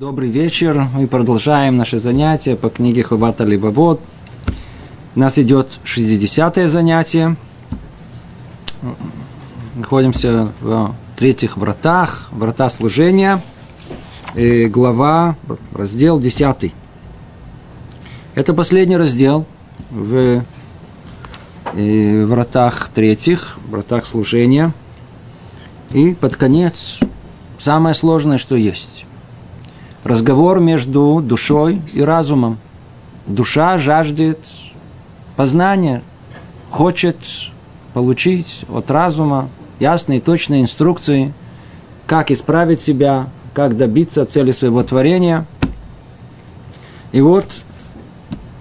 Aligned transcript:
Добрый 0.00 0.30
вечер. 0.30 0.88
Мы 0.94 1.06
продолжаем 1.06 1.76
наше 1.76 1.98
занятие 1.98 2.56
по 2.56 2.70
книге 2.70 3.02
Хувата 3.02 3.44
Ливовод. 3.44 4.00
У 5.14 5.20
нас 5.20 5.36
идет 5.36 5.78
60-е 5.84 6.70
занятие. 6.70 7.36
Находимся 9.74 10.52
в 10.62 10.94
третьих 11.16 11.58
вратах, 11.58 12.30
врата 12.32 12.70
служения. 12.70 13.42
И 14.34 14.68
глава, 14.68 15.36
раздел 15.74 16.18
10. 16.18 16.72
Это 18.36 18.54
последний 18.54 18.96
раздел 18.96 19.44
в 19.90 20.42
вратах 21.74 22.88
третьих, 22.94 23.58
вратах 23.68 24.06
служения. 24.06 24.72
И 25.90 26.14
под 26.14 26.36
конец 26.36 27.00
самое 27.58 27.94
сложное, 27.94 28.38
что 28.38 28.56
есть 28.56 28.99
разговор 30.04 30.60
между 30.60 31.20
душой 31.22 31.82
и 31.92 32.02
разумом. 32.02 32.58
Душа 33.26 33.78
жаждет 33.78 34.38
познания, 35.36 36.02
хочет 36.70 37.16
получить 37.92 38.64
от 38.68 38.90
разума 38.90 39.48
ясные 39.78 40.18
и 40.18 40.22
точные 40.22 40.62
инструкции, 40.62 41.32
как 42.06 42.30
исправить 42.30 42.80
себя, 42.80 43.28
как 43.54 43.76
добиться 43.76 44.24
цели 44.26 44.50
своего 44.50 44.82
творения. 44.82 45.46
И 47.12 47.20
вот 47.20 47.46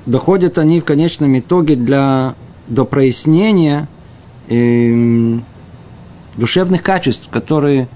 доходят 0.06 0.58
они 0.58 0.82
в 0.82 0.86
конечном 0.86 1.38
итоге 1.38 1.76
для, 1.76 2.36
до 2.68 2.86
прояснения 2.86 3.88
э, 4.50 5.40
душевных 6.36 6.84
качеств, 6.84 7.30
которые 7.30 7.88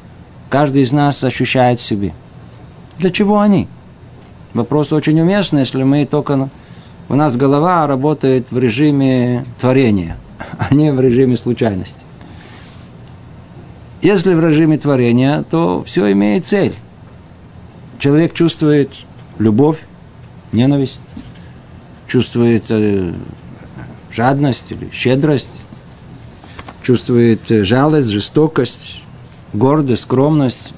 каждый 0.50 0.84
из 0.84 0.92
нас 0.92 1.24
ощущает 1.24 1.80
в 1.80 1.84
себе– 1.84 2.14
для 2.98 3.12
чего 3.12 3.40
они? 3.40 3.68
Вопрос 4.54 4.92
очень 4.94 5.20
уместный, 5.20 5.62
если 5.62 5.84
мы 5.84 6.06
только... 6.06 6.50
У 7.10 7.16
нас 7.16 7.36
голова 7.36 7.86
работает 7.86 8.48
в 8.52 8.58
режиме 8.58 9.46
творения, 9.60 10.18
а 10.58 10.74
не 10.74 10.92
в 10.92 11.00
режиме 11.02 11.36
случайности. 11.36 12.06
Если 14.02 14.34
в 14.34 14.46
режиме 14.46 14.78
творения, 14.78 15.44
то 15.50 15.84
все 15.86 16.12
имеет 16.12 16.46
цель. 16.46 16.76
Человек 18.00 18.34
чувствует 18.34 18.92
любовь, 19.40 19.80
ненависть, 20.52 21.00
чувствует 22.08 22.66
э, 22.70 23.14
жадность 24.12 24.72
или 24.72 24.90
щедрость, 24.92 25.64
чувствует 26.82 27.50
э, 27.50 27.64
жалость, 27.64 28.10
жестокость, 28.10 29.02
гордость, 29.54 30.04
скромность, 30.04 30.74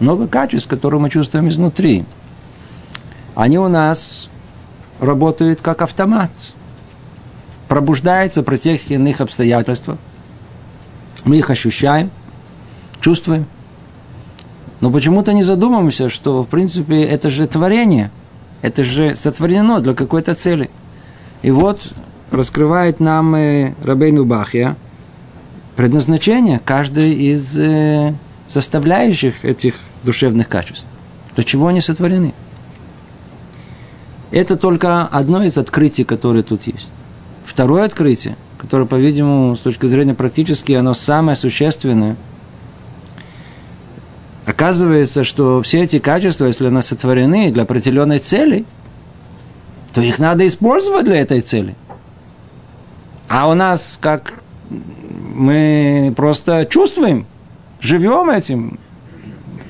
много 0.00 0.26
качеств, 0.26 0.68
которые 0.68 1.00
мы 1.00 1.10
чувствуем 1.10 1.48
изнутри. 1.48 2.04
Они 3.34 3.58
у 3.58 3.68
нас 3.68 4.28
работают 5.00 5.60
как 5.60 5.82
автомат. 5.82 6.30
Пробуждаются 7.68 8.42
при 8.42 8.56
тех 8.56 8.90
иных 8.90 9.20
обстоятельствах. 9.20 9.98
Мы 11.24 11.38
их 11.38 11.50
ощущаем, 11.50 12.10
чувствуем. 13.00 13.46
Но 14.80 14.90
почему-то 14.90 15.32
не 15.32 15.42
задумываемся, 15.42 16.08
что, 16.08 16.42
в 16.42 16.46
принципе, 16.46 17.02
это 17.02 17.30
же 17.30 17.46
творение. 17.46 18.10
Это 18.62 18.84
же 18.84 19.14
сотворено 19.14 19.80
для 19.80 19.94
какой-то 19.94 20.34
цели. 20.34 20.70
И 21.42 21.50
вот 21.50 21.80
раскрывает 22.30 23.00
нам 23.00 23.34
э, 23.34 23.74
Рабейну 23.82 24.24
Бахья 24.24 24.76
предназначение 25.76 26.60
каждой 26.64 27.12
из 27.12 27.56
э, 27.56 28.14
составляющих 28.48 29.44
этих 29.44 29.74
душевных 30.02 30.48
качеств. 30.48 30.86
Для 31.34 31.44
чего 31.44 31.68
они 31.68 31.80
сотворены? 31.80 32.34
Это 34.30 34.56
только 34.56 35.06
одно 35.06 35.44
из 35.44 35.56
открытий, 35.56 36.04
которые 36.04 36.42
тут 36.42 36.66
есть. 36.66 36.88
Второе 37.44 37.84
открытие, 37.84 38.36
которое, 38.58 38.86
по-видимому, 38.86 39.56
с 39.56 39.60
точки 39.60 39.86
зрения 39.86 40.14
практически, 40.14 40.72
оно 40.72 40.94
самое 40.94 41.36
существенное. 41.36 42.16
Оказывается, 44.44 45.24
что 45.24 45.62
все 45.62 45.82
эти 45.84 45.98
качества, 45.98 46.46
если 46.46 46.66
они 46.66 46.82
сотворены 46.82 47.50
для 47.50 47.62
определенной 47.62 48.18
цели, 48.18 48.64
то 49.92 50.00
их 50.00 50.18
надо 50.18 50.46
использовать 50.46 51.04
для 51.04 51.20
этой 51.20 51.40
цели. 51.40 51.74
А 53.28 53.48
у 53.48 53.54
нас, 53.54 53.98
как 54.00 54.32
мы 54.70 56.12
просто 56.16 56.66
чувствуем, 56.68 57.26
живем 57.80 58.30
этим, 58.30 58.78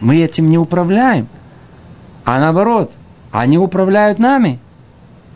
мы 0.00 0.16
этим 0.18 0.48
не 0.48 0.58
управляем. 0.58 1.28
А 2.24 2.40
наоборот, 2.40 2.92
они 3.32 3.58
управляют 3.58 4.18
нами. 4.18 4.58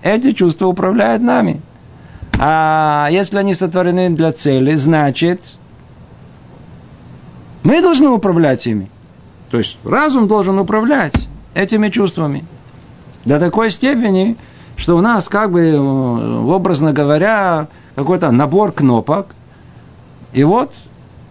Эти 0.03 0.33
чувства 0.33 0.66
управляют 0.66 1.22
нами. 1.22 1.61
А 2.38 3.09
если 3.11 3.38
они 3.38 3.55
сотворены 3.55 4.11
для 4.11 4.32
цели, 4.32 4.75
значит, 4.75 5.59
мы 7.62 7.81
должны 7.81 8.09
управлять 8.09 8.66
ими. 8.66 8.91
То 9.50 9.59
есть 9.59 9.78
разум 9.84 10.27
должен 10.28 10.59
управлять 10.59 11.15
этими 11.55 11.88
чувствами. 11.88 12.44
До 13.25 13.38
такой 13.38 13.71
степени, 13.71 14.37
что 14.77 14.97
у 14.97 15.00
нас, 15.00 15.28
как 15.28 15.53
бы, 15.53 15.61
э, 15.61 15.78
образно 15.78 16.93
говоря, 16.93 17.69
какой-то 17.94 18.31
набор 18.31 18.72
кнопок. 18.72 19.34
И 20.32 20.43
вот 20.44 20.75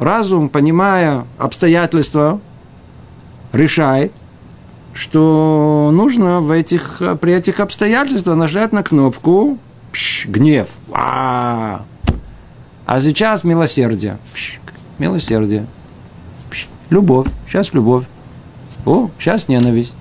разум, 0.02 0.50
понимая 0.50 1.26
обстоятельства, 1.38 2.42
решает, 3.54 4.12
что 4.94 5.90
нужно 5.94 6.42
в 6.42 6.52
этих, 6.52 7.02
при 7.22 7.34
этих 7.34 7.60
обстоятельствах 7.60 8.36
нажать 8.36 8.72
на 8.74 8.84
кнопку 8.84 9.58
пш, 9.92 10.26
гнев. 10.26 10.68
А, 10.92 11.86
а 12.86 13.00
сейчас 13.00 13.44
милосердие. 13.44 14.18
Пш, 14.34 14.60
милосердие. 14.98 15.68
Пш, 16.50 16.68
любовь. 16.90 17.28
Сейчас 17.48 17.74
любовь. 17.74 18.06
О, 18.86 19.10
сейчас 19.20 19.48
ненависть. 19.48 19.94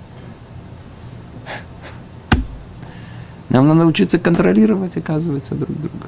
Нам 3.51 3.67
надо 3.67 3.81
научиться 3.81 4.19
контролировать, 4.19 4.97
оказывается, 4.97 5.55
друг 5.55 5.77
друга. 5.77 6.07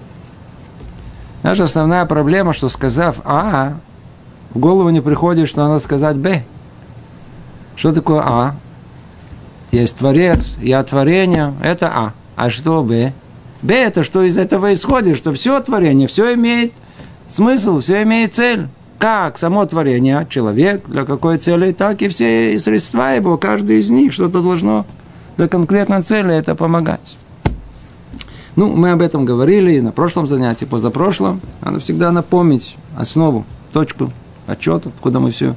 Наша 1.43 1.65
основная 1.65 2.05
проблема, 2.07 2.53
что 2.53 2.69
сказав 2.69 3.21
А, 3.25 3.79
в 4.51 4.59
голову 4.59 4.91
не 4.91 5.01
приходит, 5.01 5.49
что 5.49 5.67
надо 5.67 5.81
сказать 5.81 6.17
Б. 6.17 6.45
Что 7.75 7.93
такое 7.93 8.23
А? 8.25 8.55
Есть 9.73 9.97
Творец, 9.97 10.57
я 10.61 10.83
творение, 10.85 11.55
это 11.63 11.91
А. 11.93 12.13
А 12.37 12.51
что 12.51 12.85
Б? 12.85 13.13
Б 13.63 13.75
это 13.75 14.05
что 14.05 14.23
из 14.23 14.39
этого 14.39 14.73
исходит, 14.73 15.17
что 15.17 15.33
все 15.33 15.59
творение, 15.61 16.07
все 16.07 16.35
имеет 16.35 16.73
смысл, 17.29 17.81
все 17.81 18.03
имеет 18.03 18.35
цель. 18.35 18.69
Как 18.99 19.37
само 19.37 19.67
творение, 19.67 20.29
человек, 20.31 20.87
для 20.87 21.05
какой 21.05 21.39
цели, 21.39 21.73
так 21.73 22.03
и 22.03 22.09
все 22.09 22.57
средства 22.61 23.17
его, 23.17 23.37
каждый 23.37 23.81
из 23.81 23.91
них 23.91 24.13
что-то 24.13 24.43
должно 24.43 24.87
для 25.37 25.49
конкретной 25.49 26.03
цели 26.03 26.33
это 26.33 26.55
помогать. 26.55 27.17
Ну, 28.55 28.75
мы 28.75 28.91
об 28.91 29.01
этом 29.01 29.25
говорили 29.25 29.81
на 29.81 29.93
прошлом 29.93 30.27
занятии, 30.27 30.67
позапрошлом. 30.67 31.41
Надо 31.63 31.81
всегда 31.81 32.13
напомнить 32.13 32.77
основу, 32.97 33.47
точку 33.73 34.13
отчета, 34.47 34.91
откуда 34.91 35.21
мы 35.21 35.31
все, 35.31 35.57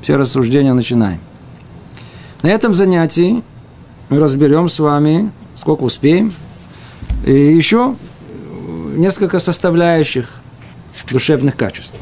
все 0.00 0.16
рассуждения 0.16 0.72
начинаем. 0.72 1.20
На 2.42 2.48
этом 2.48 2.74
занятии 2.74 3.42
мы 4.08 4.20
разберем 4.20 4.68
с 4.68 4.78
вами, 4.78 5.32
сколько 5.58 5.82
успеем, 5.82 6.32
и 7.24 7.32
еще 7.32 7.96
несколько 8.94 9.40
составляющих 9.40 10.28
душевных 11.10 11.56
качеств. 11.56 12.00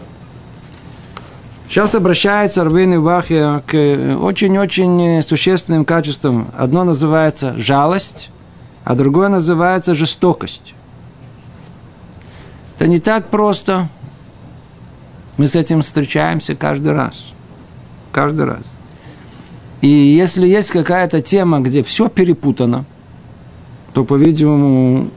Сейчас 1.68 1.94
обращается 1.94 2.60
Арбин 2.60 2.96
Ибахия 2.96 3.62
к 3.66 3.74
очень-очень 4.20 5.22
существенным 5.22 5.84
качествам. 5.84 6.50
Одно 6.56 6.84
называется 6.84 7.54
жалость, 7.56 8.30
а 8.84 8.94
другое 8.94 9.28
называется 9.28 9.94
жестокость. 9.94 10.74
Это 12.76 12.86
не 12.86 13.00
так 13.00 13.30
просто. 13.30 13.88
Мы 15.36 15.46
с 15.46 15.56
этим 15.56 15.82
встречаемся 15.82 16.54
каждый 16.54 16.92
раз. 16.92 17.14
Каждый 18.12 18.44
раз. 18.46 18.62
И 19.80 19.88
если 19.88 20.46
есть 20.46 20.70
какая-то 20.70 21.20
тема, 21.20 21.60
где 21.60 21.82
все 21.82 22.08
перепутано, 22.08 22.84
то, 23.92 24.04
по-видимому, 24.04 25.10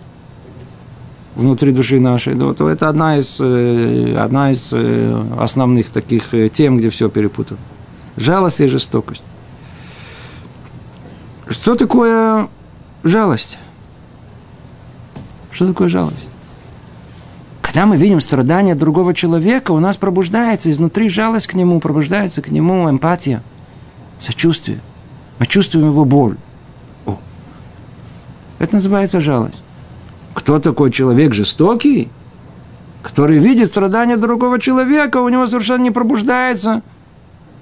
внутри 1.35 1.71
души 1.71 1.99
нашей, 1.99 2.35
да, 2.35 2.53
то 2.53 2.67
это 2.67 2.89
одна 2.89 3.17
из, 3.17 3.37
э, 3.39 4.15
одна 4.17 4.51
из 4.51 4.69
э, 4.71 5.25
основных 5.37 5.89
таких 5.89 6.33
э, 6.33 6.49
тем, 6.49 6.77
где 6.77 6.89
все 6.89 7.09
перепутано. 7.09 7.59
Жалость 8.17 8.59
и 8.61 8.67
жестокость. 8.67 9.23
Что 11.47 11.75
такое 11.75 12.49
жалость? 13.07 13.57
Что 15.51 15.67
такое 15.67 15.89
жалость? 15.89 16.29
Когда 17.61 17.85
мы 17.85 17.97
видим 17.97 18.19
страдания 18.19 18.75
другого 18.75 19.13
человека, 19.13 19.71
у 19.71 19.79
нас 19.79 19.97
пробуждается 19.97 20.71
изнутри 20.71 21.09
жалость 21.09 21.47
к 21.47 21.53
нему, 21.53 21.79
пробуждается 21.79 22.41
к 22.41 22.49
нему 22.49 22.89
эмпатия– 22.89 23.43
сочувствие. 24.19 24.79
Мы 25.39 25.45
чувствуем 25.45 25.87
его 25.87 26.05
боль. 26.05 26.37
О, 27.05 27.17
это 28.59 28.75
называется 28.75 29.21
жалость. 29.21 29.61
Кто 30.33 30.59
такой 30.59 30.91
человек 30.91 31.33
жестокий? 31.33 32.09
Который 33.03 33.37
видит 33.37 33.67
страдания 33.67 34.17
другого 34.17 34.59
человека, 34.59 35.21
у 35.21 35.29
него 35.29 35.47
совершенно 35.47 35.83
не 35.83 35.91
пробуждается 35.91 36.81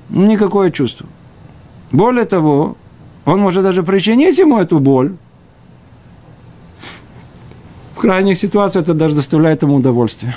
никакое 0.10 0.72
чувство. 0.72 1.08
Более 1.92 2.26
того, 2.26 2.78
он 3.26 3.40
может 3.40 3.64
даже 3.64 3.84
причинить 3.84 4.38
ему 4.40 4.58
эту 4.58 4.80
боль. 4.80 5.16
Крайних 8.06 8.38
ситуациях 8.38 8.84
это 8.84 8.94
даже 8.94 9.16
доставляет 9.16 9.64
ему 9.64 9.78
удовольствие. 9.78 10.36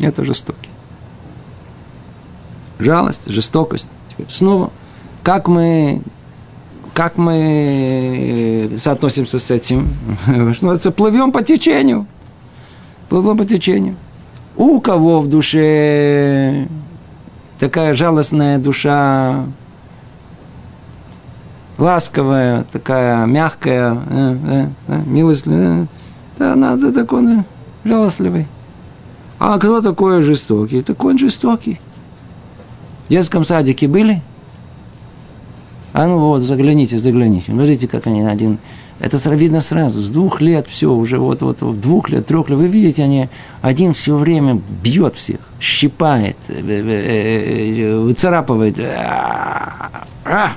Это 0.00 0.24
жестокий. 0.24 0.70
Жалость, 2.78 3.26
жестокость. 3.26 3.86
Теперь 4.08 4.30
снова, 4.30 4.70
как 5.22 5.46
мы, 5.46 6.00
как 6.94 7.18
мы 7.18 8.74
соотносимся 8.78 9.38
с 9.38 9.50
этим? 9.50 9.90
Что 10.54 10.90
плывем 10.90 11.32
по 11.32 11.42
течению. 11.42 12.06
Плывем 13.10 13.36
по 13.36 13.44
течению. 13.44 13.96
У 14.56 14.80
кого 14.80 15.20
в 15.20 15.28
душе 15.28 16.66
такая 17.58 17.92
жалостная 17.92 18.56
душа, 18.56 19.44
ласковая, 21.76 22.64
такая 22.72 23.26
мягкая, 23.26 23.94
э, 23.94 24.36
э, 24.46 24.66
э, 24.88 25.02
милостливая, 25.04 25.86
да, 26.40 26.54
она 26.54 26.74
да, 26.76 26.90
такой 26.90 27.26
да, 27.26 27.44
жалостливый. 27.84 28.46
А 29.38 29.58
кто 29.58 29.82
такой 29.82 30.22
жестокий? 30.22 30.80
Такой 30.80 31.12
он 31.12 31.18
жестокий. 31.18 31.78
В 33.06 33.10
детском 33.10 33.44
садике 33.44 33.86
были? 33.86 34.22
А 35.92 36.06
ну 36.06 36.18
вот, 36.18 36.40
загляните, 36.40 36.98
загляните. 36.98 37.52
Смотрите, 37.52 37.86
как 37.88 38.06
они 38.06 38.22
один... 38.22 38.58
Это 39.00 39.16
видно 39.34 39.60
сразу, 39.60 40.00
с 40.00 40.08
двух 40.08 40.40
лет 40.40 40.66
все, 40.68 40.92
уже 40.92 41.18
вот, 41.18 41.42
вот, 41.42 41.60
вот 41.60 41.80
двух 41.80 42.08
лет, 42.08 42.26
трех 42.26 42.48
лет. 42.48 42.58
Вы 42.58 42.68
видите, 42.68 43.02
они 43.02 43.28
один 43.60 43.92
все 43.92 44.16
время 44.16 44.60
бьет 44.82 45.16
всех, 45.16 45.40
щипает, 45.58 46.36
э, 46.48 46.54
э, 46.58 47.82
э, 47.82 47.98
выцарапывает. 47.98 48.78
А, 48.78 50.04
а! 50.24 50.52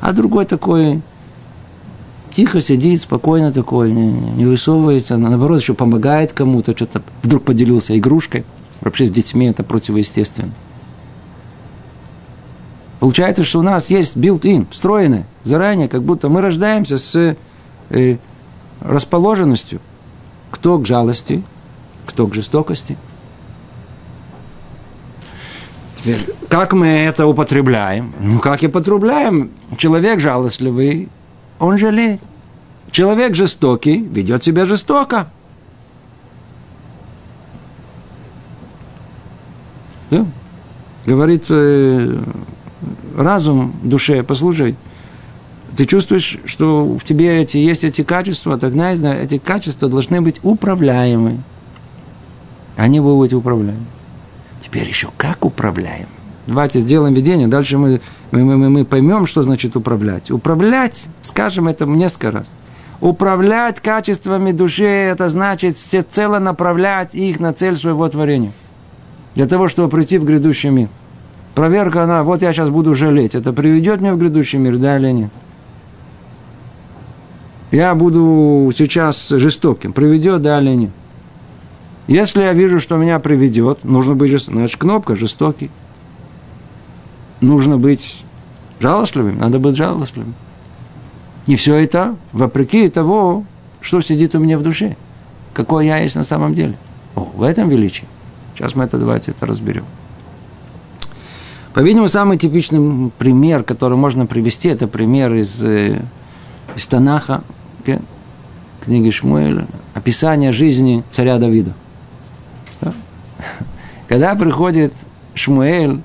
а 0.00 0.12
другой 0.12 0.46
такой 0.46 1.02
тихо 2.34 2.60
сидит, 2.60 3.00
спокойно 3.00 3.52
такой, 3.52 3.92
не, 3.92 4.06
не 4.06 4.44
высовывается, 4.44 5.16
наоборот, 5.16 5.60
еще 5.60 5.74
помогает 5.74 6.32
кому-то, 6.32 6.72
что-то 6.72 7.02
вдруг 7.22 7.44
поделился 7.44 7.96
игрушкой. 7.96 8.44
Вообще 8.80 9.06
с 9.06 9.10
детьми 9.10 9.46
это 9.46 9.62
противоестественно. 9.62 10.52
Получается, 13.00 13.44
что 13.44 13.60
у 13.60 13.62
нас 13.62 13.88
есть 13.90 14.16
built-in, 14.16 14.66
встроенное, 14.70 15.26
заранее, 15.44 15.88
как 15.88 16.02
будто 16.02 16.28
мы 16.28 16.40
рождаемся 16.40 16.98
с 16.98 17.36
э, 17.90 18.16
расположенностью. 18.80 19.80
Кто 20.50 20.78
к 20.78 20.86
жалости, 20.86 21.42
кто 22.06 22.26
к 22.26 22.34
жестокости. 22.34 22.96
Теперь, 25.96 26.34
как 26.48 26.72
мы 26.72 26.86
это 26.86 27.26
употребляем? 27.26 28.12
Ну, 28.20 28.38
как 28.38 28.62
и 28.62 28.68
потребляем. 28.68 29.50
Человек 29.78 30.20
жалостливый, 30.20 31.08
он 31.58 31.78
жалеет. 31.78 32.20
Человек 32.90 33.34
жестокий 33.34 33.98
ведет 33.98 34.44
себя 34.44 34.66
жестоко. 34.66 35.30
Да? 40.10 40.26
Говорит 41.06 41.46
э, 41.48 42.22
разум 43.16 43.74
душе, 43.82 44.22
послушай, 44.22 44.76
ты 45.76 45.86
чувствуешь, 45.86 46.38
что 46.44 46.96
в 46.96 47.02
тебе 47.02 47.42
эти, 47.42 47.56
есть 47.56 47.84
эти 47.84 48.04
качества, 48.04 48.58
тогда 48.58 48.92
эти 48.92 49.38
качества 49.38 49.88
должны 49.88 50.20
быть 50.20 50.38
управляемы. 50.42 51.42
Они 52.76 53.00
будут 53.00 53.32
управляемы. 53.32 53.86
Теперь 54.62 54.88
еще 54.88 55.10
как 55.16 55.44
управляем? 55.44 56.08
Давайте 56.46 56.80
сделаем 56.80 57.14
видение, 57.14 57.48
дальше 57.48 57.78
мы, 57.78 58.00
мы, 58.30 58.44
мы, 58.44 58.68
мы 58.68 58.84
поймем, 58.84 59.26
что 59.26 59.42
значит 59.42 59.76
управлять. 59.76 60.30
Управлять, 60.30 61.06
скажем 61.22 61.68
это 61.68 61.86
несколько 61.86 62.30
раз. 62.30 62.50
Управлять 63.00 63.80
качествами 63.80 64.52
души, 64.52 64.84
это 64.84 65.28
значит 65.30 65.76
всецело 65.76 66.38
направлять 66.38 67.14
их 67.14 67.40
на 67.40 67.52
цель 67.54 67.76
своего 67.76 68.06
творения. 68.08 68.52
Для 69.34 69.46
того, 69.46 69.68
чтобы 69.68 69.88
прийти 69.88 70.18
в 70.18 70.24
грядущий 70.24 70.68
мир. 70.68 70.88
Проверка, 71.54 72.04
она, 72.04 72.22
вот 72.24 72.42
я 72.42 72.52
сейчас 72.52 72.68
буду 72.68 72.94
жалеть, 72.94 73.34
это 73.34 73.52
приведет 73.52 74.00
меня 74.00 74.14
в 74.14 74.18
грядущий 74.18 74.58
мир, 74.58 74.76
да 74.76 74.98
или 74.98 75.10
нет? 75.12 75.30
Я 77.70 77.94
буду 77.94 78.70
сейчас 78.76 79.28
жестоким, 79.28 79.92
приведет, 79.92 80.42
да 80.42 80.60
или 80.60 80.74
нет? 80.74 80.90
Если 82.06 82.42
я 82.42 82.52
вижу, 82.52 82.80
что 82.80 82.96
меня 82.96 83.18
приведет, 83.18 83.82
нужно 83.82 84.14
быть 84.14 84.30
жестоким, 84.30 84.58
значит, 84.58 84.78
кнопка 84.78 85.16
жестокий 85.16 85.70
нужно 87.44 87.78
быть 87.78 88.24
жалостливым, 88.80 89.38
надо 89.38 89.58
быть 89.58 89.76
жалостливым. 89.76 90.34
И 91.46 91.56
все 91.56 91.76
это 91.76 92.16
вопреки 92.32 92.88
того, 92.88 93.44
что 93.80 94.00
сидит 94.00 94.34
у 94.34 94.38
меня 94.38 94.58
в 94.58 94.62
душе. 94.62 94.96
Какой 95.52 95.86
я 95.86 95.98
есть 95.98 96.16
на 96.16 96.24
самом 96.24 96.54
деле. 96.54 96.76
О, 97.14 97.30
в 97.34 97.42
этом 97.42 97.68
величии. 97.68 98.06
Сейчас 98.54 98.74
мы 98.74 98.84
это 98.84 98.98
давайте 98.98 99.30
это 99.30 99.46
разберем. 99.46 99.84
По-видимому, 101.74 102.08
самый 102.08 102.38
типичный 102.38 103.10
пример, 103.18 103.64
который 103.64 103.96
можно 103.96 104.26
привести, 104.26 104.68
это 104.68 104.86
пример 104.86 105.34
из, 105.34 105.62
э, 105.62 106.02
из 106.76 106.86
Танаха, 106.86 107.42
книги 108.84 109.10
Шмуэля, 109.10 109.66
описание 109.94 110.52
жизни 110.52 111.02
царя 111.10 111.38
Давида. 111.38 111.72
Да? 112.80 112.92
Когда 114.08 114.34
приходит 114.34 114.92
Шмуэль 115.34 116.00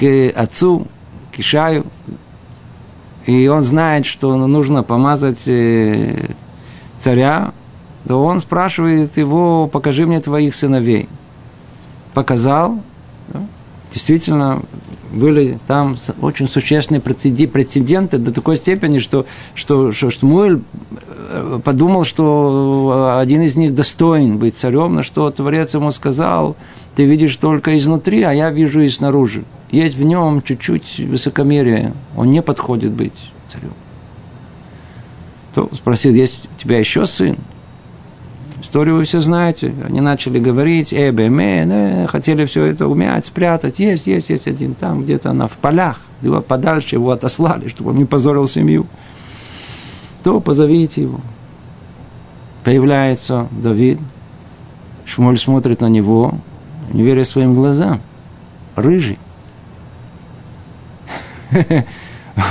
к 0.00 0.32
отцу, 0.34 0.86
к 1.30 1.38
Ишаю, 1.38 1.84
и 3.26 3.48
он 3.48 3.62
знает, 3.64 4.06
что 4.06 4.34
нужно 4.34 4.82
помазать 4.82 5.46
э, 5.46 6.30
царя, 6.98 7.52
то 8.08 8.24
он 8.24 8.40
спрашивает 8.40 9.18
его, 9.18 9.68
покажи 9.68 10.06
мне 10.06 10.20
твоих 10.20 10.54
сыновей. 10.54 11.06
Показал, 12.14 12.80
действительно, 13.92 14.62
были 15.10 15.58
там 15.66 15.96
очень 16.20 16.48
существенные 16.48 17.00
прецеденты 17.00 18.18
до 18.18 18.32
такой 18.32 18.56
степени, 18.56 18.98
что, 18.98 19.26
что, 19.54 19.92
что 19.92 20.10
Шмуэль 20.10 20.62
э, 21.30 21.60
подумал, 21.64 22.04
что 22.04 23.16
один 23.20 23.42
из 23.42 23.56
них 23.56 23.74
достоин 23.74 24.38
быть 24.38 24.56
царем, 24.56 24.94
на 24.94 25.02
что 25.02 25.30
Творец 25.30 25.74
ему 25.74 25.90
сказал, 25.90 26.56
ты 26.94 27.04
видишь 27.04 27.36
только 27.36 27.76
изнутри, 27.76 28.22
а 28.22 28.32
я 28.32 28.50
вижу 28.50 28.80
и 28.80 28.88
снаружи 28.88 29.44
есть 29.70 29.96
в 29.96 30.02
нем 30.02 30.42
чуть-чуть 30.42 31.00
высокомерия. 31.00 31.94
Он 32.16 32.30
не 32.30 32.42
подходит 32.42 32.92
быть 32.92 33.32
царем. 33.48 33.72
То 35.54 35.68
спросил, 35.74 36.14
есть 36.14 36.48
у 36.54 36.60
тебя 36.60 36.78
еще 36.78 37.06
сын? 37.06 37.38
Историю 38.70 38.98
вы 38.98 39.02
все 39.02 39.20
знаете. 39.20 39.74
Они 39.84 40.00
начали 40.00 40.38
говорить, 40.38 40.94
эбе, 40.94 41.28
ме, 41.28 41.64
не, 41.64 42.06
хотели 42.06 42.44
все 42.44 42.66
это 42.66 42.86
умять, 42.86 43.26
спрятать. 43.26 43.80
Есть, 43.80 44.06
есть, 44.06 44.30
есть 44.30 44.46
один 44.46 44.76
там, 44.76 45.02
где-то 45.02 45.30
она 45.30 45.48
в 45.48 45.58
полях. 45.58 45.98
Его 46.22 46.40
подальше 46.40 46.94
его 46.94 47.10
отослали, 47.10 47.66
чтобы 47.66 47.90
он 47.90 47.96
не 47.96 48.04
позорил 48.04 48.46
семью. 48.46 48.86
То 50.22 50.38
позовите 50.38 51.02
его. 51.02 51.20
Появляется 52.62 53.48
Давид. 53.50 53.98
Шмоль 55.04 55.36
смотрит 55.36 55.80
на 55.80 55.88
него, 55.88 56.38
не 56.92 57.02
веря 57.02 57.24
своим 57.24 57.54
глазам. 57.54 58.00
Рыжий. 58.76 59.18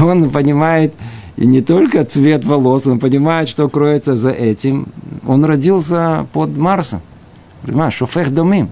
он 0.01 0.29
понимает 0.31 0.93
и 1.39 1.45
не 1.45 1.61
только 1.61 2.03
цвет 2.03 2.43
волос, 2.43 2.85
он 2.85 2.99
понимает, 2.99 3.47
что 3.47 3.69
кроется 3.69 4.17
за 4.17 4.29
этим. 4.29 4.89
Он 5.25 5.45
родился 5.45 6.27
под 6.33 6.57
Марсом. 6.57 6.99
Понимаешь, 7.61 7.93
шофех 7.93 8.33
домим. 8.33 8.69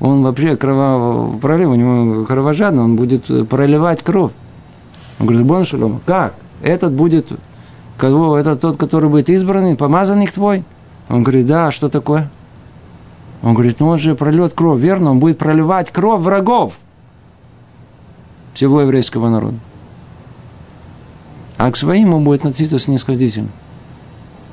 Он 0.00 0.24
вообще 0.24 0.56
кровопролив, 0.56 1.68
у 1.68 1.74
него 1.76 2.24
кровожадно, 2.24 2.82
он 2.82 2.96
будет 2.96 3.48
проливать 3.48 4.02
кровь. 4.02 4.32
Он 5.20 5.26
говорит, 5.26 5.46
Бон 5.46 5.64
Шалом, 5.64 6.00
как? 6.04 6.34
Этот 6.60 6.92
будет, 6.92 7.28
кого, 7.98 8.36
это 8.36 8.56
тот, 8.56 8.78
который 8.78 9.08
будет 9.08 9.30
избранный, 9.30 9.76
помазанник 9.76 10.32
твой? 10.32 10.64
Он 11.08 11.22
говорит, 11.22 11.46
да, 11.46 11.70
что 11.70 11.88
такое? 11.88 12.32
Он 13.44 13.54
говорит, 13.54 13.78
ну 13.78 13.86
он 13.86 14.00
же 14.00 14.16
прольет 14.16 14.54
кровь, 14.54 14.80
верно, 14.80 15.12
он 15.12 15.20
будет 15.20 15.38
проливать 15.38 15.92
кровь 15.92 16.20
врагов 16.20 16.72
всего 18.54 18.80
еврейского 18.80 19.28
народа. 19.28 19.58
А 21.62 21.70
к 21.70 21.76
своим 21.76 22.12
он 22.12 22.24
будет 22.24 22.40
относиться 22.40 22.80
снисходительно. 22.80 23.50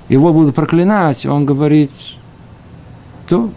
Его 0.09 0.31
будут 0.31 0.53
проклинать, 0.53 1.25
он 1.25 1.43
говорит, 1.43 1.89
то 3.27 3.49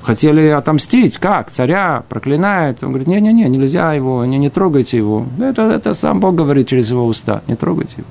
хотели 0.00 0.46
отомстить. 0.46 1.18
Как? 1.18 1.50
Царя 1.50 2.04
проклинают. 2.08 2.82
Он 2.82 2.88
говорит, 2.88 3.06
не-не-не, 3.06 3.50
нельзя 3.50 3.92
его, 3.92 4.24
не, 4.24 4.38
не 4.38 4.48
трогайте 4.48 4.96
его. 4.96 5.26
Это, 5.38 5.70
это 5.70 5.92
сам 5.92 6.20
Бог 6.20 6.36
говорит 6.36 6.68
через 6.68 6.88
его 6.88 7.04
уста. 7.04 7.42
Не 7.48 7.54
трогайте 7.54 7.96
его. 7.98 8.08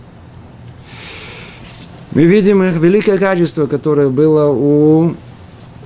Мы 2.12 2.26
видим 2.26 2.62
их 2.62 2.76
великое 2.76 3.18
качество, 3.18 3.66
которое 3.66 4.10
было 4.10 4.52
у 4.52 5.16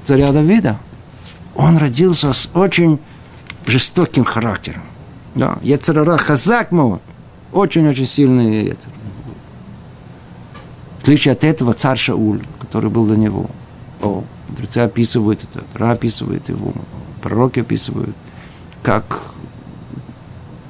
царя 0.04 0.34
Давида. 0.34 0.78
Он 1.56 1.78
родился 1.78 2.34
с 2.34 2.50
очень 2.54 3.00
жестоким 3.66 4.26
характером. 4.26 4.82
Да, 5.36 5.58
Яцерара 5.62 6.18
Хазак 6.18 6.74
Мот. 6.74 7.02
Очень-очень 7.54 8.08
сильный 8.08 8.66
Яцер. 8.66 8.92
В 10.98 11.02
отличие 11.04 11.34
от 11.34 11.44
этого 11.44 11.74
царь 11.74 11.98
Шауль, 11.98 12.42
который 12.60 12.90
был 12.90 13.06
до 13.06 13.16
него. 13.16 13.50
О, 14.02 14.24
мудрецы 14.50 14.80
описывают 14.80 15.44
это, 15.44 15.64
Ра 15.76 15.92
описывает 15.92 16.50
его, 16.50 16.74
пророки 17.22 17.60
описывают, 17.60 18.16
как 18.82 19.22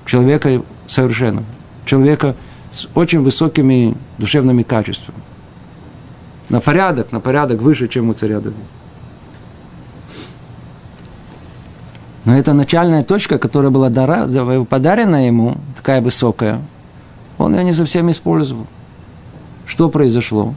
человека 0.06 0.62
совершенного, 0.88 1.46
человека 1.86 2.36
с 2.72 2.90
очень 2.96 3.22
высокими 3.22 3.96
душевными 4.18 4.64
качествами. 4.64 5.20
На 6.50 6.60
порядок, 6.60 7.12
на 7.12 7.20
порядок 7.22 7.62
выше, 7.62 7.88
чем 7.88 8.10
у 8.10 8.14
царя 8.14 8.40
Давида. 8.40 8.60
Но 12.26 12.38
это 12.38 12.54
начальная 12.54 13.04
точка, 13.04 13.38
которая 13.38 13.72
была 13.72 13.90
подарена 13.90 15.26
ему, 15.26 15.58
такая 15.76 16.02
высокая, 16.02 16.62
он 17.44 17.56
ее 17.56 17.64
не 17.64 17.74
совсем 17.74 18.10
использовал. 18.10 18.68
Что 19.66 19.90
произошло? 19.90 20.56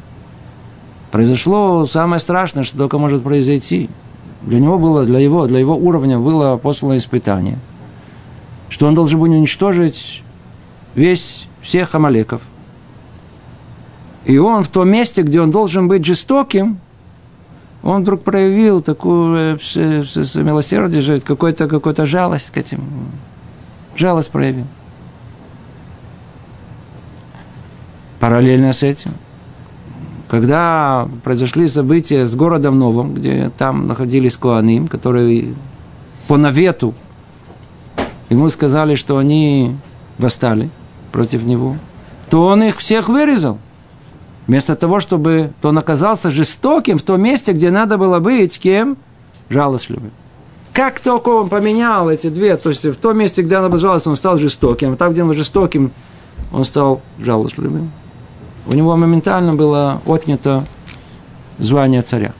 Произошло 1.10 1.86
самое 1.86 2.20
страшное, 2.20 2.64
что 2.64 2.78
только 2.78 2.98
может 2.98 3.22
произойти. 3.22 3.90
Для 4.42 4.60
него 4.60 4.78
было, 4.78 5.04
для 5.04 5.18
его, 5.18 5.46
для 5.46 5.58
его 5.58 5.76
уровня 5.76 6.18
было 6.18 6.56
послано 6.56 6.96
испытание, 6.96 7.58
что 8.68 8.86
он 8.86 8.94
должен 8.94 9.18
был 9.18 9.30
уничтожить 9.30 10.22
весь, 10.94 11.48
всех 11.60 11.94
амалеков. 11.94 12.42
И 14.24 14.38
он 14.38 14.62
в 14.62 14.68
том 14.68 14.88
месте, 14.88 15.22
где 15.22 15.40
он 15.40 15.50
должен 15.50 15.88
быть 15.88 16.04
жестоким, 16.04 16.78
он 17.82 18.02
вдруг 18.02 18.22
проявил 18.22 18.80
такую 18.80 19.58
милосердие, 19.58 21.20
какую-то 21.20 21.66
какую 21.68 22.06
жалость 22.06 22.50
к 22.50 22.56
этим. 22.56 22.84
Жалость 23.96 24.30
проявил. 24.30 24.66
Параллельно 28.20 28.72
с 28.72 28.82
этим, 28.82 29.12
когда 30.28 31.08
произошли 31.22 31.68
события 31.68 32.26
с 32.26 32.34
городом 32.34 32.78
Новым, 32.78 33.14
где 33.14 33.50
там 33.56 33.86
находились 33.86 34.36
Куаним, 34.36 34.88
которые 34.88 35.54
по 36.26 36.36
навету 36.36 36.94
ему 38.28 38.48
сказали, 38.48 38.94
что 38.96 39.18
они 39.18 39.76
восстали 40.18 40.70
против 41.12 41.44
него, 41.44 41.76
то 42.30 42.46
он 42.46 42.62
их 42.62 42.78
всех 42.78 43.08
вырезал. 43.08 43.58
Вместо 44.46 44.76
того, 44.76 45.00
чтобы 45.00 45.52
то 45.60 45.68
он 45.68 45.78
оказался 45.78 46.30
жестоким 46.30 46.98
в 46.98 47.02
том 47.02 47.20
месте, 47.20 47.52
где 47.52 47.70
надо 47.70 47.98
было 47.98 48.18
быть 48.20 48.58
кем? 48.58 48.96
Жалостливым. 49.48 50.10
Как 50.72 51.00
только 51.00 51.30
он 51.30 51.48
поменял 51.48 52.10
эти 52.10 52.28
две, 52.28 52.56
то 52.56 52.70
есть 52.70 52.84
в 52.84 52.96
том 52.96 53.18
месте, 53.18 53.42
где 53.42 53.58
он 53.58 53.78
жалостливым, 53.78 54.12
он 54.12 54.16
стал 54.16 54.38
жестоким, 54.38 54.92
а 54.92 54.96
там, 54.96 55.12
где 55.12 55.22
он 55.22 55.32
жестоким, 55.34 55.90
он 56.52 56.64
стал 56.64 57.00
жалостливым. 57.18 57.92
У 58.66 58.74
него 58.74 58.96
моментально 58.96 59.54
было 59.54 60.00
отнято 60.04 60.64
звание 61.58 62.02
царя. 62.02 62.32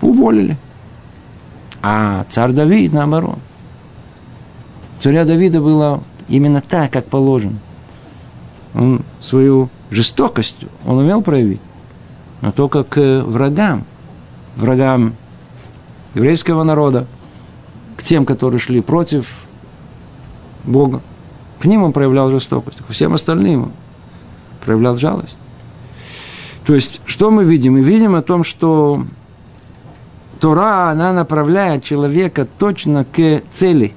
Уволили. 0.00 0.56
А 1.82 2.24
царь 2.28 2.52
Давид, 2.52 2.92
наоборот. 2.92 3.38
Царя 5.00 5.24
Давида 5.24 5.60
было 5.60 6.02
именно 6.28 6.60
так, 6.60 6.92
как 6.92 7.06
положено. 7.06 7.58
Он 8.74 9.04
свою 9.20 9.70
жестокость 9.90 10.66
он 10.84 10.98
умел 10.98 11.22
проявить, 11.22 11.62
но 12.42 12.52
только 12.52 12.84
к 12.84 13.22
врагам, 13.24 13.84
врагам 14.56 15.14
еврейского 16.14 16.62
народа, 16.64 17.06
к 17.96 18.02
тем, 18.02 18.26
которые 18.26 18.60
шли 18.60 18.80
против 18.80 19.26
Бога. 20.64 21.00
К 21.58 21.64
ним 21.64 21.82
он 21.82 21.92
проявлял 21.92 22.30
жестокость, 22.30 22.82
к 22.86 22.90
всем 22.90 23.14
остальным 23.14 23.72
проявлял 24.68 24.96
жалость. 24.96 25.38
То 26.66 26.74
есть, 26.74 27.00
что 27.06 27.30
мы 27.30 27.44
видим? 27.44 27.72
Мы 27.72 27.80
видим 27.80 28.14
о 28.14 28.20
том, 28.20 28.44
что 28.44 29.06
Тора, 30.40 30.90
она 30.90 31.14
направляет 31.14 31.84
человека 31.84 32.46
точно 32.58 33.06
к 33.06 33.40
цели. 33.50 33.94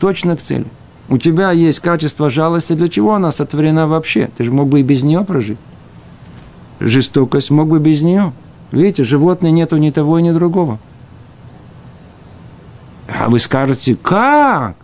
Точно 0.00 0.36
к 0.36 0.42
цели. 0.42 0.66
У 1.08 1.18
тебя 1.18 1.52
есть 1.52 1.78
качество 1.78 2.30
жалости, 2.30 2.72
для 2.72 2.88
чего 2.88 3.14
она 3.14 3.30
сотворена 3.30 3.86
вообще? 3.86 4.28
Ты 4.36 4.42
же 4.42 4.50
мог 4.50 4.68
бы 4.68 4.80
и 4.80 4.82
без 4.82 5.04
нее 5.04 5.22
прожить. 5.22 5.58
Жестокость 6.80 7.50
мог 7.50 7.68
бы 7.68 7.78
без 7.78 8.02
нее. 8.02 8.32
Видите, 8.72 9.04
животное 9.04 9.52
нету 9.52 9.76
ни 9.76 9.90
того, 9.90 10.18
ни 10.18 10.32
другого. 10.32 10.80
А 13.06 13.30
вы 13.30 13.38
скажете, 13.38 13.94
как? 13.94 14.74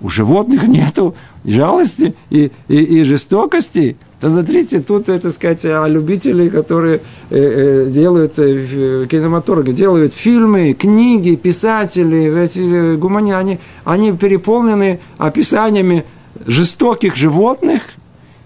У 0.00 0.08
животных 0.08 0.68
нету 0.68 1.16
жалости 1.44 2.14
и, 2.30 2.52
и, 2.68 2.76
и 2.76 3.02
жестокости. 3.02 3.96
Да 4.20 4.28
смотрите, 4.28 4.80
тут, 4.80 5.08
это 5.08 5.30
сказать, 5.30 5.64
о 5.64 5.88
любителей, 5.88 6.50
которые 6.50 7.00
э, 7.30 7.86
э, 7.86 7.90
делают 7.90 8.38
э, 8.38 9.06
кинематографы, 9.10 9.72
делают 9.72 10.12
фильмы, 10.12 10.74
книги, 10.74 11.36
писатели, 11.36 12.42
эти 12.44 12.96
гумани, 12.96 13.32
они, 13.32 13.58
они 13.84 14.12
переполнены 14.12 15.00
описаниями 15.16 16.04
жестоких 16.44 17.16
животных 17.16 17.94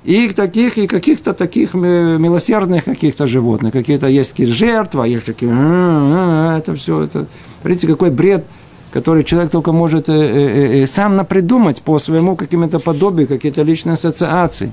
и 0.04 0.28
таких, 0.28 0.78
и 0.78 0.86
каких-то 0.86 1.34
таких 1.34 1.74
милосердных 1.74 2.84
каких-то 2.84 3.26
животных. 3.26 3.72
Какие-то 3.72 4.06
есть 4.06 4.30
такие 4.30 4.52
жертвы, 4.52 5.02
а 5.02 5.06
есть 5.08 5.24
такие, 5.24 5.50
«А, 5.52 6.54
а, 6.54 6.58
это 6.58 6.76
все, 6.76 7.02
это, 7.02 7.26
смотрите, 7.62 7.88
какой 7.88 8.10
бред 8.10 8.46
который 8.92 9.24
человек 9.24 9.50
только 9.50 9.72
может 9.72 10.06
сам 10.06 11.16
напридумать 11.16 11.82
по 11.82 11.98
своему 11.98 12.36
каким-то 12.36 12.78
подобию, 12.78 13.26
какие-то 13.26 13.62
личные 13.62 13.94
ассоциации. 13.94 14.72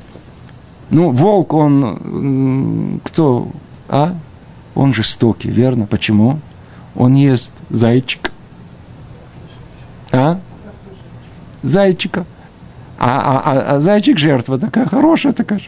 Ну, 0.92 1.12
волк, 1.12 1.54
он 1.54 3.02
кто? 3.04 3.48
А? 3.88 4.16
Он 4.76 4.94
жестокий, 4.94 5.50
верно? 5.50 5.86
Почему? 5.88 6.40
Он 6.96 7.14
ест 7.14 7.54
зайчика. 7.70 8.32
А? 10.12 10.40
Зайчика. 11.64 12.26
А, 13.00 13.20
а, 13.20 13.52
а, 13.52 13.76
а 13.76 13.80
зайчик 13.80 14.20
жертва 14.20 14.60
такая 14.60 14.86
хорошая 14.86 15.34
такая. 15.34 15.62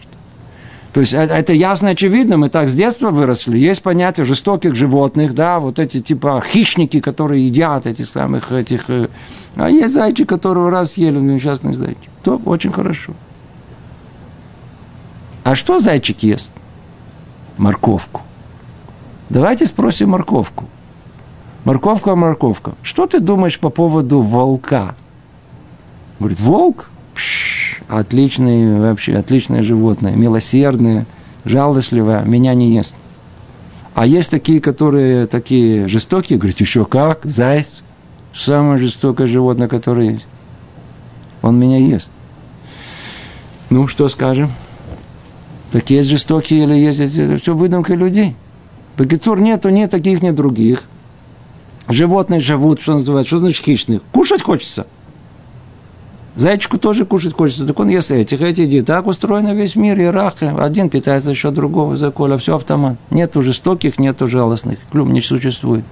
То 0.92 1.00
есть 1.00 1.14
это 1.14 1.54
ясно, 1.54 1.90
очевидно, 1.90 2.38
мы 2.38 2.50
так 2.50 2.70
с 2.70 2.74
детства 2.74 3.10
выросли. 3.10 3.58
Есть 3.58 3.82
понятие 3.82 4.28
жестоких 4.28 4.76
животных, 4.76 5.34
да, 5.34 5.60
вот 5.60 5.80
эти 5.80 6.00
типа 6.02 6.44
хищники, 6.46 7.00
которые 7.00 7.48
едят 7.48 7.88
этих 7.88 8.06
самых 8.06 8.52
этих... 8.52 8.90
Э, 8.90 9.08
а 9.56 9.72
есть 9.72 9.96
зайчик, 9.96 10.30
которого 10.30 10.70
раз 10.70 10.92
съели, 10.92 11.18
несчастный 11.18 11.74
зайчик. 11.74 12.12
То 12.24 12.40
очень 12.46 12.72
хорошо. 12.72 13.14
А 15.44 15.56
что 15.56 15.80
зайчик 15.80 16.24
ест? 16.24 16.52
Морковку. 17.58 18.22
Давайте 19.30 19.66
спросим 19.66 20.12
морковку. 20.12 20.66
Морковка, 21.66 22.16
морковка. 22.16 22.74
Что 22.82 23.08
ты 23.08 23.20
думаешь 23.20 23.60
по 23.60 23.70
поводу 23.70 24.22
волка? 24.22 24.96
Говорит, 26.20 26.40
волк? 26.40 26.90
Пш, 27.14 27.82
отличный, 27.90 28.80
вообще 28.80 29.16
отличное 29.16 29.62
животное, 29.62 30.16
милосердное, 30.16 31.06
жалостливое, 31.46 32.24
меня 32.24 32.54
не 32.54 32.76
ест. 32.76 32.96
А 33.94 34.06
есть 34.08 34.32
такие, 34.32 34.60
которые 34.60 35.28
такие 35.28 35.88
жестокие, 35.88 36.40
говорит, 36.40 36.60
еще 36.60 36.86
как, 36.86 37.26
заяц, 37.26 37.84
самое 38.34 38.80
жестокое 38.80 39.28
животное, 39.28 39.68
которое 39.68 40.12
есть. 40.12 40.26
Он 41.42 41.60
меня 41.60 41.78
ест. 41.78 42.10
Ну, 43.70 43.88
что 43.88 44.10
скажем? 44.10 44.50
Так 45.74 45.90
есть 45.90 46.08
жестокие 46.08 46.66
или 46.66 46.76
есть, 46.76 47.00
это 47.00 47.40
все 47.40 47.56
выдумка 47.56 47.96
людей. 47.96 48.36
Богатур 48.96 49.42
нету 49.42 49.70
ни 49.70 49.88
таких, 49.88 50.22
ни 50.22 50.30
других. 50.30 50.84
Животные 51.90 52.42
живут, 52.42 52.80
что 52.80 52.94
называется, 52.94 53.30
что 53.30 53.38
значит 53.40 53.66
хищных? 53.66 54.04
Кушать 54.12 54.44
хочется. 54.44 54.86
Зайчику 56.36 56.78
тоже 56.78 57.06
кушать 57.06 57.34
хочется, 57.34 57.66
так 57.66 57.80
он 57.80 57.90
ест 57.90 58.12
этих, 58.12 58.40
эти 58.42 58.62
еди. 58.62 58.84
Так 58.84 59.08
устроено 59.08 59.56
весь 59.56 59.76
мир, 59.76 59.98
иерархия. 59.98 60.56
Один 60.56 60.92
питается 60.92 61.34
счет 61.34 61.56
другого, 61.56 61.98
за 61.98 62.12
коля, 62.12 62.38
все 62.38 62.56
автомат. 62.56 62.98
Нету 63.10 63.42
жестоких, 63.42 63.98
нету 63.98 64.28
жалостных. 64.28 64.78
Клюм 64.92 65.12
не 65.12 65.22
существует. 65.22 65.86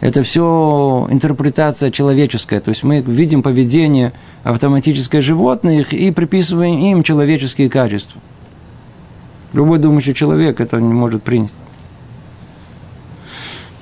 Это 0.00 0.22
все 0.22 1.06
интерпретация 1.10 1.90
человеческая. 1.90 2.60
То 2.60 2.70
есть 2.70 2.82
мы 2.82 3.02
видим 3.02 3.42
поведение 3.42 4.14
автоматическое 4.42 5.20
животных 5.20 5.92
и 5.92 6.10
приписываем 6.12 6.78
им 6.78 7.02
человеческие 7.02 7.68
качества. 7.68 8.22
Любой 9.52 9.78
думающий 9.78 10.14
человек 10.14 10.60
это 10.60 10.80
не 10.80 10.92
может 10.92 11.22
принять. 11.22 11.50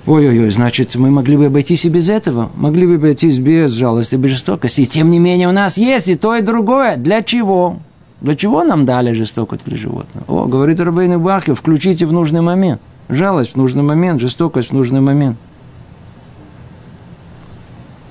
Ой-ой-ой, 0.06 0.48
значит, 0.48 0.94
мы 0.94 1.10
могли 1.10 1.37
бы 1.37 1.46
обойтись 1.46 1.84
и 1.84 1.90
без 1.90 2.08
этого. 2.08 2.50
Могли 2.54 2.87
бы 2.87 2.94
обойтись 2.94 3.38
без 3.38 3.72
жалости, 3.72 4.16
без 4.16 4.30
жестокости. 4.30 4.80
И 4.80 4.87
тем 4.87 5.10
не 5.10 5.18
менее 5.18 5.48
у 5.48 5.52
нас 5.52 5.76
есть 5.76 6.08
и 6.08 6.16
то, 6.16 6.34
и 6.34 6.40
другое. 6.40 6.96
Для 6.96 7.22
чего? 7.22 7.80
Для 8.22 8.34
чего 8.34 8.64
нам 8.64 8.87
дали 8.87 9.12
жестокость 9.12 9.64
для 9.66 9.76
животного? 9.76 10.25
О, 10.26 10.46
говорит 10.46 10.80
Рабейн 10.80 11.20
Бахи, 11.20 11.52
включите 11.52 12.06
в 12.06 12.12
нужный 12.12 12.40
момент. 12.40 12.80
Жалость 13.10 13.52
в 13.52 13.56
нужный 13.56 13.82
момент, 13.82 14.22
жестокость 14.22 14.70
в 14.70 14.72
нужный 14.72 15.00
момент. 15.00 15.37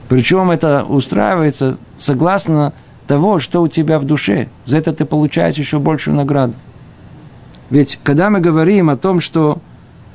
Причем 0.08 0.52
это 0.52 0.84
устраивается 0.84 1.78
согласно 1.98 2.74
того, 3.08 3.40
что 3.40 3.62
у 3.62 3.68
тебя 3.68 3.98
в 3.98 4.06
душе. 4.06 4.50
За 4.68 4.78
это 4.78 4.94
ты 4.94 5.04
получаешь 5.04 5.56
еще 5.56 5.80
большую 5.80 6.16
награду. 6.16 6.54
Ведь 7.70 8.00
когда 8.04 8.30
мы 8.30 8.40
говорим 8.40 8.90
о 8.90 8.98
том, 8.98 9.22
что 9.22 9.60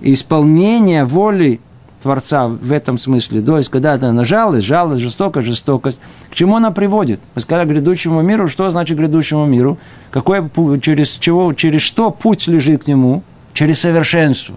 исполнение 0.01 1.05
воли 1.05 1.61
Творца 2.03 2.49
в 2.49 2.73
этом 2.73 2.99
смысле, 2.99 3.43
то 3.43 3.59
есть 3.59 3.71
когда 3.71 3.95
это 3.95 4.11
на 4.13 4.25
жалость, 4.25 4.67
жалость, 4.67 5.01
жестокость, 5.01 5.47
жестокость, 5.47 6.01
к 6.31 6.35
чему 6.35 6.57
она 6.57 6.71
приводит? 6.71 7.21
Мы 7.35 7.41
сказали 7.41 7.69
грядущему 7.69 8.23
миру, 8.23 8.49
что 8.49 8.71
значит 8.71 8.99
грядущему 8.99 9.47
миру? 9.47 9.79
Какой, 10.11 10.43
через, 10.81 11.11
чего, 11.11 11.53
через 11.53 11.83
что 11.83 12.11
путь 12.11 12.49
лежит 12.49 12.85
к 12.85 12.87
нему? 12.89 13.23
Через 13.53 13.81
совершенство. 13.81 14.55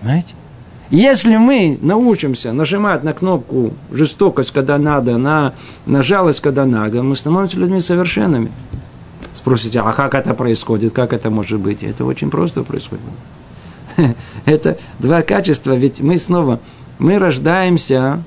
Понимаете? 0.00 0.34
Если 0.90 1.36
мы 1.36 1.78
научимся 1.82 2.52
нажимать 2.52 3.04
на 3.04 3.12
кнопку 3.12 3.74
жестокость, 3.92 4.52
когда 4.52 4.78
надо, 4.78 5.18
на, 5.18 5.52
на 5.84 6.02
жалость, 6.02 6.40
когда 6.40 6.64
надо, 6.64 7.02
мы 7.02 7.14
становимся 7.14 7.58
людьми 7.58 7.80
совершенными. 7.80 8.50
Спросите, 9.38 9.78
а 9.78 9.92
как 9.92 10.16
это 10.16 10.34
происходит, 10.34 10.92
как 10.92 11.12
это 11.12 11.30
может 11.30 11.60
быть? 11.60 11.84
Это 11.84 12.04
очень 12.04 12.28
просто 12.28 12.64
происходит. 12.64 13.04
Это 14.46 14.78
два 14.98 15.22
качества, 15.22 15.76
ведь 15.76 16.00
мы 16.00 16.18
снова, 16.18 16.58
мы 16.98 17.20
рождаемся, 17.20 18.24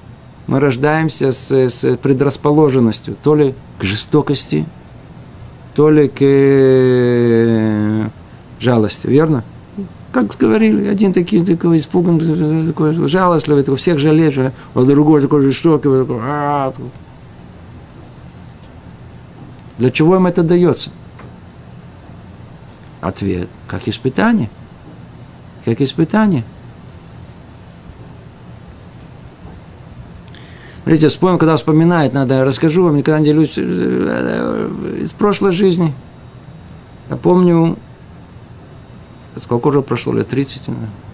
мы 0.48 0.62
рождаемся 0.62 1.34
с, 1.34 1.52
с 1.52 1.98
предрасположенностью 1.98 3.18
то 3.22 3.36
ли 3.36 3.56
к 3.78 3.84
жестокости, 3.84 4.66
то 5.76 5.90
ли 5.90 6.08
к 6.08 6.22
э, 6.22 8.08
жалости, 8.62 9.08
верно? 9.08 9.44
как 10.14 10.38
говорили, 10.38 10.88
один 10.88 11.12
такой, 11.12 11.44
такой 11.46 11.78
испуган, 11.78 12.20
такой 12.68 12.94
жалостливый, 13.10 13.64
такой, 13.64 13.78
всех 13.78 14.00
жалеешь, 14.00 14.38
а 14.38 14.84
другой 14.86 15.22
такой 15.22 15.42
жестокий, 15.42 15.90
такой, 15.90 16.20
а 16.22 16.74
Для 19.78 19.90
чего 19.90 20.16
им 20.16 20.28
это 20.28 20.42
дается? 20.42 20.90
Ответ, 23.02 23.50
как 23.68 23.88
испытание. 23.88 24.50
Как 25.66 25.82
испытание. 25.82 26.44
Смотрите, 30.84 31.10
вспомнил, 31.10 31.38
когда 31.38 31.56
вспоминает, 31.58 32.14
надо, 32.14 32.44
расскажу 32.44 32.84
вам, 32.84 32.96
никогда 32.96 33.20
не 33.20 33.26
делюсь 33.26 33.54
э, 33.58 33.62
э, 33.62 35.02
из 35.02 35.12
прошлой 35.12 35.52
жизни. 35.52 35.94
Я 37.10 37.18
помню, 37.18 37.78
Сколько 39.38 39.68
уже 39.68 39.82
прошло? 39.82 40.14
Лет 40.14 40.28
30 40.28 40.62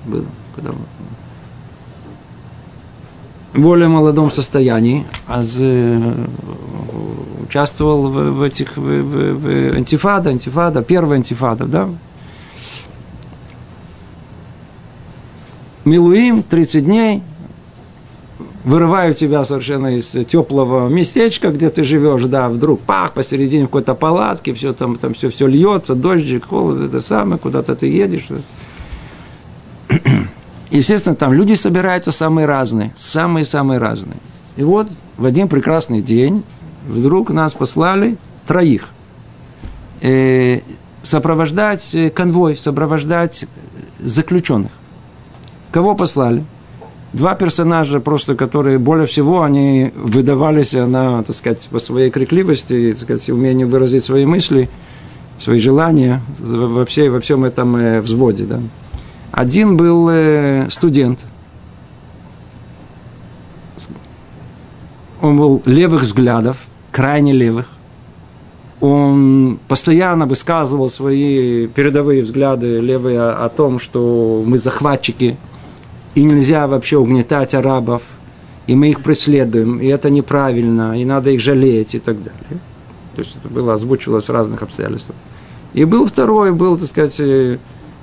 было. 0.06 0.26
Когда... 0.56 0.72
Более 3.58 3.88
молодом 3.88 4.32
состоянии. 4.32 5.04
Аз 5.28 5.60
участвовал 7.44 8.08
в, 8.08 8.32
в 8.34 8.42
этих 8.44 8.78
в, 8.78 8.82
в, 8.82 9.40
в 9.40 9.76
антифада, 9.76 10.30
антифада, 10.30 10.84
первая 10.84 11.18
антифада, 11.18 11.66
да? 11.66 11.90
Милуим, 15.86 16.44
30 16.44 16.86
дней, 16.86 17.24
вырываю 18.64 19.16
тебя 19.16 19.44
совершенно 19.44 19.96
из 19.96 20.16
теплого 20.28 20.88
местечка, 20.88 21.50
где 21.50 21.72
ты 21.72 21.84
живешь, 21.84 22.24
да, 22.26 22.50
вдруг 22.50 22.82
пах, 22.82 23.14
посередине 23.14 23.66
какой-то 23.66 23.96
палатки, 23.96 24.54
все 24.54 24.74
там, 24.74 24.98
там 24.98 25.16
все, 25.16 25.30
все 25.30 25.48
льется, 25.48 25.96
дождик, 25.96 26.46
холод, 26.46 26.82
это 26.82 27.02
самое, 27.02 27.40
куда-то 27.40 27.76
ты 27.76 27.88
едешь. 27.88 28.28
Естественно, 30.78 31.16
там 31.16 31.34
люди 31.34 31.56
собираются 31.56 32.12
самые 32.12 32.46
разные, 32.46 32.94
самые-самые 32.98 33.80
разные. 33.80 34.18
И 34.58 34.64
вот 34.64 34.88
в 35.18 35.26
один 35.26 35.48
прекрасный 35.48 36.02
день 36.02 36.44
вдруг 36.88 37.32
нас 37.32 37.54
послали 37.54 38.18
троих 38.46 38.90
э, 40.02 40.60
сопровождать 41.02 41.96
э, 41.96 42.12
конвой, 42.12 42.56
сопровождать 42.56 43.46
заключенных. 44.00 44.72
Кого 45.72 45.96
послали? 45.96 46.46
два 47.14 47.34
персонажа, 47.34 48.00
просто 48.00 48.36
которые 48.36 48.78
более 48.78 49.08
всего 49.08 49.42
они 49.42 49.92
выдавались 49.96 50.74
на, 50.74 51.24
так 51.24 51.36
сказать, 51.36 51.68
по 51.72 51.80
своей 51.80 52.12
крикливости, 52.12 52.92
так 52.92 53.02
сказать, 53.02 53.30
умению 53.30 53.68
выразить 53.68 54.04
свои 54.04 54.26
мысли, 54.26 54.70
свои 55.40 55.60
желания 55.60 56.22
во, 56.38 56.86
всей, 56.86 57.10
во 57.10 57.20
всем 57.20 57.46
этом 57.46 57.76
э, 57.76 58.02
взводе. 58.02 58.44
Да. 58.44 58.60
Один 59.38 59.78
был 59.78 60.10
э, 60.10 60.68
студент. 60.70 61.20
Он 65.22 65.38
был 65.38 65.62
левых 65.66 66.02
взглядов, 66.02 66.58
крайне 66.92 67.34
левых. 67.34 67.68
Он 68.80 69.60
постоянно 69.68 70.26
высказывал 70.26 70.90
свои 70.90 71.68
передовые 71.68 72.24
взгляды 72.24 72.80
левые 72.80 73.22
о 73.22 73.50
том, 73.50 73.80
что 73.80 74.44
мы 74.46 74.58
захватчики– 74.58 75.38
и 76.18 76.24
нельзя 76.24 76.68
вообще 76.68 76.98
угнетать 76.98 77.54
арабов, 77.54 78.02
и 78.66 78.74
мы 78.74 78.90
их 78.90 79.04
преследуем, 79.04 79.80
и 79.80 79.86
это 79.86 80.10
неправильно, 80.10 81.00
и 81.00 81.06
надо 81.06 81.30
их 81.30 81.42
жалеть 81.42 81.94
и 81.94 82.00
так 82.00 82.18
далее. 82.18 82.60
То 83.16 83.22
есть 83.22 83.36
это 83.36 83.48
было 83.48 83.76
озвучивалось 83.76 84.28
в 84.28 84.32
разных 84.32 84.64
обстоятельствах. 84.64 85.16
И 85.76 85.86
был 85.86 86.08
второй, 86.08 86.54
был, 86.54 86.76
так 86.80 86.88
сказать, 86.88 87.20
э, 87.20 87.60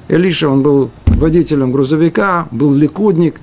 Элиша, 0.08 0.48
он 0.48 0.62
был 0.62 0.90
водителем 1.06 1.72
грузовика, 1.72 2.46
был 2.50 2.74
ликудник, 2.74 3.40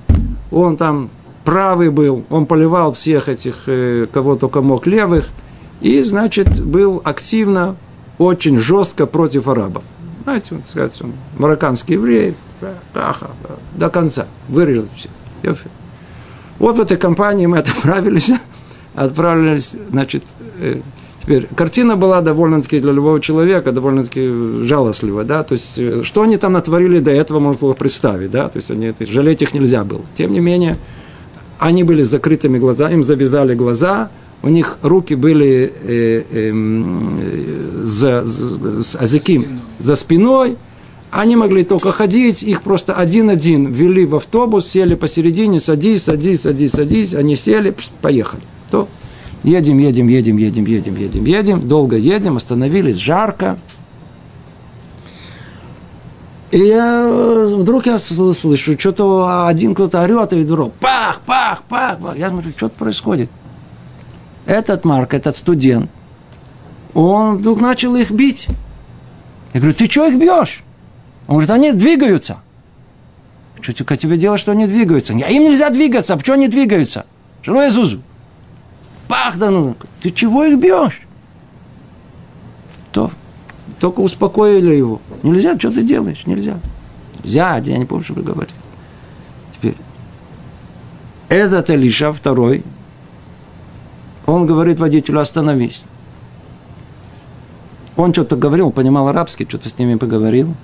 он 0.52 0.78
там 0.78 1.10
правый 1.44 1.90
был, 1.90 2.24
он 2.30 2.46
поливал 2.46 2.94
всех 2.94 3.30
этих, 3.30 3.64
э, 3.68 4.08
кого 4.12 4.36
только 4.36 4.62
мог, 4.62 4.86
левых, 4.86 5.30
и, 5.82 6.02
значит, 6.04 6.64
был 6.64 7.02
активно, 7.04 7.76
очень 8.18 8.60
жестко 8.60 9.08
против 9.08 9.48
арабов. 9.48 9.84
Знаете, 10.24 10.56
вот, 10.56 10.68
сказать, 10.68 11.02
он 11.02 11.14
марокканский 11.38 11.96
еврей, 11.96 12.36
до 13.76 13.90
конца, 13.90 14.28
вырезать 14.48 14.92
все. 14.96 15.10
Вот 16.60 16.78
в 16.78 16.82
этой 16.82 16.98
компании 16.98 17.48
мы 17.48 17.58
отправились, 17.60 18.32
отправились, 18.94 19.72
значит, 19.90 20.24
э, 20.60 20.82
теперь 21.22 21.48
картина 21.56 21.96
была 21.96 22.22
довольно-таки 22.22 22.80
для 22.80 22.92
любого 22.92 23.20
человека 23.20 23.72
довольно-таки 23.72 24.64
жалостливая, 24.64 25.24
да, 25.24 25.44
то 25.44 25.54
есть 25.54 25.78
э, 25.78 26.04
что 26.04 26.22
они 26.24 26.38
там 26.38 26.54
натворили 26.54 27.00
до 27.00 27.12
этого, 27.12 27.40
можно 27.40 27.60
было 27.60 27.74
представить, 27.74 28.32
да, 28.32 28.50
то 28.50 28.58
есть 28.58 28.72
они, 28.72 28.94
жалеть 29.00 29.42
их 29.42 29.54
нельзя 29.54 29.84
было. 29.84 30.02
Тем 30.16 30.34
не 30.34 30.40
менее, 30.40 30.78
они 31.60 31.84
были 31.84 32.04
с 32.04 32.10
закрытыми 32.10 32.58
глазами, 32.58 32.94
им 32.94 33.04
завязали 33.04 33.56
глаза, 33.56 34.10
у 34.44 34.50
них 34.50 34.80
руки 34.82 35.14
были 35.14 35.72
э, 35.84 36.24
эм, 36.32 37.20
э, 37.22 37.84
за, 37.84 38.26
за, 38.26 39.04
за, 39.06 39.22
за 39.80 39.96
спиной, 39.96 40.58
они 41.12 41.36
могли 41.36 41.64
только 41.64 41.92
ходить, 41.92 42.42
их 42.42 42.62
просто 42.62 42.94
один-один 42.94 43.68
ввели 43.68 44.06
в 44.06 44.16
автобус, 44.16 44.68
сели 44.68 44.96
посередине, 44.96 45.60
садись, 45.60 46.04
садись, 46.04 46.42
садись, 46.42 46.72
садись, 46.72 47.14
они 47.14 47.36
сели, 47.36 47.76
поехали. 48.02 48.44
То 48.72 48.88
едем, 49.44 49.78
едем, 49.78 50.08
едем, 50.08 50.38
едем, 50.38 50.66
едем, 50.66 50.96
едем, 50.96 51.26
едем, 51.26 51.68
долго 51.68 51.98
едем, 51.98 52.38
остановились, 52.38 52.98
жарко. 52.98 53.58
И 56.52 56.58
я, 56.58 57.10
вдруг 57.10 57.86
я 57.86 57.98
слышу, 57.98 58.78
что-то 58.78 59.48
один 59.48 59.74
кто-то 59.74 60.02
орет, 60.02 60.34
и 60.34 60.42
вдруг 60.42 60.74
пах, 60.74 61.22
пах, 61.26 61.64
пах, 61.64 61.98
пах. 61.98 62.18
Я 62.18 62.30
смотрю, 62.30 62.52
что-то 62.52 62.76
происходит. 62.78 63.32
Этот 64.46 64.84
Марк, 64.84 65.14
этот 65.14 65.38
студент, 65.38 65.90
он 66.94 67.38
вдруг 67.38 67.62
начал 67.62 67.96
их 67.96 68.12
бить. 68.12 68.48
Я 69.54 69.62
говорю, 69.62 69.76
ты 69.76 69.90
что 69.90 70.08
их 70.08 70.20
бьешь? 70.20 70.64
Он 71.28 71.36
говорит, 71.36 71.52
они 71.52 71.72
двигаются. 71.72 72.42
Что 73.62 73.96
тебе 73.96 74.18
делать, 74.18 74.42
что 74.42 74.52
они 74.52 74.66
двигаются? 74.66 75.14
А 75.14 75.30
им 75.30 75.44
нельзя 75.44 75.70
двигаться, 75.70 76.18
почему 76.18 76.36
они 76.36 76.48
двигаются? 76.48 77.06
Что 77.44 77.66
Иисусу? 77.66 78.02
Пах, 79.12 79.38
да 79.38 79.50
ну, 79.50 79.76
ты 80.02 80.10
чего 80.12 80.46
их 80.46 80.58
бьешь? 80.58 81.02
То, 82.94 83.12
только 83.78 84.00
успокоили 84.00 84.74
его. 84.74 85.02
Нельзя, 85.22 85.60
что 85.60 85.70
ты 85.70 85.84
делаешь? 85.84 86.26
Нельзя. 86.26 86.60
Нельзя, 87.22 87.58
я 87.58 87.78
не 87.78 87.84
помню, 87.84 88.06
что 88.06 88.14
вы 88.14 88.24
говорили. 88.24 88.56
Теперь, 89.54 89.76
этот 91.28 91.70
Элиша, 91.70 92.14
второй, 92.14 92.64
он 94.26 94.46
говорит 94.46 94.80
водителю, 94.80 95.20
остановись. 95.20 95.82
Он 97.98 98.14
что-то 98.14 98.38
говорил, 98.38 98.72
понимал 98.72 99.10
арабский, 99.10 99.46
что-то 99.46 99.68
с 99.68 99.78
ними 99.78 99.96
поговорил. 99.96 100.56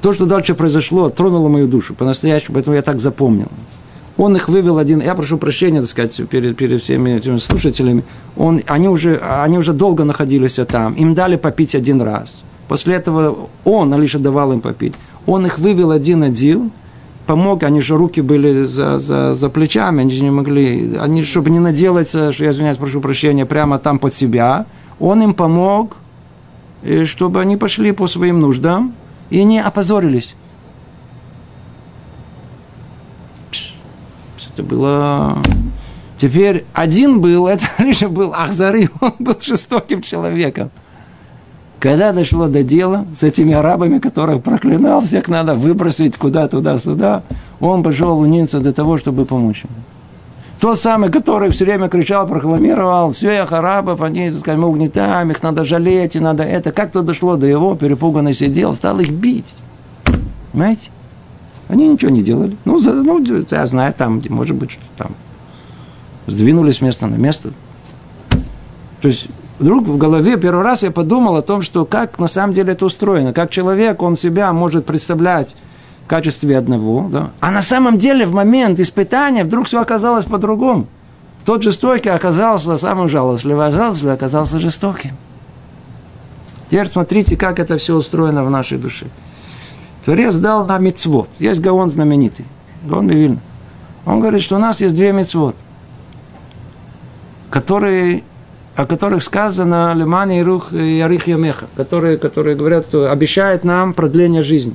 То, 0.00 0.14
что 0.14 0.24
дальше 0.24 0.54
произошло, 0.54 1.10
тронуло 1.10 1.50
мою 1.50 1.68
душу 1.68 1.94
по-настоящему, 1.94 2.54
поэтому 2.54 2.76
я 2.76 2.82
так 2.82 2.98
запомнил. 2.98 3.48
Он 4.18 4.36
их 4.36 4.48
вывел 4.48 4.78
один, 4.78 5.00
я 5.00 5.14
прошу 5.14 5.38
прощения, 5.38 5.80
так 5.80 5.88
сказать, 5.88 6.28
перед, 6.28 6.56
перед 6.56 6.82
всеми 6.82 7.10
этими 7.10 7.38
слушателями. 7.38 8.04
Он, 8.36 8.60
они, 8.66 8.88
уже, 8.88 9.16
они 9.16 9.58
уже 9.58 9.72
долго 9.72 10.04
находились 10.04 10.58
там. 10.68 10.92
Им 10.94 11.14
дали 11.14 11.36
попить 11.36 11.74
один 11.74 12.02
раз. 12.02 12.42
После 12.68 12.94
этого 12.94 13.48
он, 13.64 13.92
Алиша 13.92 14.18
давал 14.18 14.52
им 14.52 14.60
попить. 14.60 14.94
Он 15.26 15.46
их 15.46 15.58
вывел 15.58 15.90
один-один, 15.90 16.72
помог, 17.26 17.62
они 17.62 17.80
же 17.80 17.96
руки 17.96 18.20
были 18.20 18.64
за, 18.64 18.98
за, 18.98 19.34
за 19.34 19.48
плечами, 19.48 20.00
они 20.02 20.12
же 20.12 20.22
не 20.22 20.30
могли, 20.30 20.96
они, 20.96 21.24
чтобы 21.24 21.50
не 21.50 21.58
наделаться, 21.58 22.32
что 22.32 22.44
я 22.44 22.50
извиняюсь, 22.50 22.76
прошу 22.76 23.00
прощения, 23.00 23.46
прямо 23.46 23.78
там 23.78 23.98
под 23.98 24.14
себя, 24.14 24.66
он 25.00 25.22
им 25.22 25.34
помог, 25.34 25.96
чтобы 27.04 27.40
они 27.40 27.56
пошли 27.56 27.92
по 27.92 28.06
своим 28.06 28.40
нуждам 28.40 28.94
и 29.30 29.44
не 29.44 29.60
опозорились. 29.60 30.34
Это 34.62 34.74
было... 34.74 35.38
Теперь 36.18 36.64
один 36.72 37.20
был, 37.20 37.46
это 37.48 37.64
лишь 37.78 38.02
был 38.02 38.32
Ахзары, 38.32 38.88
он 39.00 39.12
был 39.18 39.36
жестоким 39.40 40.02
человеком. 40.02 40.70
Когда 41.80 42.12
дошло 42.12 42.46
до 42.46 42.62
дела 42.62 43.06
с 43.16 43.24
этими 43.24 43.54
арабами, 43.54 43.98
которых 43.98 44.40
проклинал, 44.42 45.00
всех 45.00 45.26
надо 45.26 45.56
выбросить 45.56 46.16
куда, 46.16 46.46
туда, 46.46 46.78
сюда, 46.78 47.24
он 47.58 47.82
пошел 47.82 48.16
униться 48.20 48.60
до 48.60 48.72
того, 48.72 48.98
чтобы 48.98 49.24
помочь 49.24 49.64
им. 49.64 49.70
Тот 50.60 50.78
самый, 50.78 51.10
который 51.10 51.50
все 51.50 51.64
время 51.64 51.88
кричал, 51.88 52.28
прокламировал, 52.28 53.12
всех 53.12 53.52
арабов, 53.52 54.00
они, 54.00 54.30
так 54.30 54.38
сказать, 54.38 54.60
мы 54.60 54.68
угнетаем, 54.68 55.32
их 55.32 55.42
надо 55.42 55.64
жалеть, 55.64 56.14
и 56.14 56.20
надо 56.20 56.44
это. 56.44 56.70
Как-то 56.70 57.02
дошло 57.02 57.34
до 57.34 57.46
его, 57.46 57.74
перепуганный 57.74 58.32
сидел, 58.32 58.76
стал 58.76 59.00
их 59.00 59.10
бить. 59.10 59.56
Понимаете? 60.52 60.90
Они 61.72 61.88
ничего 61.88 62.10
не 62.10 62.22
делали. 62.22 62.54
Ну, 62.66 62.78
за, 62.78 62.92
ну 62.92 63.24
я 63.50 63.64
знаю, 63.64 63.94
там, 63.96 64.20
где, 64.20 64.28
может 64.28 64.54
быть, 64.54 64.72
что 64.72 64.82
там. 64.98 65.12
Сдвинулись 66.26 66.76
с 66.76 66.80
места 66.82 67.06
на 67.06 67.14
место. 67.14 67.54
То 69.00 69.08
есть, 69.08 69.28
вдруг 69.58 69.88
в 69.88 69.96
голове 69.96 70.36
первый 70.36 70.62
раз 70.62 70.82
я 70.82 70.90
подумал 70.90 71.34
о 71.36 71.40
том, 71.40 71.62
что 71.62 71.86
как 71.86 72.18
на 72.18 72.26
самом 72.26 72.52
деле 72.52 72.74
это 72.74 72.84
устроено. 72.84 73.32
Как 73.32 73.50
человек, 73.50 74.02
он 74.02 74.16
себя 74.16 74.52
может 74.52 74.84
представлять 74.84 75.56
в 76.04 76.08
качестве 76.08 76.58
одного. 76.58 77.08
Да? 77.10 77.30
А 77.40 77.50
на 77.50 77.62
самом 77.62 77.96
деле 77.96 78.26
в 78.26 78.34
момент 78.34 78.78
испытания 78.78 79.42
вдруг 79.42 79.66
все 79.66 79.80
оказалось 79.80 80.26
по-другому. 80.26 80.88
Тот 81.46 81.62
жестокий 81.62 82.10
оказался 82.10 82.76
самым 82.76 83.08
жалостливым, 83.08 83.60
а 83.60 83.70
жалостливый 83.70 84.12
оказался 84.12 84.58
жестоким. 84.58 85.12
Теперь 86.68 86.86
смотрите, 86.86 87.38
как 87.38 87.58
это 87.58 87.78
все 87.78 87.94
устроено 87.94 88.44
в 88.44 88.50
нашей 88.50 88.76
душе. 88.76 89.06
Творец 90.04 90.34
дал 90.34 90.66
нам 90.66 90.84
мецвод. 90.84 91.28
Есть 91.38 91.60
Гаон 91.60 91.90
знаменитый. 91.90 92.44
Гаон 92.84 93.08
Вильна. 93.08 93.38
Он 94.04 94.20
говорит, 94.20 94.42
что 94.42 94.56
у 94.56 94.58
нас 94.58 94.80
есть 94.80 94.96
две 94.96 95.12
мецвод, 95.12 95.54
которые, 97.50 98.24
о 98.74 98.84
которых 98.84 99.22
сказано 99.22 99.92
Лемани 99.94 100.40
и 100.40 100.42
Рух 100.42 100.72
и 100.72 101.00
Арих 101.00 101.28
Ямеха, 101.28 101.66
которые, 101.76 102.18
которые 102.18 102.56
говорят, 102.56 102.86
что 102.86 103.10
обещает 103.10 103.62
нам 103.62 103.94
продление 103.94 104.42
жизни. 104.42 104.74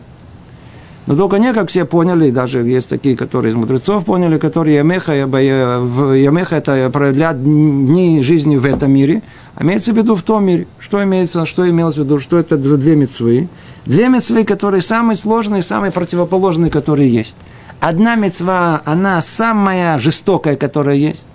Но 1.07 1.15
только 1.15 1.37
не 1.37 1.53
как 1.53 1.69
все 1.69 1.85
поняли, 1.85 2.31
даже 2.31 2.59
есть 2.59 2.89
такие, 2.89 3.15
которые 3.15 3.51
из 3.51 3.55
мудрецов 3.55 4.03
поняли, 4.03 4.37
которые 4.37 4.75
Ямеха, 4.75 5.13
Ямеха 5.13 6.55
это 6.57 6.89
продлят 6.91 7.41
дни 7.41 8.21
жизни 8.21 8.57
в 8.57 8.65
этом 8.65 8.91
мире, 8.91 9.23
а 9.55 9.63
имеется 9.63 9.93
в 9.93 9.97
виду 9.97 10.15
в 10.15 10.21
том 10.21 10.43
мире. 10.43 10.67
Что 10.79 11.01
имеется, 11.01 11.45
что 11.45 11.67
имелось 11.67 11.95
в 11.95 11.99
виду, 11.99 12.19
что 12.19 12.37
это 12.37 12.61
за 12.61 12.77
две 12.77 12.97
мецвы? 12.97 13.47
Две 13.85 14.09
мецвы, 14.09 14.43
которые 14.43 14.81
самые 14.81 15.15
сложные, 15.15 15.61
самые 15.61 15.93
противоположные, 15.93 16.69
которые 16.69 17.09
есть. 17.09 17.37
Одна 17.79 18.15
мецва, 18.15 18.81
она 18.83 19.21
самая 19.21 19.99
жестокая, 19.99 20.57
которая 20.57 20.97
есть. 20.97 21.25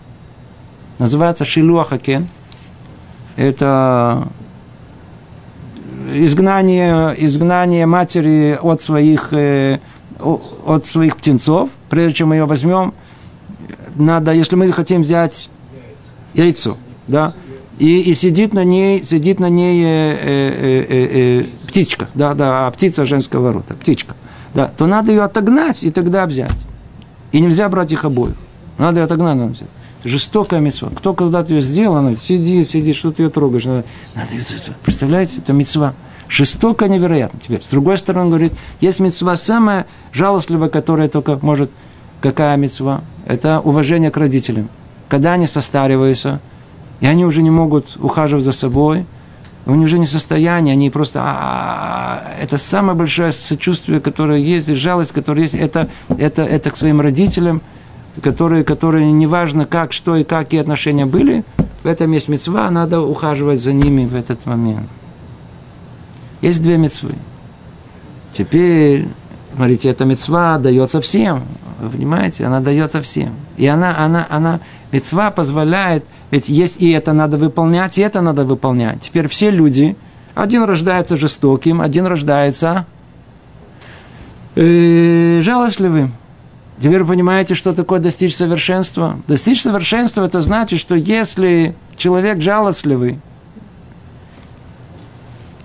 Называется 0.98 1.46
Шилуахакен. 1.46 2.28
Это 3.36 4.28
изгнание, 6.12 7.14
изгнание 7.18 7.86
матери 7.86 8.58
от 8.60 8.82
своих, 8.82 9.32
э, 9.32 9.78
от 10.18 10.86
своих 10.86 11.16
птенцов. 11.16 11.70
Прежде 11.88 12.18
чем 12.18 12.28
мы 12.28 12.36
ее 12.36 12.44
возьмем, 12.44 12.94
надо, 13.96 14.32
если 14.32 14.56
мы 14.56 14.70
хотим 14.72 15.02
взять 15.02 15.48
яйцо, 16.34 16.76
да, 17.06 17.34
и, 17.78 18.00
и 18.00 18.14
сидит 18.14 18.54
на 18.54 18.64
ней, 18.64 19.02
сидит 19.02 19.40
на 19.40 19.48
ней 19.48 19.82
э, 19.82 19.86
э, 19.86 20.86
э, 20.88 21.40
э, 21.40 21.44
птичка, 21.66 22.08
да, 22.14 22.34
да, 22.34 22.70
птица 22.70 23.04
женского 23.06 23.52
рода, 23.52 23.74
птичка, 23.74 24.14
да, 24.54 24.68
то 24.68 24.86
надо 24.86 25.10
ее 25.10 25.22
отогнать 25.22 25.82
и 25.82 25.90
тогда 25.90 26.26
взять. 26.26 26.52
И 27.32 27.40
нельзя 27.40 27.68
брать 27.68 27.92
их 27.92 28.04
обоих. 28.04 28.36
Надо 28.78 29.00
ее 29.00 29.04
отогнать, 29.04 29.36
надо 29.36 29.52
взять. 29.52 29.68
Жестокая 30.04 30.60
мецва. 30.60 30.90
Кто 30.90 31.14
когда-то 31.14 31.54
ее 31.54 31.60
сделал, 31.60 31.96
она 31.96 32.16
сиди, 32.16 32.64
сиди, 32.64 32.92
что 32.92 33.12
ты 33.12 33.22
ее 33.22 33.30
трогаешь. 33.30 33.64
Надо, 33.64 33.84
надо 34.14 34.34
ее, 34.34 34.44
представляете, 34.82 35.38
это 35.38 35.52
мецва. 35.52 35.94
Жестоко 36.28 36.88
невероятно. 36.88 37.38
Теперь, 37.40 37.62
с 37.62 37.68
другой 37.68 37.98
стороны, 37.98 38.24
он 38.24 38.30
говорит, 38.30 38.52
есть 38.80 39.00
мецва 39.00 39.36
самая 39.36 39.86
жалостливая, 40.12 40.68
которая 40.68 41.08
только 41.08 41.38
может... 41.42 41.70
Какая 42.20 42.56
мецва? 42.56 43.02
Это 43.26 43.60
уважение 43.60 44.10
к 44.10 44.16
родителям. 44.16 44.68
Когда 45.08 45.32
они 45.32 45.46
состариваются, 45.46 46.40
и 47.00 47.06
они 47.06 47.24
уже 47.24 47.42
не 47.42 47.50
могут 47.50 47.96
ухаживать 48.00 48.44
за 48.44 48.52
собой, 48.52 49.06
у 49.66 49.74
них 49.74 49.86
уже 49.86 49.98
не 49.98 50.06
состояние, 50.06 50.72
они 50.72 50.90
просто... 50.90 51.20
А, 51.22 52.32
это 52.40 52.58
самое 52.58 52.96
большое 52.96 53.30
сочувствие, 53.32 54.00
которое 54.00 54.38
есть, 54.38 54.68
жалость, 54.68 55.12
которая 55.12 55.44
есть, 55.44 55.54
это, 55.54 55.88
это, 56.08 56.42
это 56.42 56.70
к 56.70 56.76
своим 56.76 57.00
родителям, 57.00 57.60
которые, 58.20 58.64
которые 58.64 59.10
неважно 59.10 59.64
как, 59.64 59.92
что 59.92 60.16
и 60.16 60.24
какие 60.24 60.60
отношения 60.60 61.06
были, 61.06 61.44
в 61.82 61.86
этом 61.86 62.12
есть 62.12 62.28
мецва, 62.28 62.70
надо 62.70 63.00
ухаживать 63.00 63.60
за 63.60 63.72
ними 63.72 64.04
в 64.04 64.14
этот 64.14 64.46
момент. 64.46 64.88
Есть 66.40 66.62
две 66.62 66.76
мецвы. 66.76 67.14
Теперь, 68.32 69.08
смотрите, 69.54 69.88
эта 69.88 70.04
мецва 70.04 70.58
дается 70.58 71.00
всем. 71.00 71.44
Вы 71.80 71.90
понимаете? 71.90 72.44
Она 72.44 72.60
дается 72.60 73.00
всем. 73.02 73.34
И 73.56 73.66
она, 73.66 73.98
она, 73.98 74.26
она, 74.28 74.60
мецва 74.92 75.30
позволяет, 75.30 76.04
ведь 76.30 76.48
есть 76.48 76.80
и 76.80 76.90
это 76.90 77.12
надо 77.12 77.36
выполнять, 77.36 77.98
и 77.98 78.02
это 78.02 78.20
надо 78.20 78.44
выполнять. 78.44 79.00
Теперь 79.00 79.26
все 79.28 79.50
люди, 79.50 79.96
один 80.34 80.64
рождается 80.64 81.16
жестоким, 81.16 81.80
один 81.80 82.06
рождается 82.06 82.86
э, 84.54 85.40
жалостливым. 85.42 86.12
Теперь 86.82 87.04
вы 87.04 87.12
понимаете, 87.12 87.54
что 87.54 87.72
такое 87.72 88.00
достичь 88.00 88.34
совершенства? 88.34 89.20
Достичь 89.28 89.62
совершенства– 89.62 90.24
это 90.26 90.40
значит, 90.40 90.80
что 90.80 90.96
если 90.96 91.76
человек 91.96 92.40
жалостливый, 92.40 93.20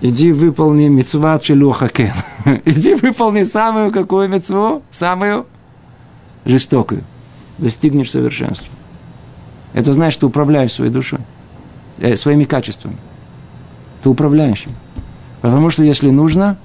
иди 0.00 0.30
выполни 0.30 0.86
мецва 0.86 1.40
челюхакен. 1.40 2.12
иди 2.64 2.94
выполни 2.94 3.42
самую 3.42 3.90
какую 3.90 4.28
мецву? 4.28 4.84
Самую 4.92 5.46
жестокую. 6.44 7.02
Достигнешь 7.58 8.12
совершенства. 8.12 8.68
Это 9.72 9.92
значит, 9.92 10.14
что 10.20 10.28
управляешь 10.28 10.72
своей 10.72 10.92
душой, 10.92 11.18
э, 11.98 12.14
своими 12.14 12.44
качествами. 12.44 12.96
Ты 14.04 14.08
управляешь 14.08 14.66
им. 14.66 14.72
Потому 15.40 15.70
что 15.70 15.82
если 15.82 16.10
нужно, 16.10 16.58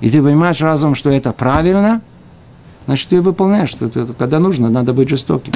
и 0.00 0.08
ты 0.08 0.22
понимаешь 0.22 0.60
разум, 0.60 0.94
что 0.94 1.10
это 1.10 1.32
правильно, 1.32 2.02
значит, 2.86 3.08
ты 3.08 3.20
выполняешь. 3.20 3.74
Когда 4.18 4.38
нужно, 4.38 4.68
надо 4.68 4.92
быть 4.92 5.08
жестоким. 5.08 5.52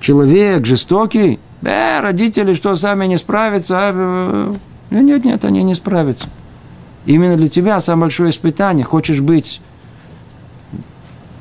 Человек 0.00 0.64
жестокий, 0.64 1.38
э, 1.62 2.00
родители 2.00 2.54
что, 2.54 2.76
сами 2.76 3.06
не 3.06 3.18
справятся? 3.18 3.76
А, 3.78 4.54
нет, 4.90 5.02
нет, 5.02 5.24
нет, 5.24 5.44
они 5.44 5.62
не 5.62 5.74
справятся. 5.74 6.26
Именно 7.04 7.36
для 7.36 7.48
тебя 7.48 7.80
самое 7.80 8.02
большое 8.02 8.30
испытание. 8.30 8.84
Хочешь 8.84 9.20
быть, 9.20 9.60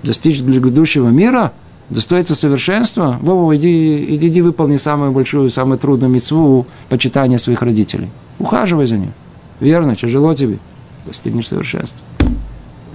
достичь 0.04 0.42
грядущего 0.42 1.10
мира– 1.10 1.54
достоится 1.90 2.36
совершенства, 2.36 3.18
Вова, 3.22 3.56
иди, 3.56 4.16
иди, 4.16 4.28
иди 4.28 4.42
выполни 4.42 4.78
самую 4.78 5.12
большую, 5.12 5.50
самую 5.50 5.80
трудную 5.80 6.12
мецву 6.12 6.68
почитания 6.90 7.38
своих 7.38 7.62
родителей. 7.62 8.10
Ухаживай 8.40 8.86
за 8.86 8.98
ним. 8.98 9.14
Верно, 9.60 9.96
тяжело 9.96 10.34
тебе. 10.34 10.60
Достигнешь 11.06 11.48
совершенства. 11.48 12.02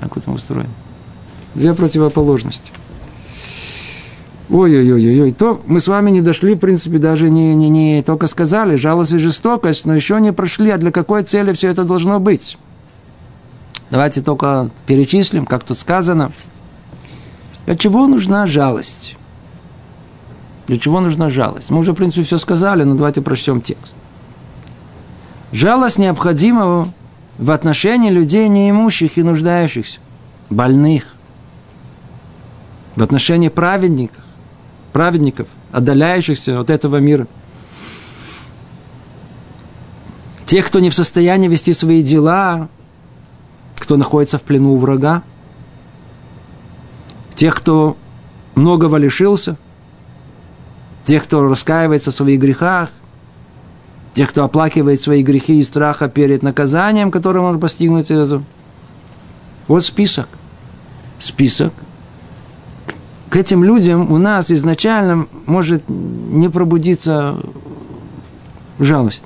Так 0.03 0.15
вот 0.15 0.27
мы 0.27 0.35
устроен. 0.35 0.69
Две 1.55 1.73
противоположности. 1.73 2.71
Ой-ой-ой-ой. 4.51 5.33
То 5.33 5.63
мы 5.67 5.81
с 5.81 5.89
вами 5.89 6.11
не 6.11 6.21
дошли, 6.21 6.57
в 6.57 6.59
принципе, 6.59 6.99
даже 6.99 7.31
не, 7.31 7.55
не, 7.55 7.71
не 7.71 8.03
только 8.03 8.27
сказали, 8.27 8.77
жалость 8.77 9.13
и 9.13 9.19
жестокость, 9.19 9.87
но 9.87 9.95
еще 9.95 10.21
не 10.21 10.35
прошли, 10.35 10.69
а 10.69 10.77
для 10.77 10.91
какой 10.91 11.23
цели 11.23 11.55
все 11.55 11.69
это 11.69 11.85
должно 11.85 12.21
быть. 12.21 12.59
Давайте 13.91 14.21
только 14.21 14.71
перечислим, 14.87 15.47
как 15.47 15.65
тут 15.65 15.79
сказано– 15.79 16.33
для 17.67 17.77
чего 17.77 18.07
нужна 18.07 18.47
жалость? 18.47 19.17
Для 20.67 20.79
чего 20.79 21.01
нужна 21.01 21.31
жалость? 21.31 21.71
Мы 21.71 21.79
уже, 21.79 21.93
в 21.93 21.95
принципе, 21.95 22.25
все 22.25 22.39
сказали, 22.39 22.83
но 22.83 22.95
давайте 22.95 23.23
прочтем 23.23 23.61
текст. 23.61 23.95
Жалость 25.53 25.99
необходима 25.99 26.93
в 27.43 27.51
отношении 27.51 28.09
людей 28.09 28.47
неимущих 28.47 29.19
и 29.19 29.25
нуждающихся, 29.25 29.99
больных, 30.49 31.17
в 32.95 33.03
отношении 33.03 33.49
праведников, 33.49 34.23
праведников, 34.93 35.49
отдаляющихся 35.73 36.61
от 36.61 36.71
этого 36.71 36.99
мира. 36.99 37.27
Тех, 40.47 40.69
кто 40.69 40.79
не 40.79 40.89
в 40.89 40.95
состоянии 40.95 41.49
вести 41.49 41.73
свои 41.73 42.01
дела, 42.05 42.69
кто 43.77 43.97
находится 43.97 44.39
в 44.39 44.43
плену 44.43 44.75
у 44.75 44.77
врага, 44.77 45.25
тех, 47.35 47.57
кто 47.57 47.97
многого 48.55 48.99
лишился, 48.99 49.57
тех, 51.05 51.25
кто 51.25 51.49
раскаивается 51.49 52.13
в 52.13 52.15
своих 52.15 52.39
грехах, 52.39 52.91
тех, 54.15 54.31
кто 54.31 54.45
оплакивает 54.45 55.01
свои 55.01 55.23
грехи 55.23 55.61
и 55.61 55.65
страха 55.65 56.09
перед 56.09 56.43
наказанием, 56.43 57.11
которым 57.11 57.45
он 57.45 57.61
постигнуть. 57.61 58.11
Вот 59.69 59.85
список. 59.85 60.29
Список. 61.19 61.73
К 63.31 63.37
этим 63.37 63.65
людям 63.65 64.13
у 64.13 64.19
нас 64.19 64.51
изначально 64.51 65.27
может 65.47 65.85
не 65.89 66.51
пробудиться 66.51 67.39
жалость. 68.79 69.25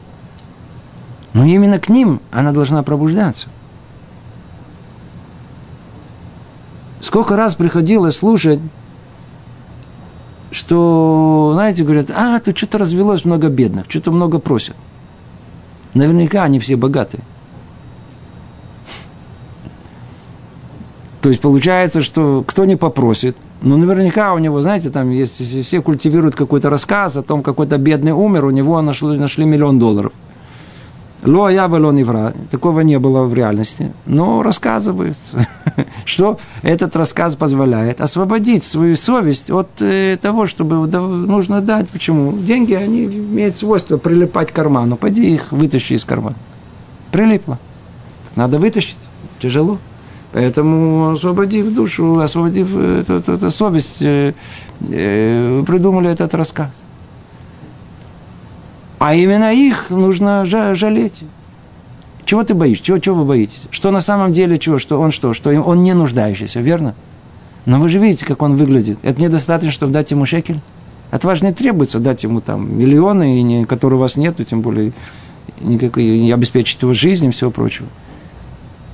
Но 1.33 1.45
именно 1.45 1.79
к 1.81 1.89
ним 1.89 2.21
она 2.31 2.53
должна 2.53 2.83
пробуждаться. 2.83 3.49
Сколько 7.01 7.37
раз 7.37 7.55
приходилось 7.55 8.17
слушать, 8.17 8.61
что, 10.51 11.51
знаете, 11.55 11.85
говорят, 11.85 12.11
а, 12.15 12.39
тут 12.41 12.57
что-то 12.57 12.79
развелось 12.79 13.25
много 13.25 13.49
бедных, 13.49 13.87
что-то 13.89 14.13
много 14.13 14.39
просят. 14.39 14.77
Наверняка 15.95 16.45
они 16.45 16.59
все 16.59 16.77
богатые. 16.77 17.23
То 21.21 21.31
есть 21.31 21.43
получается, 21.43 22.03
что 22.03 22.45
кто 22.47 22.65
не 22.65 22.77
попросит, 22.77 23.37
ну 23.61 23.77
наверняка 23.77 24.33
у 24.33 24.39
него, 24.39 24.63
знаете, 24.63 24.91
там 24.91 25.11
есть, 25.11 25.67
все 25.67 25.83
культивируют 25.83 26.37
какой-то 26.37 26.71
рассказ 26.71 27.17
о 27.17 27.23
том, 27.23 27.43
какой-то 27.43 27.79
бедный 27.79 28.13
умер, 28.13 28.45
у 28.45 28.51
него 28.51 28.81
нашли, 28.81 29.19
нашли 29.19 29.45
миллион 29.45 29.79
долларов– 29.79 30.13
Ло 31.27 31.49
я 31.51 31.67
было 31.67 31.91
не 31.91 32.05
вра. 32.05 32.33
Такого 32.51 32.81
не 32.81 32.99
было 32.99 33.25
в 33.25 33.35
реальности. 33.35 33.93
Но 34.07 34.43
рассказывается, 34.43 35.47
что 36.05 36.39
этот 36.63 36.95
рассказ 36.95 37.35
позволяет 37.35 38.01
освободить 38.01 38.63
свою 38.63 38.97
совесть 38.97 39.51
от 39.51 39.69
э, 39.81 40.17
того, 40.23 40.47
чтобы 40.47 40.87
нужно 40.87 41.61
дать. 41.61 41.89
Почему? 41.89 42.33
Деньги, 42.33 42.75
они 42.75 43.07
имеют 43.07 43.57
свойство 43.57 43.99
прилипать 43.99 44.53
к 44.53 44.55
карману. 44.55 44.97
Пойди 44.97 45.35
их 45.35 45.51
вытащи 45.51 45.95
из 45.95 46.05
кармана. 46.05 46.37
Прилипло. 47.11 47.59
Надо 48.37 48.59
вытащить. 48.59 48.97
Тяжело. 49.41 49.79
Поэтому, 50.33 51.11
освободив 51.13 51.75
душу, 51.75 52.21
освободив 52.21 52.77
эту, 52.77 53.15
эту, 53.15 53.33
эту 53.33 53.51
совесть, 53.51 54.01
э, 54.01 54.33
э, 54.93 55.65
придумали 55.67 56.09
этот 56.09 56.35
рассказ. 56.35 56.69
А 59.07 59.15
именно 59.15 59.55
их 59.55 59.91
нужно 59.91 60.45
жалеть. 60.45 61.23
Чего 62.25 62.43
ты 62.43 62.55
боишься? 62.55 62.83
Чего, 62.83 62.99
чего 62.99 63.15
вы 63.15 63.25
боитесь? 63.25 63.69
Что 63.71 63.93
на 63.93 64.01
самом 64.01 64.33
деле 64.33 64.59
чего? 64.59 64.81
Что 64.81 65.01
он 65.01 65.13
что? 65.13 65.33
Что 65.33 65.51
он 65.51 65.85
не 65.85 65.95
нуждающийся, 65.95 66.59
верно? 66.59 66.97
Но 67.67 67.79
вы 67.79 67.89
же 67.89 68.01
видите, 68.01 68.27
как 68.27 68.43
он 68.43 68.57
выглядит. 68.57 68.99
Это 69.05 69.23
недостаточно, 69.23 69.71
чтобы 69.71 69.93
дать 69.93 70.11
ему 70.11 70.27
шекель. 70.27 70.61
От 71.13 71.23
вас 71.23 71.41
не 71.41 71.53
требуется 71.53 72.01
дать 72.01 72.25
ему 72.25 72.41
там 72.41 72.77
миллионы, 72.81 73.65
которые 73.67 73.97
у 73.97 74.01
вас 74.01 74.17
нету, 74.17 74.43
тем 74.43 74.61
более 74.61 74.93
никакой, 75.61 76.19
не 76.19 76.33
обеспечить 76.33 76.83
его 76.83 76.93
жизнь 76.93 77.27
и 77.27 77.31
всего 77.31 77.53
прочего. 77.53 77.87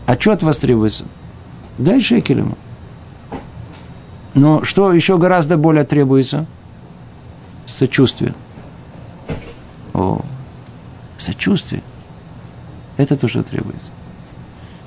А 0.05 0.20
что 0.20 0.33
от 0.33 0.42
вас 0.42 0.59
требуется? 0.59 1.05
Дай 1.79 2.03
шекель 2.03 2.40
ему. 2.40 2.59
Но 4.35 4.62
что 4.62 4.92
еще 4.92 5.16
гораздо 5.16 5.57
более 5.57 5.85
требуется? 5.85 6.44
Сочувствие. 7.64 8.35
О, 9.94 10.20
сочувствие. 11.18 11.83
Это 12.96 13.16
то, 13.16 13.28
что 13.28 13.42
требуется. 13.42 13.88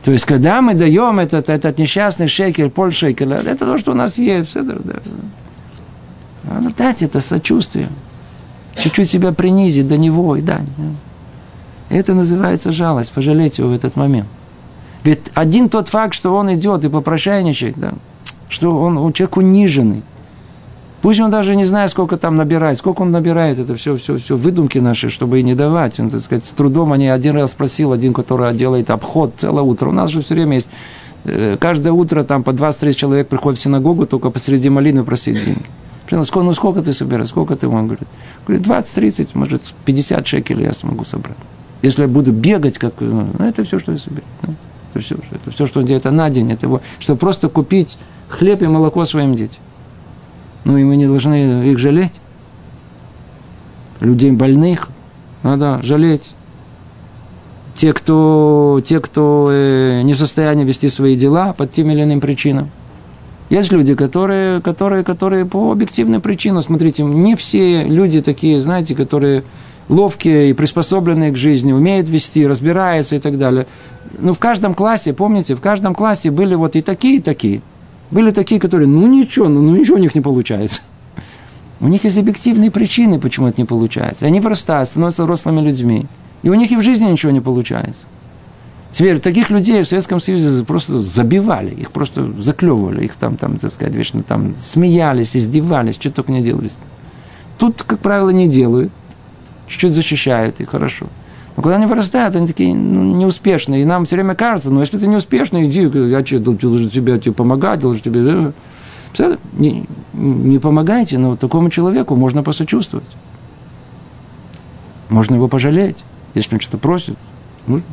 То 0.04 0.12
есть, 0.12 0.26
когда 0.26 0.62
мы 0.62 0.76
даем 0.76 1.20
этот, 1.20 1.50
этот 1.50 1.80
несчастный 1.80 2.28
шекер, 2.28 2.70
пол 2.70 2.92
шекера, 2.92 3.36
это 3.36 3.66
то, 3.66 3.78
что 3.78 3.92
у 3.92 3.96
нас 3.96 4.18
есть. 4.18 4.50
Все, 4.50 4.62
да, 4.62 4.76
да. 4.84 5.00
Надо 6.44 6.70
дать 6.76 7.02
это 7.02 7.22
сочувствие. 7.22 7.88
Чуть-чуть 8.76 9.10
себя 9.10 9.32
принизить 9.32 9.88
до 9.88 9.98
него 9.98 10.36
и 10.36 10.42
дать. 10.42 10.68
Это 11.90 12.14
называется 12.14 12.72
жалость, 12.72 13.12
пожалеть 13.12 13.58
его 13.58 13.70
в 13.70 13.74
этот 13.74 13.96
момент. 13.96 14.28
Ведь 15.04 15.22
один 15.34 15.70
тот 15.70 15.90
факт, 15.90 16.14
что 16.14 16.36
он 16.36 16.54
идет 16.54 16.84
и 16.84 16.90
попрошайничает, 16.90 17.76
да, 17.78 17.94
что 18.50 18.78
он, 18.78 18.98
он 18.98 19.14
человек 19.14 19.38
униженный, 19.38 20.04
Пусть 21.06 21.20
он 21.20 21.30
даже 21.30 21.56
не 21.56 21.66
знает, 21.66 21.92
сколько 21.92 22.18
там 22.18 22.36
набирает, 22.36 22.80
сколько 22.80 23.04
он 23.04 23.12
набирает, 23.12 23.60
это 23.60 23.76
все, 23.76 23.96
все, 23.96 24.18
все 24.18 24.36
выдумки 24.36 24.80
наши, 24.80 25.12
чтобы 25.12 25.40
и 25.40 25.44
не 25.44 25.54
давать. 25.54 26.00
Он, 26.00 26.10
так 26.10 26.20
сказать, 26.22 26.48
с 26.48 26.50
трудом 26.50 26.94
они 26.94 27.10
один 27.10 27.36
раз 27.36 27.52
спросил, 27.52 27.92
один, 27.92 28.12
который 28.12 28.52
делает 28.56 28.90
обход 28.90 29.36
целое 29.38 29.62
утро. 29.62 29.90
У 29.90 29.92
нас 29.92 30.10
же 30.10 30.22
все 30.22 30.34
время 30.34 30.56
есть, 30.56 30.68
э, 31.26 31.58
каждое 31.60 31.94
утро 31.94 32.24
там 32.24 32.42
по 32.42 32.50
20-30 32.50 32.94
человек 32.96 33.28
приходят 33.28 33.60
в 33.60 33.62
синагогу, 33.62 34.08
только 34.08 34.32
посреди 34.32 34.70
малины 34.70 35.04
просить 35.04 35.36
деньги. 35.46 36.26
Сколько, 36.26 36.42
ну 36.42 36.54
сколько 36.56 36.82
ты 36.82 36.92
собираешь, 36.92 37.30
сколько 37.30 37.56
ты? 37.56 37.68
Он 37.68 37.86
говорит, 37.86 38.08
говорит 38.48 38.66
20-30, 38.66 39.30
может 39.36 39.62
50 39.86 40.26
шекелей 40.26 40.64
я 40.64 40.74
смогу 40.74 41.06
собрать. 41.06 41.38
Если 41.84 42.02
я 42.02 42.08
буду 42.08 42.32
бегать, 42.32 42.80
как, 42.80 42.96
ну, 43.00 43.28
это 43.38 43.64
все, 43.64 43.78
что 43.78 43.92
я 43.92 44.00
собираю. 44.00 44.26
Ну, 44.42 44.56
это 44.92 45.04
все, 45.06 45.18
это 45.30 45.52
все, 45.52 45.68
что 45.68 45.82
он 45.82 45.86
делает, 45.86 46.08
это 46.08 46.16
на 46.16 46.32
день, 46.32 46.52
это 46.52 46.66
его, 46.66 46.82
чтобы 46.98 47.20
просто 47.20 47.48
купить 47.48 48.00
хлеб 48.28 48.64
и 48.64 48.66
молоко 48.66 49.06
своим 49.06 49.36
детям. 49.36 49.62
Ну 50.66 50.78
и 50.78 50.84
мы 50.84 50.96
не 50.96 51.06
должны 51.06 51.70
их 51.70 51.78
жалеть. 51.78 52.20
Людей 54.02 54.32
больных 54.32 54.90
надо 55.44 55.80
жалеть. 55.84 56.32
Те, 57.76 57.94
кто, 57.94 58.82
те, 58.84 59.00
кто 59.00 59.50
э, 59.52 60.02
не 60.02 60.14
в 60.14 60.18
состоянии 60.18 60.64
вести 60.64 60.90
свои 60.90 61.16
дела 61.16 61.54
по 61.54 61.68
тем 61.68 61.92
или 61.92 62.04
иным 62.04 62.20
причинам. 62.20 62.72
Есть 63.50 63.72
люди, 63.72 63.94
которые, 63.96 64.60
которые, 64.62 65.04
которые 65.04 65.46
по 65.46 65.72
объективным 65.72 66.22
причинам, 66.22 66.64
смотрите, 66.64 67.04
не 67.04 67.36
все 67.36 67.84
люди 67.84 68.22
такие, 68.22 68.60
знаете, 68.60 68.96
которые 68.96 69.44
ловкие 69.88 70.50
и 70.50 70.54
приспособленные 70.54 71.32
к 71.32 71.38
жизни, 71.38 71.74
умеют 71.74 72.10
вести, 72.10 72.48
разбираются 72.48 73.18
и 73.18 73.20
так 73.20 73.38
далее. 73.38 73.68
Но 74.18 74.34
в 74.34 74.40
каждом 74.40 74.74
классе, 74.74 75.14
помните, 75.14 75.54
в 75.54 75.62
каждом 75.62 75.94
классе 75.94 76.32
были 76.32 76.56
вот 76.56 76.76
и 76.76 76.82
такие, 76.82 77.18
и 77.18 77.22
такие– 77.22 77.62
были 78.12 78.32
такие, 78.32 78.60
которые, 78.60 78.88
ну 78.88 79.08
ничего, 79.08 79.48
ну, 79.48 79.62
ну 79.62 79.76
ничего 79.76 79.98
у 79.98 80.00
них 80.00 80.16
не 80.16 80.22
получается. 80.22 80.82
У 81.80 81.88
них 81.88 82.04
есть 82.04 82.18
объективные 82.18 82.72
причины, 82.72 83.20
почему 83.20 83.48
это 83.48 83.60
не 83.60 83.66
получается. 83.66 84.26
Они 84.26 84.40
вырастают, 84.40 84.90
становятся 84.90 85.24
взрослыми 85.24 85.62
людьми. 85.62 86.06
И 86.44 86.50
у 86.50 86.54
них 86.54 86.72
и 86.72 86.78
в 86.78 86.84
жизни 86.84 87.06
ничего 87.06 87.32
не 87.32 87.42
получается. 87.42 88.06
Теперь 88.92 89.20
таких 89.20 89.50
людей 89.50 89.84
в 89.84 89.88
Советском 89.88 90.22
Союзе 90.22 90.64
просто 90.64 91.00
забивали, 91.00 91.72
их 91.72 91.92
просто 91.92 92.32
заклевывали, 92.42 93.04
их 93.04 93.16
там, 93.16 93.36
там, 93.36 93.58
так 93.58 93.74
сказать, 93.74 93.94
вечно 93.94 94.24
там 94.24 94.56
смеялись, 94.62 95.36
издевались, 95.36 95.96
что 95.96 96.10
только 96.12 96.32
не 96.32 96.42
делали. 96.42 96.72
Тут, 97.58 97.84
как 97.84 98.00
правило, 98.00 98.30
не 98.30 98.48
делают, 98.48 98.94
чуть-чуть 99.68 99.92
защищают, 99.92 100.62
и 100.62 100.66
хорошо. 100.66 101.08
Но 101.56 101.64
когда 101.64 101.78
они 101.78 101.86
вырастают, 101.86 102.36
они 102.36 102.48
такие 102.48 102.76
ну, 102.76 103.16
неуспешные. 103.16 103.82
И 103.82 103.86
нам 103.86 104.06
все 104.06 104.18
время 104.18 104.36
кажется, 104.36 104.70
ну, 104.72 104.82
если 104.82 104.98
ты 104.98 105.08
неуспешный, 105.08 105.66
иди, 105.66 105.82
я 105.82 106.26
что, 106.26 106.40
должен 106.40 106.90
тебе, 106.90 107.18
тебе 107.20 107.34
помогать, 107.34 107.80
должен 107.80 108.02
тебе... 108.02 108.52
Не, 109.54 109.88
не 110.12 110.60
помогайте, 110.60 111.18
но 111.18 111.38
такому 111.38 111.70
человеку 111.70 112.18
можно 112.18 112.44
посочувствовать. 112.44 113.08
Можно 115.08 115.36
его 115.36 115.48
пожалеть, 115.48 116.04
если 116.34 116.56
он 116.56 116.60
что-то 116.60 116.78
просит. 116.78 117.18
Можно 117.66 117.88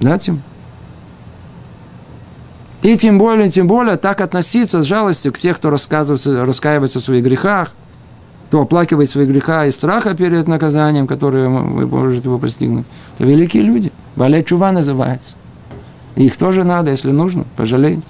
дать 0.00 0.26
ему. 0.28 0.40
И 2.80 2.96
тем 2.96 3.18
более, 3.18 3.50
тем 3.50 3.66
более, 3.66 3.98
так 3.98 4.22
относиться 4.22 4.82
с 4.82 4.86
жалостью 4.86 5.34
к 5.34 5.38
тех, 5.38 5.58
кто 5.58 5.68
рассказывается, 5.68 6.46
раскаивается 6.46 7.00
в 7.00 7.04
своих 7.04 7.24
грехах– 7.24 7.74
кто 8.46 8.62
оплакивает 8.62 9.10
свои 9.10 9.26
греха 9.26 9.66
и 9.66 9.72
страха 9.72 10.14
перед 10.14 10.46
наказанием, 10.46 11.06
которое 11.06 11.48
вы 11.48 11.86
можете 11.86 12.28
его 12.28 12.38
постигнуть, 12.38 12.86
это 13.14 13.24
великие 13.24 13.64
люди. 13.64 13.90
Валя 14.14 14.42
чува 14.42 14.70
называется. 14.72 15.34
их 16.14 16.36
тоже 16.36 16.62
надо, 16.62 16.92
если 16.92 17.10
нужно, 17.10 17.44
пожалеть. 17.56 18.00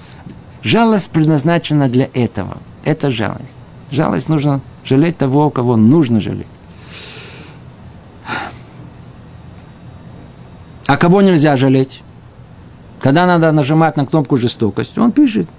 Жалость 0.62 1.10
предназначена 1.10 1.88
для 1.88 2.08
этого. 2.12 2.58
Это 2.84 3.10
жалость. 3.10 3.56
Жалость 3.90 4.28
нужно 4.28 4.60
жалеть 4.84 5.16
того, 5.16 5.48
кого 5.50 5.76
нужно 5.76 6.20
жалеть. 6.20 6.46
А 10.86 10.96
кого 10.96 11.22
нельзя 11.22 11.56
жалеть? 11.56 12.02
Когда 13.00 13.26
надо 13.26 13.52
нажимать 13.52 13.96
на 13.96 14.04
кнопку 14.04 14.36
жестокость, 14.36 14.98
он 14.98 15.12
пишет– 15.12 15.48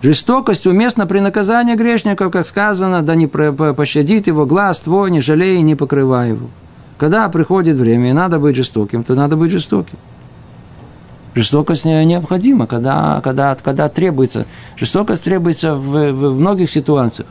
Жестокость 0.00 0.66
уместна 0.66 1.06
при 1.06 1.18
наказании 1.18 1.74
грешников, 1.74 2.30
как 2.30 2.46
сказано, 2.46 3.02
да 3.02 3.16
не 3.16 3.26
пощадит 3.26 4.28
его 4.28 4.46
глаз 4.46 4.78
твой, 4.78 5.10
не 5.10 5.20
жалей, 5.20 5.60
не 5.62 5.74
покрывай 5.74 6.30
его. 6.30 6.48
Когда 6.98 7.28
приходит 7.28 7.76
время, 7.76 8.10
и 8.10 8.12
надо 8.12 8.38
быть 8.38 8.54
жестоким, 8.54 9.02
то 9.02 9.14
надо 9.14 9.36
быть 9.36 9.50
жестоким. 9.50 9.98
Жестокость 11.34 11.84
необходима, 11.84 12.66
когда, 12.66 13.20
когда, 13.22 13.56
когда 13.56 13.88
требуется. 13.88 14.46
Жестокость 14.76 15.24
требуется 15.24 15.74
в, 15.74 16.12
в 16.12 16.34
многих 16.38 16.70
ситуациях. 16.70 17.28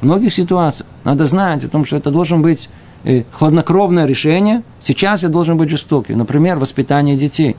В 0.00 0.04
многих 0.04 0.32
ситуациях. 0.32 0.88
Надо 1.04 1.26
знать 1.26 1.64
о 1.64 1.68
том, 1.68 1.84
что 1.84 1.96
это 1.96 2.10
должен 2.10 2.40
быть 2.40 2.70
э, 3.04 3.24
хладнокровное 3.32 4.06
решение. 4.06 4.62
Сейчас 4.78 5.22
я 5.22 5.28
должен 5.28 5.58
быть 5.58 5.68
жестоким. 5.68 6.18
Например, 6.18 6.58
воспитание 6.58 7.16
детей. 7.16 7.56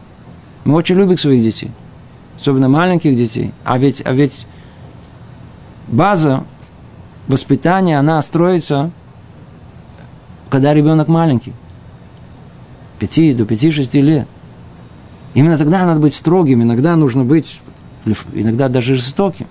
Мы 0.65 0.75
очень 0.75 0.95
любим 0.95 1.17
своих 1.17 1.43
детей. 1.43 1.71
Особенно 2.35 2.69
маленьких 2.69 3.15
детей. 3.15 3.53
А 3.63 3.77
ведь, 3.77 4.01
а 4.03 4.13
ведь 4.13 4.47
база 5.91 6.43
воспитания, 7.27 7.99
она 7.99 8.21
строится, 8.21 8.91
когда 10.49 10.73
ребенок 10.73 11.07
маленький. 11.07 11.53
5 12.99 13.37
до 13.37 13.43
5-6 13.43 14.01
лет. 14.01 14.27
Именно 15.33 15.57
тогда 15.57 15.85
надо 15.85 15.99
быть 15.99 16.13
строгим, 16.13 16.61
иногда 16.61 16.95
нужно 16.95 17.23
быть, 17.23 17.59
иногда 18.33 18.67
даже 18.67 18.95
жестоким. 18.95 19.47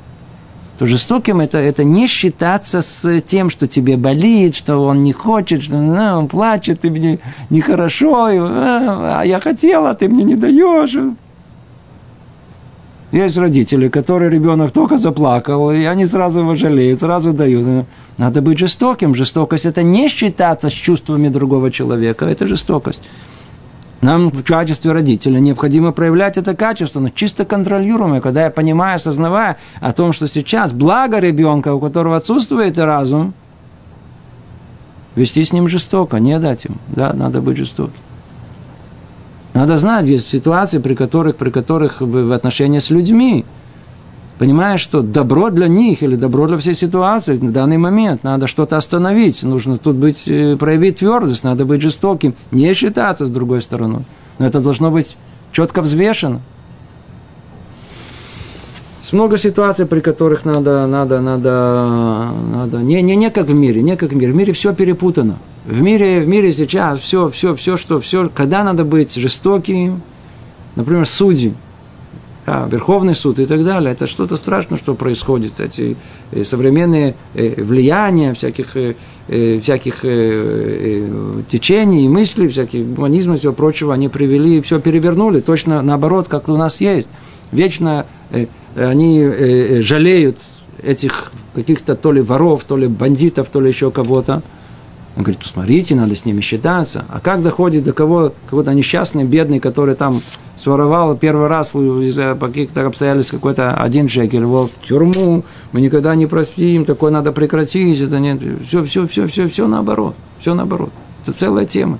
То 0.78 0.86
жестоким 0.86 1.40
это, 1.40 1.58
это 1.58 1.84
не 1.84 2.06
считаться 2.06 2.80
с 2.80 3.20
тем, 3.22 3.50
что 3.50 3.66
тебе 3.66 3.96
болит, 3.96 4.56
что 4.56 4.78
он 4.78 5.02
не 5.02 5.12
хочет, 5.12 5.62
что 5.62 5.76
а, 5.76 6.16
он 6.16 6.28
плачет, 6.28 6.80
ты 6.80 6.90
мне 6.90 7.18
нехорошо, 7.50 8.28
а, 8.30 9.20
а 9.20 9.24
я 9.24 9.40
хотела, 9.40 9.94
ты 9.94 10.08
мне 10.08 10.24
не 10.24 10.36
даешь. 10.36 10.96
Есть 13.12 13.36
родители, 13.36 13.88
которые 13.88 14.30
ребенок 14.30 14.70
только 14.70 14.96
заплакал, 14.96 15.72
и 15.72 15.82
они 15.82 16.06
сразу 16.06 16.40
его 16.40 16.54
жалеют, 16.54 17.00
сразу 17.00 17.32
дают. 17.32 17.86
Надо 18.18 18.40
быть 18.40 18.58
жестоким. 18.58 19.14
Жестокость– 19.14 19.64
это 19.66 19.82
не 19.82 20.08
считаться 20.08 20.68
с 20.68 20.72
чувствами 20.72 21.28
другого 21.28 21.72
человека, 21.72 22.26
это 22.26 22.46
жестокость. 22.46 23.00
Нам 24.00 24.30
в 24.30 24.44
качестве 24.44 24.92
родителя 24.92 25.40
необходимо 25.40 25.92
проявлять 25.92 26.38
это 26.38 26.54
качество, 26.54 27.00
но 27.00 27.10
чисто 27.10 27.44
контролируемое, 27.44 28.20
когда 28.20 28.44
я 28.44 28.50
понимаю, 28.50 28.96
осознавая 28.96 29.58
о 29.80 29.92
том, 29.92 30.12
что 30.12 30.26
сейчас 30.26 30.72
благо 30.72 31.18
ребенка, 31.18 31.74
у 31.74 31.80
которого 31.80 32.16
отсутствует 32.16 32.78
разум, 32.78 33.34
вести 35.16 35.42
с 35.42 35.52
ним 35.52 35.68
жестоко, 35.68 36.18
не 36.18 36.38
дать 36.38 36.64
ему. 36.64 36.76
Да, 36.88 37.12
надо 37.12 37.42
быть 37.42 37.58
жестоким. 37.58 38.00
Надо 39.54 39.78
знать, 39.78 40.06
есть 40.06 40.28
ситуации, 40.28 40.78
при 40.78 40.94
которых, 40.94 41.36
при 41.36 41.50
которых 41.50 42.00
в 42.00 42.32
отношении 42.32 42.78
с 42.78 42.90
людьми– 42.90 43.44
понимаешь, 44.40 44.80
что 44.80 45.02
добро 45.02 45.50
для 45.50 45.68
них 45.68 46.02
или 46.02 46.16
добро 46.16 46.46
для 46.48 46.56
всей 46.56 46.72
ситуации 46.72 47.36
в 47.36 47.52
данный 47.52 47.76
момент, 47.76 48.24
надо 48.24 48.46
что-то 48.46 48.78
остановить, 48.78 49.42
нужно 49.42 49.76
тут 49.76 49.96
быть, 49.96 50.26
э, 50.26 50.56
проявить 50.56 51.00
твердость, 51.00 51.44
надо 51.44 51.66
быть 51.66 51.82
жестоким, 51.82 52.34
не 52.50 52.72
считаться 52.72 53.26
с 53.26 53.28
другой 53.28 53.60
стороной. 53.60 54.04
Но 54.38 54.46
это 54.46 54.60
должно 54.60 54.90
быть 54.90 55.18
четко 55.52 55.82
взвешено. 55.82 56.40
Есть 59.10 59.18
много 59.18 59.38
ситуаций, 59.38 59.86
при 59.86 59.98
которых 59.98 60.44
надо, 60.44 60.86
надо, 60.86 61.20
надо, 61.20 62.28
надо, 62.54 62.78
не, 62.78 63.02
не, 63.02 63.16
не 63.16 63.28
как 63.30 63.48
в 63.48 63.54
мире, 63.54 63.82
не 63.82 63.96
как 63.96 64.12
в 64.12 64.14
мире. 64.14 64.30
В 64.30 64.36
мире 64.36 64.52
все 64.52 64.72
перепутано. 64.72 65.40
В 65.66 65.82
мире, 65.82 66.20
в 66.20 66.28
мире 66.28 66.52
сейчас 66.52 67.00
все, 67.00 67.28
все, 67.28 67.56
все, 67.56 67.76
что, 67.76 67.98
все, 67.98 68.30
когда 68.32 68.62
надо 68.62 68.84
быть 68.84 69.12
жестоким, 69.16 70.02
например, 70.76 71.06
судьи, 71.06 71.54
а, 72.46 72.68
Верховный 72.70 73.16
суд 73.16 73.40
и 73.40 73.46
так 73.46 73.64
далее. 73.64 73.90
Это 73.90 74.06
что-то 74.06 74.36
страшное, 74.36 74.78
что 74.78 74.94
происходит. 74.94 75.58
Эти 75.58 75.96
э, 76.30 76.44
современные 76.44 77.16
э, 77.34 77.60
влияния 77.60 78.32
всяких, 78.32 78.76
э, 78.76 78.94
всяких 79.60 80.02
течений, 81.50 82.08
мыслей, 82.08 82.46
всяких 82.46 82.86
гуманизма 82.86 83.34
и 83.34 83.38
всего 83.38 83.54
прочего, 83.54 83.92
они 83.92 84.08
привели, 84.08 84.60
все 84.60 84.78
перевернули, 84.78 85.40
точно 85.40 85.82
наоборот, 85.82 86.28
как 86.28 86.48
у 86.48 86.56
нас 86.56 86.80
есть. 86.80 87.08
Вечно 87.50 88.06
они 88.76 89.80
жалеют 89.82 90.40
этих 90.82 91.32
каких-то 91.54 91.94
то 91.96 92.12
ли 92.12 92.20
воров, 92.20 92.64
то 92.64 92.76
ли 92.76 92.86
бандитов, 92.86 93.48
то 93.50 93.60
ли 93.60 93.68
еще 93.68 93.90
кого-то. 93.90 94.42
Он 95.16 95.24
говорит, 95.24 95.42
смотрите, 95.42 95.96
надо 95.96 96.14
с 96.14 96.24
ними 96.24 96.40
считаться. 96.40 97.04
А 97.08 97.18
как 97.18 97.42
доходит 97.42 97.82
до 97.82 97.92
кого, 97.92 98.32
какой-то 98.46 98.72
несчастный, 98.72 99.24
бедный, 99.24 99.58
который 99.58 99.96
там 99.96 100.22
своровал 100.56 101.16
первый 101.16 101.48
раз 101.48 101.74
из-за 101.74 102.38
каких-то 102.40 102.86
обстоятельств 102.86 103.32
какой-то 103.32 103.74
один 103.74 104.08
шекель, 104.08 104.42
его 104.42 104.68
в 104.68 104.86
тюрьму, 104.86 105.44
мы 105.72 105.80
никогда 105.80 106.14
не 106.14 106.26
простим, 106.26 106.84
такое 106.84 107.10
надо 107.10 107.32
прекратить, 107.32 108.00
это 108.00 108.20
нет, 108.20 108.40
все, 108.66 108.84
все, 108.84 109.06
все, 109.08 109.26
все, 109.26 109.48
все 109.48 109.66
наоборот, 109.66 110.14
все 110.38 110.54
наоборот. 110.54 110.90
Это 111.22 111.32
целая 111.32 111.66
тема, 111.66 111.98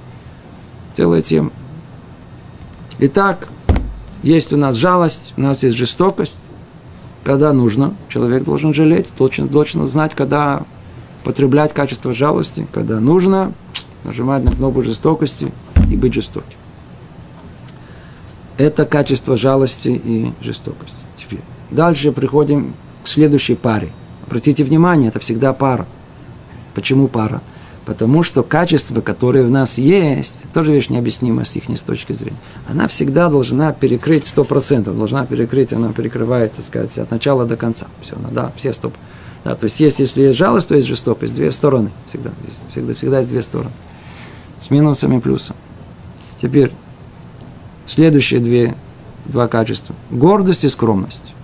целая 0.95 1.21
тема. 1.21 1.51
Итак, 3.01 3.49
есть 4.23 4.53
у 4.53 4.57
нас 4.57 4.77
жалость, 4.77 5.33
у 5.37 5.41
нас 5.41 5.63
есть 5.63 5.77
жестокость, 5.77 6.35
когда 7.25 7.53
нужно, 7.53 7.95
человек 8.09 8.45
должен 8.45 8.73
жалеть, 8.73 9.13
должен, 9.17 9.49
должен 9.49 9.87
знать, 9.87 10.15
когда 10.15 10.65
потреблять 11.25 11.75
качество 11.75 12.13
жалости, 12.15 12.67
когда 12.73 13.01
нужно 13.01 13.53
нажимать 14.05 14.43
на 14.43 14.53
кнопку 14.53 14.83
жестокости 14.83 15.53
и 15.91 15.97
быть 15.97 16.15
жестоким. 16.15 16.59
Это 18.57 18.85
качество 18.85 19.37
жалости 19.37 19.89
и 19.89 20.33
жестокости. 20.41 20.97
Теперь. 21.17 21.41
Дальше 21.71 22.13
приходим 22.13 22.75
к 23.05 23.09
следующей 23.09 23.55
паре. 23.55 23.91
Обратите 24.27 24.65
внимание, 24.65 25.09
это 25.09 25.19
всегда 25.19 25.53
пара. 25.53 25.87
Почему 26.75 27.09
пара? 27.09 27.43
Потому 27.91 28.23
что 28.23 28.45
качество, 28.45 29.01
которое 29.01 29.43
в 29.43 29.51
нас 29.51 29.77
есть, 29.77 30.37
тоже 30.55 30.73
вещь 30.73 30.91
необъяснимая 30.91 31.45
с 31.45 31.57
их 31.57 31.65
точки 31.81 32.13
зрения, 32.13 32.39
она 32.69 32.87
всегда 32.87 33.29
должна 33.29 33.73
перекрыть 33.73 34.33
100%, 34.33 34.97
должна 34.97 35.27
перекрыть, 35.27 35.73
она 35.73 35.93
перекрывает, 35.93 36.53
так 36.53 36.65
сказать, 36.65 36.97
от 36.99 37.11
начала 37.11 37.47
до 37.47 37.57
конца. 37.57 37.89
Все, 38.01 38.15
да, 38.31 38.53
все 38.55 38.69
100%. 38.71 38.93
Да, 39.43 39.57
то 39.57 39.65
есть, 39.65 39.81
есть, 39.81 39.99
если 39.99 40.23
есть 40.23 40.39
жалость, 40.39 40.69
то 40.69 40.77
есть 40.77 40.87
жестокость. 40.87 41.35
Две 41.35 41.51
стороны 41.51 41.91
всегда. 42.09 42.31
Всегда, 42.71 42.95
всегда 42.95 43.19
есть 43.19 43.29
две 43.29 43.43
стороны. 43.43 43.73
С 44.65 44.71
минусом 44.71 45.19
и 45.19 45.21
плюсом. 45.21 45.57
Теперь, 46.41 46.71
следующие 47.87 48.39
две, 48.39 48.77
два 49.25 49.49
качества. 49.49 49.97
Гордость 50.13 50.63
и 50.63 50.69
скромность. 50.69 51.35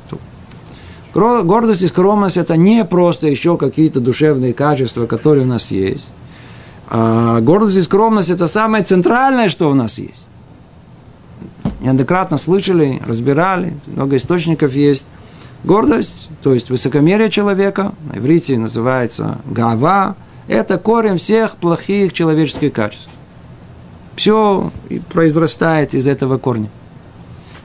Гордость 1.13 1.83
и 1.83 1.89
скромность– 1.89 2.37
это 2.37 2.57
не 2.57 2.85
просто 2.85 3.27
еще 3.27 3.57
какие-то 3.57 3.99
душевные 3.99 4.55
качества, 4.55 5.07
которые 5.07 5.43
у 5.43 5.49
нас 5.49 5.73
есть. 5.73 6.07
А 6.88 7.40
гордость 7.40 7.79
и 7.79 7.83
скромность– 7.83 8.31
это 8.31 8.46
самое 8.46 8.85
центральное, 8.85 9.49
что 9.49 9.70
у 9.70 9.75
нас 9.75 9.99
есть. 9.99 10.27
Неоднократно 11.81 12.38
слышали, 12.38 13.03
разбирали, 13.07 13.79
много 13.87 14.16
источников 14.16 14.72
есть. 14.72 15.05
Гордость, 15.64 16.29
то 16.42 16.55
есть 16.55 16.70
высокомерие 16.70 17.29
человека, 17.31 17.92
на 18.12 18.18
иврите 18.18 18.57
называется 18.59 19.38
гава, 19.46 20.16
это 20.46 20.79
корень 20.79 21.18
всех 21.18 21.57
плохих 21.57 22.12
человеческих 22.12 22.72
качеств. 22.72 23.09
Все 24.14 24.70
произрастает 25.12 25.92
из 25.92 26.07
этого 26.07 26.38
корня. 26.38 26.70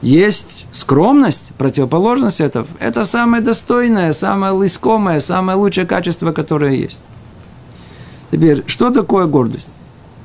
Есть 0.02 0.66
скромность, 0.72 1.52
противоположность 1.56 2.40
этого. 2.40 2.66
Это 2.80 3.06
самое 3.06 3.42
достойное, 3.42 4.12
самое 4.12 4.52
искомое, 4.66 5.20
самое 5.20 5.56
лучшее 5.56 5.86
качество, 5.86 6.32
которое 6.32 6.74
есть. 6.74 6.98
Теперь, 8.32 8.64
что 8.66 8.90
такое 8.90 9.26
гордость? 9.26 9.68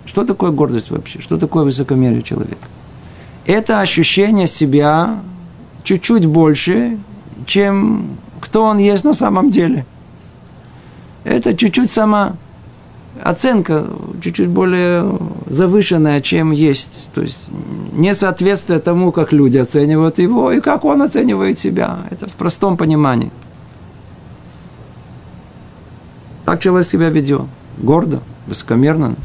Что 0.05 0.23
такое 0.23 0.51
гордость 0.51 0.91
вообще? 0.91 1.19
Что 1.19 1.37
такое 1.37 1.65
высокомерие 1.65 2.21
человека? 2.21 2.65
Это 3.45 3.81
ощущение 3.81 4.47
себя 4.47 5.19
чуть-чуть 5.83 6.25
больше, 6.25 6.97
чем 7.45 8.17
кто 8.39 8.63
он 8.63 8.77
есть 8.77 9.03
на 9.03 9.13
самом 9.13 9.49
деле. 9.49 9.85
Это 11.25 11.53
чуть-чуть 11.53 11.91
сама 11.91 12.37
оценка, 13.21 13.85
чуть-чуть 14.23 14.47
более 14.47 15.19
завышенная, 15.47 16.21
чем 16.21 16.51
есть. 16.51 17.09
То 17.13 17.21
есть 17.21 17.49
несоответствие 17.91 18.79
тому, 18.79 19.11
как 19.11 19.33
люди 19.33 19.57
оценивают 19.57 20.17
его 20.17 20.53
и 20.53 20.61
как 20.61 20.85
он 20.85 21.01
оценивает 21.01 21.59
себя. 21.59 21.99
Это 22.09 22.29
в 22.29 22.33
простом 22.33 22.77
понимании. 22.77 23.33
Так 26.45 26.61
человек 26.61 26.87
себя 26.87 27.09
ведет. 27.09 27.47
Гордо, 27.77 28.21
высокомерно 28.47 29.15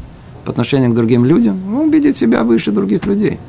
по 0.45 0.51
отношению 0.51 0.91
к 0.91 0.95
другим 0.95 1.25
людям. 1.25 1.75
Он 1.75 1.89
видит 1.89 2.17
себя 2.17 2.43
выше 2.43 2.71
других 2.71 3.05
людей. 3.05 3.39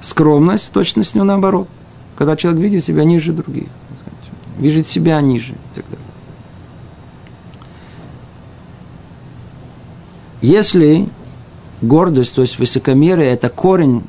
Скромность, 0.00 0.72
точно 0.72 1.02
с 1.04 1.14
ним 1.14 1.26
наоборот– 1.26 1.68
когда 2.16 2.36
человек 2.36 2.62
видит 2.62 2.84
себя 2.84 3.04
ниже 3.04 3.32
других, 3.32 3.68
видит 4.58 4.86
себя 4.86 5.20
ниже 5.20 5.52
и 5.52 5.74
так 5.74 5.84
далее. 5.84 6.06
Если 10.40 11.08
гордость, 11.80 12.34
то 12.34 12.42
есть 12.42 12.58
высокомерие, 12.58 13.26
это 13.26 13.48
корень 13.48 14.04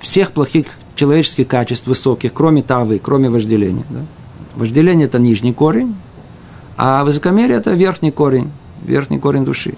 всех 0.00 0.32
плохих 0.32 0.66
человеческих 0.94 1.48
качеств 1.48 1.86
высоких, 1.86 2.32
кроме 2.32 2.62
тавы, 2.62 2.98
кроме 2.98 3.28
вожделения. 3.28 3.84
Да? 3.90 4.00
Вожделение– 4.54 5.06
это 5.08 5.18
нижний 5.18 5.52
корень, 5.52 5.96
а 6.76 7.04
высокомерие– 7.04 7.56
это 7.58 7.72
верхний 7.72 8.12
корень, 8.12 8.52
верхний 8.84 9.18
корень 9.18 9.44
души. 9.44 9.74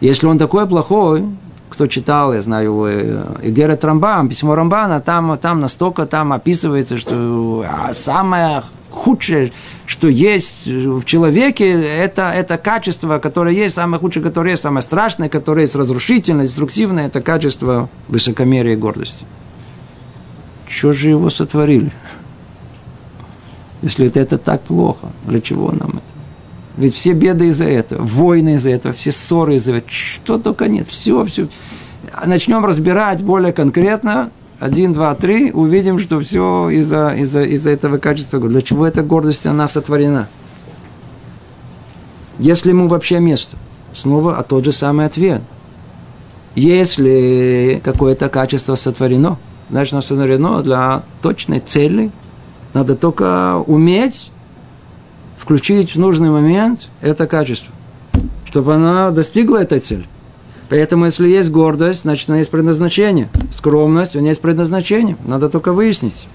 Если 0.00 0.26
он 0.26 0.38
такой 0.38 0.66
плохой, 0.66 1.24
кто 1.70 1.86
читал, 1.86 2.32
я 2.32 2.40
знаю, 2.40 2.84
э, 2.86 3.24
Игера 3.42 3.76
Трамбам, 3.76 4.28
письмо 4.28 4.54
Рамбана, 4.54 5.00
там, 5.00 5.36
там 5.38 5.60
настолько 5.60 6.06
там 6.06 6.32
описывается, 6.32 6.96
что 6.98 7.64
а, 7.68 7.92
самое 7.92 8.62
худшее, 8.90 9.52
что 9.84 10.08
есть 10.08 10.66
в 10.66 11.04
человеке, 11.04 11.70
это, 11.70 12.32
это 12.32 12.56
качество, 12.56 13.18
которое 13.18 13.54
есть, 13.54 13.74
самое 13.74 14.00
худшее, 14.00 14.22
которое 14.22 14.52
есть, 14.52 14.62
самое 14.62 14.82
страшное, 14.82 15.28
которое 15.28 15.62
есть 15.62 15.76
разрушительное, 15.76 16.46
деструктивное, 16.46 17.08
это 17.08 17.20
качество 17.20 17.90
высокомерия 18.08 18.72
и 18.72 18.76
гордости. 18.76 19.26
Что 20.68 20.92
же 20.92 21.10
его 21.10 21.30
сотворили? 21.30 21.92
Если 23.82 24.06
это, 24.06 24.20
это 24.20 24.38
так 24.38 24.62
плохо, 24.62 25.08
для 25.24 25.40
чего 25.40 25.72
нам 25.72 25.90
это? 25.90 26.15
Ведь 26.76 26.94
все 26.94 27.12
беды 27.12 27.48
из-за 27.48 27.64
этого, 27.64 28.02
войны 28.02 28.56
из-за 28.56 28.70
этого, 28.70 28.94
все 28.94 29.10
ссоры 29.10 29.54
из-за 29.54 29.76
этого, 29.76 29.90
что 29.90 30.38
только 30.38 30.68
нет, 30.68 30.88
все, 30.88 31.24
все. 31.24 31.48
Начнем 32.24 32.64
разбирать 32.64 33.22
более 33.22 33.52
конкретно, 33.52 34.30
один, 34.58 34.92
два, 34.92 35.14
три, 35.14 35.52
увидим, 35.52 35.98
что 35.98 36.20
все 36.20 36.68
из-за 36.70 37.14
из 37.14 37.34
из 37.36 37.66
этого 37.66 37.98
качества. 37.98 38.40
Для 38.40 38.62
чего 38.62 38.86
эта 38.86 39.02
гордость 39.02 39.46
она 39.46 39.68
сотворена? 39.68 40.28
Если 42.38 42.70
ему 42.70 42.88
вообще 42.88 43.20
место? 43.20 43.56
Снова 43.92 44.36
а 44.36 44.42
тот 44.42 44.64
же 44.64 44.72
самый 44.72 45.06
ответ. 45.06 45.42
Если 46.54 47.80
какое-то 47.84 48.28
качество 48.28 48.74
сотворено, 48.74 49.38
значит, 49.70 49.94
оно 49.94 50.02
сотворено 50.02 50.62
для 50.62 51.02
точной 51.22 51.60
цели. 51.60 52.10
Надо 52.72 52.94
только 52.94 53.56
уметь 53.66 54.30
включить 55.46 55.94
в 55.94 55.98
нужный 56.00 56.28
момент 56.28 56.88
это 57.00 57.28
качество, 57.28 57.72
чтобы 58.46 58.74
она 58.74 59.12
достигла 59.12 59.58
этой 59.58 59.78
цели. 59.78 60.04
Поэтому, 60.68 61.04
если 61.04 61.28
есть 61.28 61.52
гордость, 61.52 62.02
значит, 62.02 62.28
она 62.28 62.38
есть 62.38 62.50
предназначение. 62.50 63.28
Скромность, 63.52 64.16
у 64.16 64.18
нее 64.18 64.30
есть 64.30 64.40
предназначение. 64.40 65.16
Надо 65.24 65.48
только 65.48 65.72
выяснить. 65.72 66.26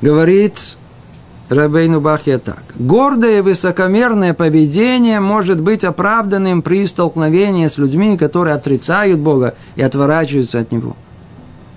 Говорит 0.00 0.76
Рабейну 1.50 2.00
Бахья 2.00 2.38
так. 2.38 2.64
Гордое 2.74 3.38
и 3.38 3.42
высокомерное 3.42 4.34
поведение 4.34 5.20
может 5.20 5.60
быть 5.60 5.84
оправданным 5.84 6.62
при 6.62 6.84
столкновении 6.88 7.68
с 7.68 7.78
людьми, 7.78 8.18
которые 8.18 8.56
отрицают 8.56 9.20
Бога 9.20 9.54
и 9.76 9.82
отворачиваются 9.82 10.58
от 10.58 10.72
Него. 10.72 10.96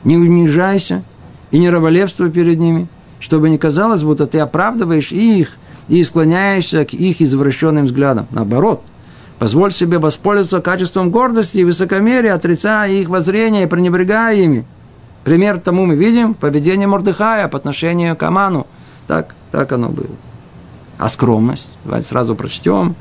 Не 0.03 0.17
унижайся 0.17 1.03
и 1.51 1.59
не 1.59 1.69
раболепствуй 1.69 2.31
перед 2.31 2.57
ними, 2.57 2.88
чтобы 3.19 3.51
не 3.51 3.59
казалось, 3.59 4.01
будто 4.01 4.25
ты 4.25 4.39
оправдываешь 4.39 5.11
их 5.11 5.59
и 5.88 6.03
склоняешься 6.03 6.86
к 6.86 6.93
их 6.93 7.21
извращенным 7.21 7.86
взглядам. 7.86 8.27
Наоборот– 8.31 8.81
Позволь 9.39 9.73
себе 9.73 9.99
воспользоваться 9.99 10.61
качеством 10.61 11.11
гордости 11.11 11.57
и 11.57 11.63
высокомерия, 11.65 12.33
отрицая 12.33 12.89
их 12.91 13.09
воззрения 13.09 13.63
и 13.63 13.67
пренебрегая 13.67 14.36
ими. 14.36 14.65
Пример 15.25 15.59
тому 15.59 15.86
мы 15.86 15.95
видим 15.95 16.33
в 16.33 16.38
поведении 16.38 16.86
Мордыхая 16.86 17.47
по 17.49 17.57
отношению 17.57 18.15
к 18.15 18.23
Аману. 18.23 18.65
Так, 19.07 19.36
так 19.51 19.71
оно 19.73 19.89
было. 19.89 20.15
А 20.97 21.09
скромность? 21.09 21.67
Давайте 21.83 22.07
сразу 22.07 22.36
прочтем. 22.36 22.95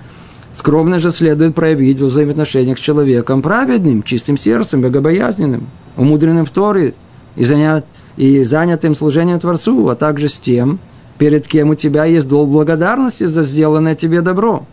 Скромность 0.54 1.02
же 1.02 1.10
следует 1.10 1.54
проявить 1.54 2.00
в 2.00 2.06
взаимоотношениях 2.06 2.78
с 2.78 2.80
человеком 2.80 3.40
праведным, 3.40 4.02
чистым 4.02 4.36
сердцем, 4.36 4.80
богобоязненным, 4.80 5.68
умудренным 5.96 6.46
в 6.46 6.50
Торе 6.50 6.94
и, 7.36 7.44
занят, 7.44 7.84
и 8.16 8.42
занятым 8.42 8.96
служением 8.96 9.38
Творцу, 9.38 9.88
а 9.88 9.94
также 9.94 10.28
с 10.28 10.34
тем, 10.34 10.80
перед 11.18 11.46
кем 11.46 11.70
у 11.70 11.74
тебя 11.74 12.04
есть 12.04 12.28
долг 12.28 12.50
благодарности 12.50 13.24
за 13.24 13.42
сделанное 13.42 13.94
тебе 13.94 14.20
добро. 14.20 14.66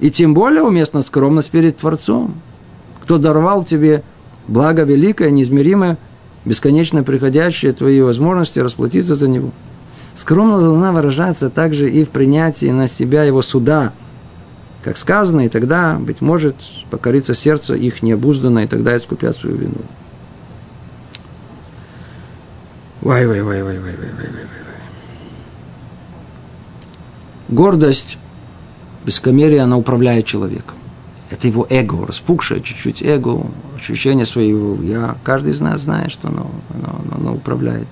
И 0.00 0.10
тем 0.10 0.32
более 0.32 0.62
уместна 0.62 1.02
скромность 1.02 1.50
перед 1.50 1.76
Творцом, 1.76 2.40
кто 3.02 3.18
даровал 3.18 3.64
тебе 3.64 4.02
благо 4.48 4.82
великое, 4.82 5.30
неизмеримое, 5.30 5.98
бесконечно 6.44 7.02
приходящее 7.04 7.72
твои 7.72 8.00
возможности 8.00 8.58
расплатиться 8.58 9.14
за 9.14 9.28
него. 9.28 9.50
Скромность 10.14 10.64
должна 10.64 10.92
выражаться 10.92 11.50
также 11.50 11.90
и 11.90 12.04
в 12.04 12.10
принятии 12.10 12.70
на 12.70 12.88
себя 12.88 13.24
его 13.24 13.42
суда, 13.42 13.92
как 14.82 14.96
сказано, 14.96 15.44
и 15.44 15.48
тогда, 15.48 15.98
быть 16.00 16.20
может, 16.20 16.56
покорится 16.90 17.34
сердце 17.34 17.74
их 17.74 18.02
необузданно, 18.02 18.60
и 18.60 18.66
тогда 18.66 18.96
искупят 18.96 19.36
свою 19.36 19.56
вину. 19.56 19.74
Вай, 23.02 23.26
вай, 23.26 23.42
вай, 23.42 23.62
вай, 23.62 23.78
вай, 23.78 23.96
вай, 23.96 23.96
вай, 23.96 24.12
вай, 24.16 24.32
вай. 24.32 24.60
Гордость 27.50 28.16
Бескомерие, 29.04 29.62
она 29.62 29.76
управляет 29.76 30.26
человеком. 30.26 30.76
Это 31.30 31.46
его 31.46 31.66
эго, 31.70 32.06
распухшее 32.06 32.60
чуть-чуть 32.60 33.02
эго, 33.02 33.46
ощущение 33.76 34.26
своего 34.26 34.80
«я». 34.82 35.16
Каждый 35.24 35.52
из 35.52 35.60
нас 35.60 35.82
знает, 35.82 36.12
что 36.12 36.28
оно, 36.28 36.50
оно, 36.74 37.00
оно 37.10 37.34
управляет. 37.34 37.88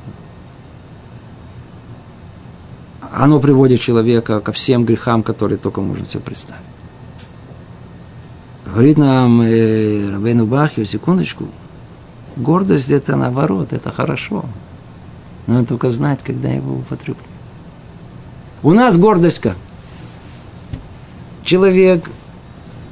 Оно 3.12 3.40
приводит 3.40 3.80
человека 3.80 4.40
ко 4.40 4.52
всем 4.52 4.84
грехам, 4.84 5.22
которые 5.22 5.59
только 5.59 5.80
можно 5.80 6.04
себе 6.04 6.20
представить. 6.20 6.62
Говорит 8.66 8.98
нам 8.98 9.40
э, 9.40 10.11
Рабейну 10.11 10.46
Бахию, 10.46 10.84
секундочку, 10.84 11.48
гордость 12.36 12.90
это 12.90 13.16
наоборот, 13.16 13.72
это 13.72 13.90
хорошо. 13.90 14.44
Надо 15.46 15.66
только 15.66 15.90
знать, 15.90 16.20
когда 16.22 16.48
его 16.48 16.74
употреблять. 16.74 17.38
У 18.62 18.72
нас 18.72 18.98
гордость 18.98 19.40
человек, 21.48 22.11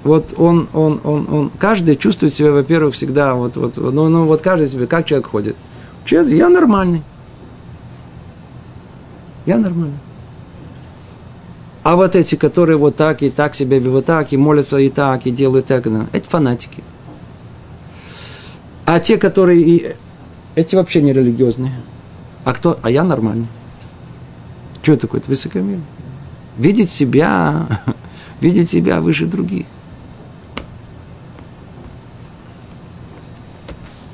вот 0.02 0.34
он, 0.38 0.68
он, 0.72 1.00
он, 1.04 1.26
он, 1.30 1.50
каждый 1.58 1.96
чувствует 1.96 2.32
себя, 2.32 2.52
во-первых, 2.52 2.94
всегда, 2.94 3.34
вот, 3.34 3.56
вот, 3.56 3.76
ну, 3.76 4.08
ну, 4.08 4.24
вот 4.24 4.40
каждый 4.40 4.68
себе, 4.68 4.86
как 4.86 5.06
человек 5.06 5.26
ходит. 5.26 5.56
Человек, 6.04 6.32
я 6.32 6.48
нормальный. 6.48 7.02
Я 9.44 9.58
нормальный. 9.58 9.98
А 11.82 11.96
вот 11.96 12.16
эти, 12.16 12.34
которые 12.34 12.76
вот 12.76 12.96
так 12.96 13.22
и 13.22 13.30
так 13.30 13.54
себя 13.54 13.78
вот 13.80 14.06
так, 14.06 14.32
и 14.32 14.36
молятся 14.36 14.78
и 14.78 14.88
так, 14.88 15.26
и 15.26 15.30
делают 15.30 15.66
так, 15.66 15.84
да, 15.84 16.06
это 16.12 16.28
фанатики. 16.28 16.82
А 18.86 19.00
те, 19.00 19.18
которые 19.18 19.60
и 19.62 19.94
эти 20.54 20.74
вообще 20.74 21.02
не 21.02 21.12
религиозные. 21.12 21.72
А 22.44 22.54
кто? 22.54 22.78
А 22.82 22.90
я 22.90 23.04
нормальный. 23.04 23.48
Что 24.86 24.96
такое? 24.96 25.20
Это 25.20 25.30
высокомерие. 25.30 25.82
Видеть 26.58 26.92
себя 26.92 27.66
видеть 28.40 28.70
себя 28.70 29.00
выше 29.00 29.26
других. 29.26 29.66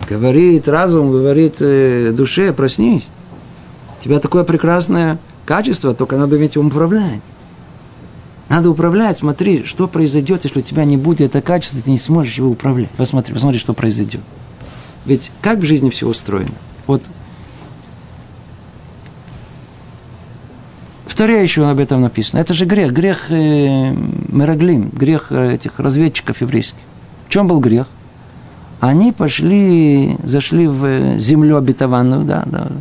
Говорит 0.08 0.68
разум, 0.68 1.12
говорит 1.12 1.56
э, 1.60 2.12
душе, 2.16 2.54
проснись. 2.54 3.08
У 3.98 4.02
тебя 4.02 4.18
такое 4.18 4.44
прекрасное 4.44 5.18
качество, 5.44 5.92
только 5.92 6.16
надо 6.16 6.36
им 6.36 6.66
управлять. 6.68 7.20
Надо 8.48 8.70
управлять, 8.70 9.18
смотри, 9.18 9.66
что 9.66 9.88
произойдет, 9.88 10.44
если 10.44 10.60
у 10.60 10.62
тебя 10.62 10.86
не 10.86 10.96
будет 10.96 11.20
это 11.20 11.42
качество, 11.42 11.82
ты 11.82 11.90
не 11.90 11.98
сможешь 11.98 12.38
его 12.38 12.48
управлять. 12.48 12.88
Посмотри, 12.96 13.34
посмотри, 13.34 13.58
что 13.58 13.74
произойдет. 13.74 14.22
Ведь 15.04 15.30
как 15.42 15.58
в 15.58 15.64
жизни 15.64 15.90
все 15.90 16.08
устроено? 16.08 16.54
Вот 16.86 17.02
В 21.22 21.24
Торе 21.24 21.40
еще 21.40 21.70
об 21.70 21.78
этом 21.78 22.00
написано. 22.00 22.40
Это 22.40 22.52
же 22.52 22.64
грех, 22.64 22.92
грех 22.92 23.30
э, 23.30 23.92
Мераглим, 23.92 24.88
грех 24.88 25.28
э, 25.30 25.54
этих 25.54 25.78
разведчиков 25.78 26.40
еврейских. 26.40 26.80
В 27.28 27.30
чем 27.30 27.46
был 27.46 27.60
грех? 27.60 27.86
Они 28.80 29.12
пошли, 29.12 30.16
зашли 30.24 30.66
в 30.66 30.84
э, 30.84 31.20
землю 31.20 31.58
обетованную, 31.58 32.24
да, 32.24 32.42
да. 32.46 32.72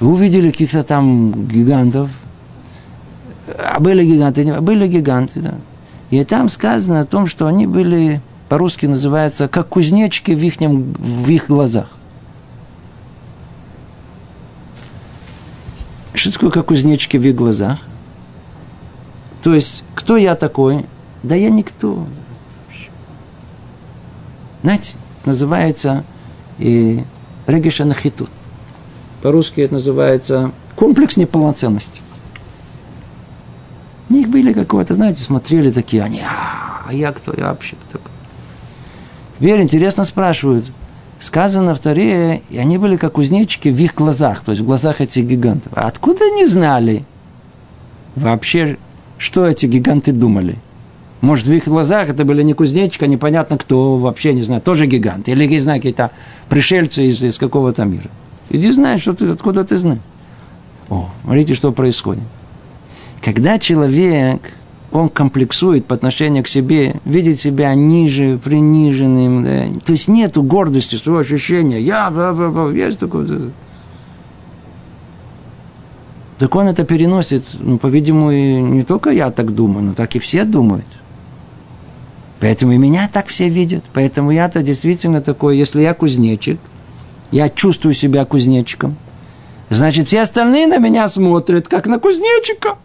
Увидели 0.00 0.50
каких-то 0.50 0.84
там 0.84 1.48
гигантов. 1.48 2.08
А 3.58 3.78
были 3.78 4.06
гиганты, 4.06 4.58
были 4.62 4.88
гиганты, 4.88 5.40
да. 5.40 5.54
И 6.08 6.24
там 6.24 6.48
сказано 6.48 7.02
о 7.02 7.04
том, 7.04 7.26
что 7.26 7.46
они 7.46 7.66
были, 7.66 8.22
по-русски 8.48 8.86
называется, 8.86 9.48
как 9.48 9.68
кузнечки 9.68 10.30
в 10.30 10.42
их, 10.42 10.54
в 10.60 11.28
их 11.28 11.48
глазах. 11.48 11.88
Что 16.20 16.32
такое, 16.32 16.50
как 16.50 16.66
кузнечики 16.66 17.16
в 17.16 17.24
их 17.24 17.34
глазах? 17.34 17.78
То 19.42 19.54
есть, 19.54 19.84
кто 19.94 20.18
я 20.18 20.34
такой? 20.34 20.84
Да 21.22 21.34
я 21.34 21.48
никто. 21.48 22.06
Знаете, 24.62 24.92
называется 25.24 26.04
и 26.58 27.04
региша 27.46 27.86
нахитут. 27.86 28.28
По-русски 29.22 29.62
это 29.62 29.72
называется 29.72 30.52
комплекс 30.76 31.16
неполноценности. 31.16 32.02
У 34.10 34.12
них 34.12 34.28
были 34.28 34.52
какое-то, 34.52 34.96
знаете, 34.96 35.22
смотрели 35.22 35.70
такие, 35.70 36.02
они, 36.02 36.20
а, 36.20 36.82
а 36.86 36.92
я 36.92 37.12
кто, 37.12 37.32
я 37.34 37.46
вообще 37.46 37.76
кто? 37.88 37.98
Теперь 39.38 39.62
интересно 39.62 40.04
спрашивают, 40.04 40.66
сказано 41.20 41.74
в 41.74 41.78
Таре, 41.78 42.42
и 42.50 42.58
они 42.58 42.78
были 42.78 42.96
как 42.96 43.12
кузнечики 43.12 43.68
в 43.68 43.78
их 43.78 43.94
глазах, 43.94 44.40
то 44.40 44.52
есть 44.52 44.62
в 44.62 44.66
глазах 44.66 45.00
этих 45.00 45.24
гигантов. 45.24 45.72
А 45.76 45.86
откуда 45.86 46.24
они 46.24 46.46
знали 46.46 47.04
вообще, 48.16 48.78
что 49.18 49.46
эти 49.46 49.66
гиганты 49.66 50.12
думали? 50.12 50.56
Может, 51.20 51.46
в 51.46 51.52
их 51.52 51.64
глазах 51.66 52.08
это 52.08 52.24
были 52.24 52.42
не 52.42 52.54
кузнечика, 52.54 53.06
непонятно 53.06 53.58
кто, 53.58 53.98
вообще 53.98 54.32
не 54.32 54.42
знаю, 54.42 54.62
тоже 54.62 54.86
гигант. 54.86 55.28
Или, 55.28 55.46
не 55.46 55.60
знаю, 55.60 55.78
какие-то 55.78 56.12
пришельцы 56.48 57.04
из, 57.04 57.22
из 57.22 57.36
какого-то 57.36 57.84
мира. 57.84 58.10
Иди 58.48 58.70
знай, 58.72 58.98
что 58.98 59.12
ты, 59.12 59.28
откуда 59.28 59.64
ты 59.64 59.78
знаешь. 59.78 60.00
О, 60.88 61.10
смотрите, 61.22 61.54
что 61.54 61.72
происходит. 61.72 62.24
Когда 63.22 63.58
человек, 63.58 64.40
он 64.92 65.08
комплексует 65.08 65.86
по 65.86 65.94
отношению 65.94 66.44
к 66.44 66.48
себе, 66.48 67.00
видит 67.04 67.38
себя 67.38 67.74
ниже, 67.74 68.38
приниженным, 68.42 69.44
да, 69.44 69.80
то 69.84 69.92
есть 69.92 70.08
нету 70.08 70.42
гордости, 70.42 70.96
своего 70.96 71.20
ощущения, 71.20 71.80
я, 71.80 72.10
бла, 72.10 72.32
бла, 72.32 72.48
бла, 72.48 72.70
есть 72.72 72.98
такое, 72.98 73.52
так 76.40 76.54
он 76.54 76.68
это 76.68 76.84
переносит, 76.84 77.44
ну, 77.58 77.76
по-видимому, 77.76 78.30
не 78.32 78.82
только 78.82 79.10
я 79.10 79.30
так 79.30 79.54
думаю, 79.54 79.84
но 79.84 79.92
так 79.92 80.16
и 80.16 80.18
все 80.18 80.44
думают. 80.44 80.86
Поэтому 82.40 82.72
и 82.72 82.78
меня 82.78 83.10
так 83.12 83.26
все 83.26 83.50
видят. 83.50 83.84
Поэтому 83.92 84.30
я-то 84.30 84.62
действительно 84.62 85.20
такой, 85.20 85.58
если 85.58 85.82
я 85.82 85.92
кузнечик, 85.92 86.58
я 87.30 87.50
чувствую 87.50 87.92
себя 87.92 88.24
кузнечиком, 88.24 88.96
значит, 89.68 90.08
все 90.08 90.22
остальные 90.22 90.66
на 90.66 90.78
меня 90.78 91.08
смотрят, 91.08 91.68
как 91.68 91.86
на 91.86 91.98
кузнечика. 91.98 92.78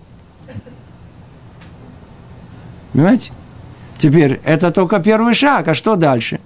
Понимаете? 2.96 3.34
Теперь, 3.98 4.40
это 4.46 4.72
только 4.72 5.00
первый 5.00 5.34
шаг, 5.34 5.68
а 5.68 5.74
что 5.74 5.98
дальше? 5.98 6.40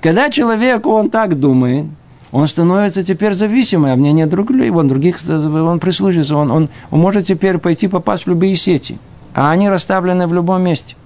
Когда 0.00 0.28
человек, 0.28 0.86
он 0.86 1.08
так 1.08 1.38
думает, 1.38 1.86
он 2.32 2.48
становится 2.48 3.04
теперь 3.04 3.32
зависимым, 3.34 3.92
а 3.92 3.94
мнение 3.94 4.26
других, 4.26 4.74
он 4.74 4.88
других, 4.88 5.18
он 5.28 5.78
прислушивается, 5.78 6.34
он, 6.34 6.50
он, 6.50 6.68
он 6.90 7.00
может 7.00 7.26
теперь 7.26 7.58
пойти 7.58 7.86
попасть 7.86 8.24
в 8.24 8.28
любые 8.28 8.56
сети, 8.56 8.98
а 9.34 9.52
они 9.52 9.68
расставлены 9.68 10.26
в 10.26 10.34
любом 10.34 10.62
месте. 10.64 10.96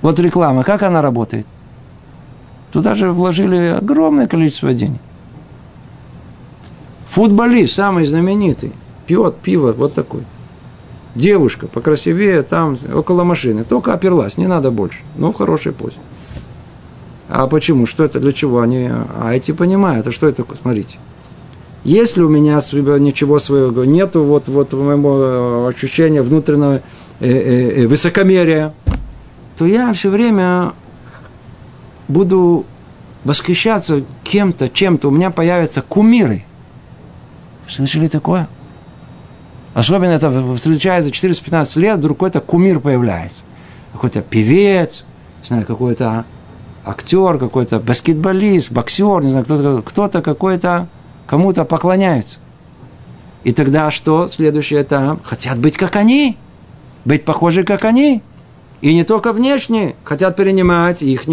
Вот 0.00 0.20
реклама, 0.20 0.62
как 0.62 0.84
она 0.84 1.02
работает? 1.02 1.48
Туда 2.72 2.94
же 2.94 3.10
вложили 3.10 3.78
огромное 3.78 4.28
количество 4.28 4.72
денег. 4.72 5.00
Футболист, 7.08 7.74
самый 7.74 8.06
знаменитый, 8.06 8.72
пьет 9.08 9.38
пиво 9.38 9.72
вот 9.72 9.94
такой. 9.94 10.22
Девушка 11.14 11.66
покрасивее, 11.66 12.42
там, 12.42 12.76
около 12.94 13.24
машины. 13.24 13.64
Только 13.64 13.92
оперлась, 13.92 14.36
не 14.36 14.46
надо 14.46 14.70
больше. 14.70 14.98
Но 15.16 15.32
в 15.32 15.36
хорошей 15.36 15.72
позе. 15.72 15.98
А 17.28 17.46
почему? 17.46 17.86
Что 17.86 18.04
это? 18.04 18.20
Для 18.20 18.32
чего? 18.32 18.60
Они, 18.60 18.88
а 18.90 19.32
эти 19.34 19.52
понимают. 19.52 20.06
А 20.06 20.12
что 20.12 20.28
это? 20.28 20.44
Смотрите. 20.60 20.98
Если 21.82 22.22
у 22.22 22.28
меня 22.28 22.56
ничего 22.98 23.38
своего 23.38 23.84
нету, 23.84 24.22
вот, 24.22 24.48
вот 24.48 24.72
моего 24.72 25.66
ощущения 25.66 26.22
внутреннего 26.22 26.82
э, 27.20 27.28
э, 27.28 27.82
э, 27.82 27.86
высокомерия, 27.86 28.74
то 29.56 29.64
я 29.64 29.92
все 29.92 30.10
время 30.10 30.74
буду 32.08 32.66
восхищаться 33.24 34.04
кем-то, 34.24 34.68
чем-то. 34.68 35.08
У 35.08 35.10
меня 35.10 35.30
появятся 35.30 35.82
кумиры. 35.82 36.44
Слышали 37.68 38.08
такое? 38.08 38.48
Особенно 39.72 40.10
это 40.10 40.30
встречается 40.56 41.10
415 41.10 41.76
лет, 41.76 41.98
вдруг 41.98 42.18
какой-то 42.18 42.40
кумир 42.40 42.80
появляется. 42.80 43.44
Какой-то 43.92 44.22
певец, 44.22 45.04
знаю, 45.46 45.64
какой-то 45.66 46.24
актер, 46.84 47.38
какой-то 47.38 47.78
баскетболист, 47.78 48.72
боксер, 48.72 49.22
не 49.22 49.30
знаю, 49.30 49.44
кто-то, 49.44 49.82
кто-то 49.82 50.22
какой-то 50.22 50.88
кому-то 51.26 51.64
поклоняется. 51.64 52.38
И 53.44 53.52
тогда 53.52 53.90
что? 53.90 54.28
Следующее 54.28 54.82
этап. 54.82 55.24
Хотят 55.24 55.58
быть 55.58 55.76
как 55.76 55.96
они. 55.96 56.36
Быть 57.04 57.24
похожи 57.24 57.64
как 57.64 57.84
они. 57.84 58.22
И 58.80 58.92
не 58.92 59.04
только 59.04 59.32
внешне, 59.32 59.94
хотят 60.04 60.36
перенимать 60.36 61.02
их 61.02 61.26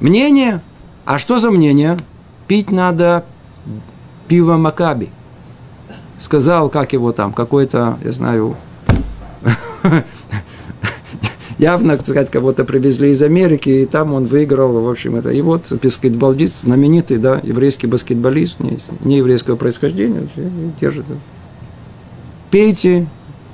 мнение. 0.00 0.60
А 1.04 1.18
что 1.18 1.38
за 1.38 1.50
мнение? 1.50 1.98
Пить 2.46 2.70
надо 2.70 3.24
пиво 4.28 4.56
Макаби. 4.56 5.10
Сказал, 6.18 6.70
как 6.70 6.92
его 6.92 7.12
там, 7.12 7.32
какой-то, 7.32 7.98
я 8.02 8.12
знаю, 8.12 8.56
явно, 11.58 11.96
так 11.96 12.06
сказать, 12.06 12.30
кого-то 12.30 12.64
привезли 12.64 13.10
из 13.10 13.22
Америки, 13.22 13.68
и 13.68 13.86
там 13.86 14.14
он 14.14 14.24
выиграл, 14.24 14.72
в 14.72 14.88
общем, 14.88 15.16
это. 15.16 15.30
И 15.30 15.40
вот 15.42 15.70
баскетболист, 15.70 16.62
знаменитый, 16.62 17.18
да, 17.18 17.40
еврейский 17.42 17.86
баскетболист, 17.86 18.60
не, 18.60 18.78
не 19.00 19.18
еврейского 19.18 19.56
происхождения, 19.56 20.26
держит. 20.80 21.04
Пейте 22.50 23.08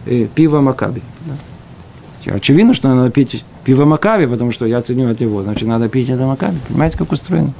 э, 0.07 0.27
пиво 0.35 0.61
Макаби. 0.61 1.03
Да. 1.27 2.35
Очевидно, 2.35 2.75
что 2.75 2.89
надо 2.89 3.11
пить 3.11 3.45
пиво 3.65 3.85
Макаби, 3.85 4.27
потому 4.27 4.53
что 4.53 4.67
я 4.67 4.81
ценю 4.83 5.11
от 5.11 5.21
его, 5.21 5.43
значит, 5.43 5.67
надо 5.67 5.89
пить 5.89 6.09
это 6.09 6.25
Макаби. 6.25 6.59
Понимаете, 6.69 6.99
как 6.99 7.11
устроено? 7.13 7.55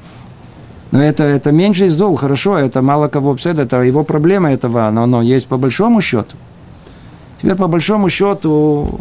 Но 0.93 1.03
это, 1.03 1.25
это 1.25 1.51
меньше 1.51 1.87
из 1.87 1.95
зол, 1.95 2.15
хорошо, 2.17 2.57
это 2.57 2.83
мало 2.83 3.09
кого 3.09 3.33
обсед, 3.33 3.59
это 3.59 3.83
его 3.83 4.05
проблема 4.05 4.53
этого, 4.53 4.89
но 4.91 5.03
оно 5.03 5.23
есть 5.23 5.49
по 5.49 5.57
большому 5.57 6.01
счету. 6.01 6.37
Теперь 7.41 7.57
по 7.57 7.67
большому 7.67 8.09
счету, 8.09 9.01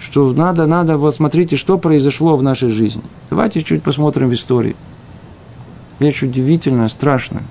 что 0.00 0.32
надо, 0.32 0.66
надо, 0.66 0.98
вот 0.98 1.14
смотрите, 1.14 1.56
что 1.56 1.78
произошло 1.78 2.36
в 2.36 2.42
нашей 2.42 2.70
жизни. 2.70 3.02
Давайте 3.28 3.62
чуть 3.62 3.82
посмотрим 3.82 4.30
в 4.30 4.34
истории. 4.34 4.74
Вещь 6.00 6.22
удивительная, 6.22 6.88
страшная. 6.88 7.44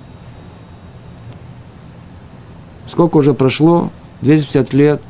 Сколько 2.88 3.16
уже 3.16 3.32
прошло? 3.32 3.90
250 4.20 4.74
лет 4.74 5.00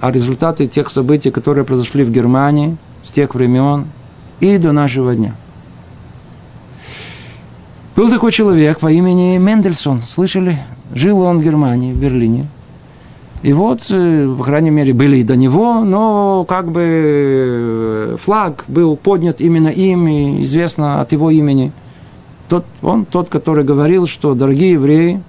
а 0.00 0.10
результаты 0.10 0.66
тех 0.66 0.90
событий, 0.90 1.30
которые 1.30 1.64
произошли 1.64 2.04
в 2.04 2.10
Германии 2.10 2.76
с 3.04 3.10
тех 3.10 3.34
времен 3.34 3.86
и 4.40 4.58
до 4.58 4.72
нашего 4.72 5.14
дня. 5.14 5.34
Был 7.98 8.08
такой 8.10 8.30
человек 8.30 8.78
по 8.78 8.92
имени 8.92 9.38
Мендельсон, 9.38 10.02
слышали? 10.02 10.56
Жил 10.94 11.20
он 11.20 11.40
в 11.40 11.42
Германии, 11.42 11.92
в 11.92 11.96
Берлине. 11.96 12.46
И 13.42 13.52
вот, 13.52 13.86
э, 13.90 14.34
по 14.38 14.44
крайней 14.44 14.70
мере, 14.70 14.92
были 14.92 15.16
и 15.16 15.24
до 15.24 15.34
него, 15.34 15.80
но 15.80 16.44
как 16.48 16.70
бы 16.70 16.80
э, 16.84 18.16
флаг 18.20 18.64
был 18.68 18.96
поднят 18.96 19.40
именно 19.40 19.66
им, 19.66 20.06
и 20.06 20.44
известно 20.44 21.00
от 21.00 21.10
его 21.10 21.32
имени. 21.32 21.72
Тот, 22.48 22.64
он 22.82 23.04
тот, 23.04 23.30
который 23.30 23.64
говорил, 23.64 24.06
что, 24.06 24.34
дорогие 24.34 24.74
евреи, 24.74 25.20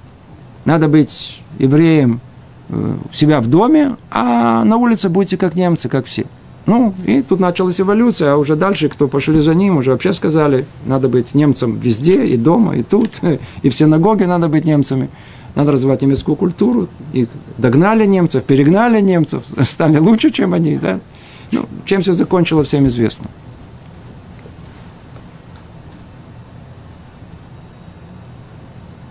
надо 0.64 0.88
быть 0.88 1.42
евреем 1.58 2.22
у 2.70 3.12
себя 3.12 3.42
в 3.42 3.48
доме, 3.48 3.96
а 4.12 4.64
на 4.64 4.78
улице 4.78 5.10
будете 5.10 5.38
как 5.38 5.56
немцы, 5.56 5.90
как 5.90 6.06
все. 6.06 6.28
Ну, 6.66 6.94
и 7.06 7.22
тут 7.22 7.40
началась 7.40 7.82
эволюция, 7.82 8.34
а 8.34 8.38
уже 8.38 8.56
дальше, 8.56 8.90
кто 8.90 9.08
пошли 9.08 9.42
за 9.42 9.56
ним, 9.56 9.78
уже 9.78 9.92
вообще 9.92 10.14
сказали, 10.14 10.66
надо 10.86 11.10
быть 11.10 11.34
немцем 11.34 11.80
везде, 11.80 12.26
и 12.26 12.38
дома, 12.38 12.76
и 12.76 12.84
тут, 12.84 13.22
и 13.64 13.70
в 13.70 13.74
синагоге 13.74 14.28
надо 14.28 14.48
быть 14.48 14.66
немцами. 14.66 15.10
Надо 15.56 15.72
развивать 15.72 16.02
немецкую 16.02 16.36
культуру. 16.36 16.88
Их 17.12 17.28
догнали 17.58 18.06
немцев, 18.06 18.44
перегнали 18.44 19.02
немцев, 19.02 19.44
стали 19.64 19.98
лучше, 19.98 20.30
чем 20.30 20.54
они. 20.54 20.78
Да? 20.78 21.00
Ну, 21.52 21.66
чем 21.86 22.02
все 22.02 22.14
закончилось, 22.14 22.68
всем 22.68 22.88
известно. 22.88 23.28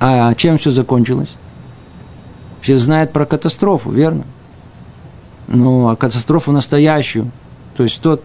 А 0.00 0.32
чем 0.34 0.58
все 0.58 0.70
закончилось? 0.70 1.34
Все 2.60 2.78
знают 2.78 3.12
про 3.12 3.26
катастрофу, 3.26 3.90
верно? 3.90 4.24
Ну, 5.48 5.88
а 5.88 5.96
катастрофу 5.96 6.52
настоящую, 6.52 7.30
то 7.74 7.82
есть 7.82 8.00
тот, 8.02 8.22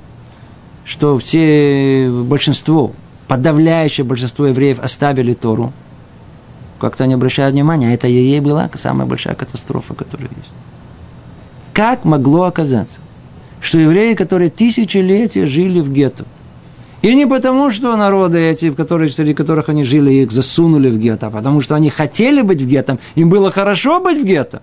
что 0.84 1.18
все, 1.18 2.12
большинство, 2.12 2.92
подавляющее 3.30 4.04
большинство 4.04 4.48
евреев 4.48 4.80
оставили 4.80 5.34
Тору, 5.34 5.72
как-то 6.80 7.06
не 7.08 7.14
обращают 7.14 7.54
внимания, 7.54 7.88
а 7.88 7.92
это 7.92 8.08
ей 8.08 8.42
была 8.42 8.70
самая 8.76 9.08
большая 9.08 9.36
катастрофа, 9.36 9.94
которая 9.94 10.28
есть. 10.28 10.50
Как 11.72 12.04
могло 12.04 12.44
оказаться, 12.44 13.00
что 13.62 13.80
евреи, 13.80 14.16
которые 14.16 14.50
тысячелетия 14.50 15.48
жили 15.48 15.80
в 15.80 15.90
гетто, 15.90 16.26
и 17.02 17.16
не 17.16 17.26
потому, 17.26 17.72
что 17.72 17.96
народы 17.96 18.40
эти, 18.40 18.70
которые, 18.72 19.10
среди 19.12 19.34
которых 19.34 19.70
они 19.70 19.86
жили, 19.86 20.12
их 20.12 20.32
засунули 20.34 20.90
в 20.90 20.98
гетто, 20.98 21.28
а 21.28 21.32
потому 21.32 21.62
что 21.62 21.76
они 21.76 21.90
хотели 21.90 22.42
быть 22.42 22.62
в 22.62 22.68
гетто, 22.68 22.98
им 23.16 23.30
было 23.30 23.50
хорошо 23.50 24.02
быть 24.02 24.22
в 24.22 24.26
гетто. 24.26 24.62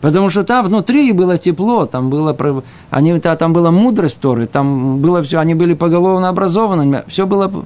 Потому 0.00 0.30
что 0.30 0.44
там 0.44 0.64
внутри 0.64 1.12
было 1.12 1.38
тепло, 1.38 1.86
там 1.86 2.08
было, 2.08 2.36
они, 2.90 3.18
там 3.18 3.52
была 3.52 3.70
мудрость 3.72 4.20
Торы, 4.20 4.46
там 4.46 4.98
было 4.98 5.22
все, 5.22 5.40
они 5.40 5.54
были 5.54 5.74
поголовно 5.74 6.28
образованы, 6.28 7.02
все 7.08 7.26
было... 7.26 7.64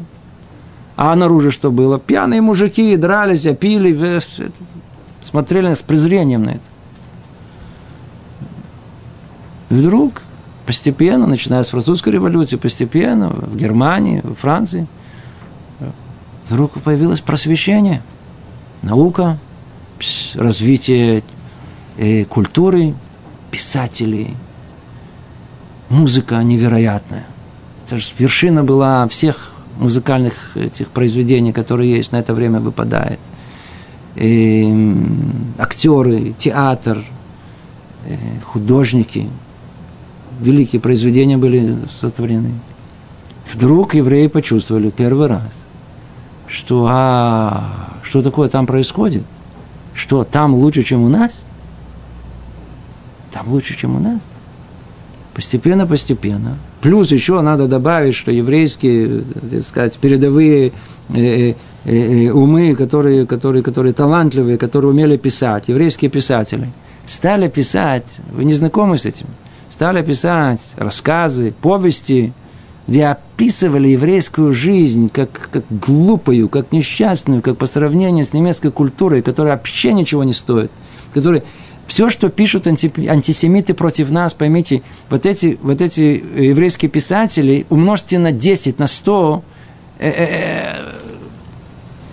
А 0.97 1.15
наружу 1.15 1.51
что 1.51 1.71
было? 1.71 1.99
Пьяные 1.99 2.41
мужики 2.41 2.97
дрались, 2.97 3.47
пили, 3.59 4.21
смотрели 5.23 5.75
с 5.75 5.81
презрением 5.81 6.45
на 6.45 6.51
это. 6.51 6.61
Вдруг 9.69 10.23
постепенно, 10.67 11.27
начиная 11.27 11.65
с 11.65 11.69
французской 11.69 12.11
революции, 12.11 12.57
постепенно 12.57 13.29
в 13.29 13.57
Германии, 13.57 14.21
в 14.23 14.35
Франции, 14.35 14.87
вдруг 16.49 16.73
появилось 16.83 17.21
просвещение, 17.21 18.03
наука, 18.83 19.39
развитие 20.35 21.23
э, 21.97 22.25
культуры, 22.25 22.95
писателей, 23.51 24.37
музыка 25.89 26.43
невероятная. 26.43 27.27
Это 27.87 27.99
же 27.99 28.09
вершина 28.19 28.65
была 28.65 29.07
всех 29.09 29.53
музыкальных 29.77 30.57
этих 30.57 30.89
произведений, 30.89 31.53
которые 31.53 31.91
есть 31.97 32.13
на 32.13 32.17
это 32.17 32.35
время 32.35 32.61
выпадает. 32.61 33.21
И 34.17 34.97
актеры, 35.59 36.35
театр, 36.39 37.05
э, 38.07 38.17
художники, 38.45 39.29
великие 40.41 40.81
произведения 40.81 41.37
были 41.37 41.79
сотворены. 42.01 42.53
Вдруг 43.53 43.95
евреи 43.95 44.29
почувствовали 44.29 44.91
первый 44.91 45.27
раз, 45.27 45.53
что 46.47 46.87
а, 46.91 47.93
что 48.03 48.23
такое 48.23 48.49
там 48.49 48.67
происходит? 48.67 49.25
Что 49.95 50.25
там 50.25 50.55
лучше, 50.55 50.83
чем 50.83 51.03
у 51.03 51.09
нас? 51.09 51.45
Там 53.33 53.49
лучше, 53.49 53.77
чем 53.77 53.97
у 53.97 53.99
нас? 53.99 54.21
Постепенно, 55.35 55.87
постепенно. 55.87 56.59
Плюс 56.83 57.11
еще 57.11 57.41
надо 57.41 57.67
добавить, 57.67 58.15
что 58.15 58.31
еврейские, 58.31 59.23
так 59.51 59.63
сказать, 59.63 59.99
передовые 59.99 60.73
э, 61.11 61.15
э, 61.15 61.55
э, 61.87 62.31
умы, 62.31 62.75
которые, 62.75 63.27
которые, 63.27 63.63
которые 63.63 63.95
талантливые, 63.95 64.59
которые 64.59 64.91
умели 64.91 65.17
писать, 65.17 65.69
еврейские 65.69 66.11
писатели, 66.11 66.71
стали 67.07 67.49
писать, 67.49 68.19
вы 68.31 68.45
не 68.45 68.53
знакомы 68.53 68.99
с 68.99 69.07
этим, 69.07 69.27
стали 69.71 70.05
писать 70.05 70.61
рассказы, 70.77 71.55
повести, 71.63 72.35
где 72.87 73.07
описывали 73.07 73.89
еврейскую 73.89 74.53
жизнь 74.53 75.09
как, 75.09 75.49
как 75.51 75.65
глупую, 75.71 76.51
как 76.51 76.73
несчастную, 76.73 77.41
как 77.41 77.57
по 77.57 77.67
сравнению 77.67 78.27
с 78.27 78.35
немецкой 78.35 78.71
культурой, 78.71 79.23
которая 79.23 79.55
вообще 79.55 79.95
ничего 79.95 80.25
не 80.25 80.35
стоит, 80.35 80.71
которая 81.15 81.43
все, 81.93 82.09
что 82.09 82.31
пишут 82.31 82.67
антисемиты 82.67 83.75
против 83.75 84.11
нас, 84.11 84.33
поймите, 84.33 84.83
вот 85.11 85.27
эти, 85.27 85.59
вот 85.61 85.83
эти 85.83 86.01
еврейские 86.01 86.91
писатели, 86.91 87.67
умножьте 87.69 88.19
на 88.19 88.33
10, 88.33 88.79
на 88.79 88.87
100, 88.87 89.45
э, 89.99 90.09
э, 90.09 90.15
э, 90.15 90.93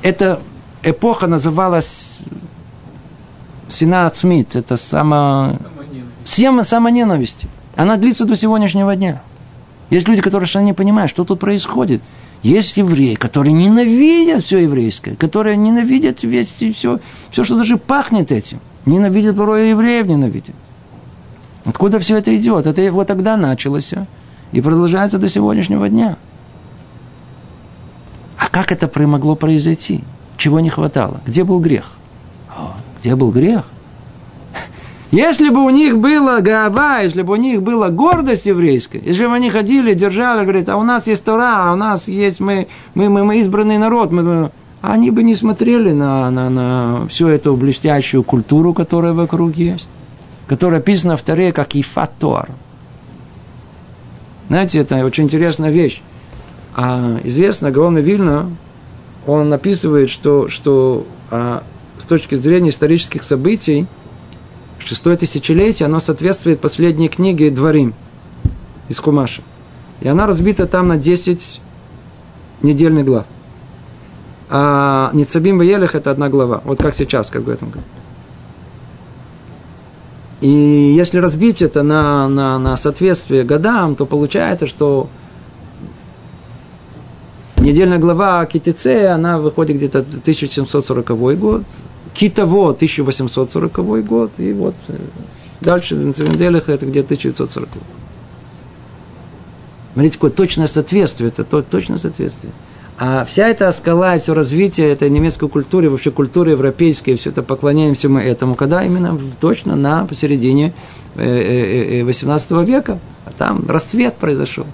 эта 0.02 0.42
эпоха 0.84 1.28
называлась 1.28 2.20
Сенат 3.70 4.18
Смит, 4.18 4.58
это 4.58 4.76
само... 4.76 5.54
Самоненависть. 6.26 6.70
самоненависти. 6.70 7.48
Она 7.78 7.96
длится 7.96 8.26
до 8.26 8.36
сегодняшнего 8.36 8.94
дня. 8.98 9.22
Есть 9.92 10.10
люди, 10.10 10.22
которые 10.22 10.46
совершенно 10.46 10.66
не 10.66 10.74
понимают, 10.74 11.10
что 11.10 11.24
тут 11.24 11.40
происходит. 11.40 12.02
Есть 12.44 12.76
евреи, 12.76 13.16
которые 13.16 13.54
ненавидят 13.54 14.44
все 14.44 14.58
еврейское, 14.58 15.16
которые 15.16 15.56
ненавидят 15.56 16.24
весь, 16.24 16.50
все, 16.50 17.00
все, 17.32 17.44
что 17.46 17.56
даже 17.56 17.78
пахнет 17.78 18.34
этим. 18.34 18.60
Ненавидят 18.86 19.36
порой 19.36 19.70
евреев, 19.70 20.08
ненавидят. 20.08 20.56
Откуда 21.66 22.00
все 22.00 22.18
это 22.18 22.36
идет? 22.36 22.66
Это 22.66 22.92
вот 22.92 23.08
тогда 23.08 23.38
началось 23.38 23.94
и 24.52 24.62
продолжается 24.62 25.18
до 25.20 25.30
сегодняшнего 25.30 25.90
дня. 25.90 26.18
А 28.38 28.48
как 28.50 28.72
это 28.72 28.90
могло 29.08 29.36
произойти? 29.36 30.04
Чего 30.38 30.60
не 30.60 30.70
хватало? 30.70 31.22
Где 31.26 31.44
был 31.44 31.60
грех? 31.60 31.98
Где 33.00 33.16
был 33.16 33.32
грех? 33.32 33.66
Если 35.12 35.50
бы 35.50 35.66
у 35.66 35.70
них 35.70 35.98
была 35.98 36.40
гава, 36.40 37.02
если 37.02 37.24
бы 37.24 37.34
у 37.34 37.36
них 37.36 37.64
была 37.64 37.90
гордость 37.90 38.46
еврейская, 38.46 39.00
если 39.00 39.26
бы 39.26 39.34
они 39.34 39.50
ходили, 39.50 39.96
держали, 39.96 40.44
говорят, 40.44 40.70
а 40.70 40.78
у 40.78 40.84
нас 40.84 41.08
есть 41.08 41.24
Тора, 41.24 41.70
а 41.70 41.74
у 41.74 41.76
нас 41.76 42.08
есть, 42.08 42.40
мы, 42.40 42.68
мы, 42.94 43.10
мы, 43.10 43.24
мы 43.24 43.40
избранный 43.40 43.80
народ, 43.80 44.12
мы, 44.12 44.52
они 44.82 45.12
бы 45.12 45.24
не 45.24 45.36
смотрели 45.36 45.92
на, 45.92 46.30
на, 46.32 46.50
на 46.50 47.08
всю 47.08 47.28
эту 47.28 47.56
блестящую 47.56 48.24
культуру, 48.24 48.74
которая 48.74 49.14
вокруг 49.14 49.56
есть, 49.56 49.88
которая 50.48 50.80
описана 50.80 51.18
в 51.18 51.22
Торе 51.22 51.52
как 51.52 51.76
Ифатор. 51.76 52.50
Знаете, 54.48 54.80
это 54.80 55.06
очень 55.06 55.26
интересная 55.26 55.70
вещь. 55.70 56.02
А 56.76 57.20
известно, 57.24 57.72
Гаон 57.72 57.98
Вильна, 57.98 58.50
он 59.28 59.52
описывает, 59.52 60.10
что, 60.10 60.48
что 60.48 61.06
а, 61.30 61.64
с 61.98 62.06
точки 62.06 62.36
зрения 62.36 62.70
исторических 62.70 63.22
событий, 63.24 63.86
шестое 64.80 65.18
тысячелетие, 65.18 65.86
оно 65.86 66.00
соответствует 66.00 66.62
последней 66.62 67.10
книге 67.10 67.52
Дворим 67.52 67.94
из 68.88 69.00
Кумаша. 69.00 69.42
И 70.00 70.08
она 70.08 70.26
разбита 70.26 70.66
там 70.66 70.88
на 70.88 70.98
10 70.98 71.60
недельных 72.62 73.06
глав. 73.06 73.26
А 74.50 75.12
Ницабим 75.14 75.60
Ваелех– 75.60 75.94
это 75.96 76.12
одна 76.12 76.30
глава. 76.30 76.62
Вот 76.66 76.82
как 76.82 76.96
сейчас, 76.96 77.28
как 77.28 77.44
в 77.44 77.50
этом. 77.50 77.72
И 80.42 80.50
если 80.50 81.20
разбить 81.20 81.62
это 81.62 81.84
на, 81.84 82.28
на, 82.28 82.58
на 82.58 82.78
соответствие 82.78 83.44
годам, 83.44 83.96
то 83.96 84.06
получается, 84.06 84.68
что 84.68 85.10
недельная 87.58 88.00
глава 88.00 88.46
Китице, 88.46 89.08
она 89.08 89.38
выходит 89.38 89.78
где-то 89.78 90.00
1740 90.00 91.38
год, 91.38 91.64
Китово 92.14 92.72
1840 92.72 94.06
год, 94.06 94.32
и 94.38 94.54
вот 94.54 94.76
э, 94.88 94.98
дальше 95.62 96.12
Цивенделеха 96.14 96.72
это 96.72 96.86
где-то 96.86 97.14
1940 97.14 97.70
год. 97.70 97.84
Смотрите, 99.94 100.16
какое 100.16 100.32
точное 100.32 100.68
соответствие, 100.68 101.30
это 101.30 101.44
точное 101.44 101.98
соответствие. 101.98 102.54
А 103.02 103.24
вся 103.24 103.48
эта 103.48 103.72
скала 103.72 104.18
и 104.18 104.20
все 104.20 104.34
развитие 104.34 104.92
этой 104.92 105.10
немецкой 105.10 105.48
культуры, 105.48 105.90
вообще 105.90 106.12
культуры 106.12 106.52
европейской, 106.52 107.16
все 107.16 107.30
это 107.30 107.42
поклоняемся 107.42 108.10
мы 108.10 108.22
этому, 108.22 108.56
когда 108.56 108.84
именно 108.84 109.18
точно 109.40 109.78
на 109.78 110.06
посередине 110.06 110.74
18 111.16 112.52
э, 112.52 112.66
века, 112.66 113.00
а 113.24 113.32
там 113.32 113.66
расцвет 113.70 114.16
произошел. 114.18 114.66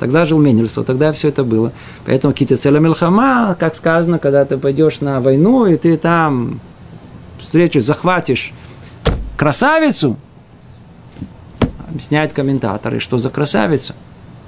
Тогда 0.00 0.24
жил 0.24 0.38
Менельсов, 0.38 0.86
тогда 0.86 1.12
все 1.12 1.28
это 1.28 1.44
было. 1.44 1.72
Поэтому 2.06 2.32
какие-то 2.32 2.56
цели 2.56 2.78
Мельхама, 2.78 3.54
как 3.60 3.74
сказано, 3.74 4.18
когда 4.18 4.46
ты 4.46 4.56
пойдешь 4.56 5.02
на 5.02 5.20
войну, 5.20 5.66
и 5.66 5.76
ты 5.76 5.98
там 5.98 6.60
встречу 7.38 7.82
захватишь 7.82 8.54
красавицу, 9.36 10.16
объясняют 11.86 12.32
комментаторы, 12.32 12.98
что 12.98 13.18
за 13.18 13.28
красавица. 13.28 13.94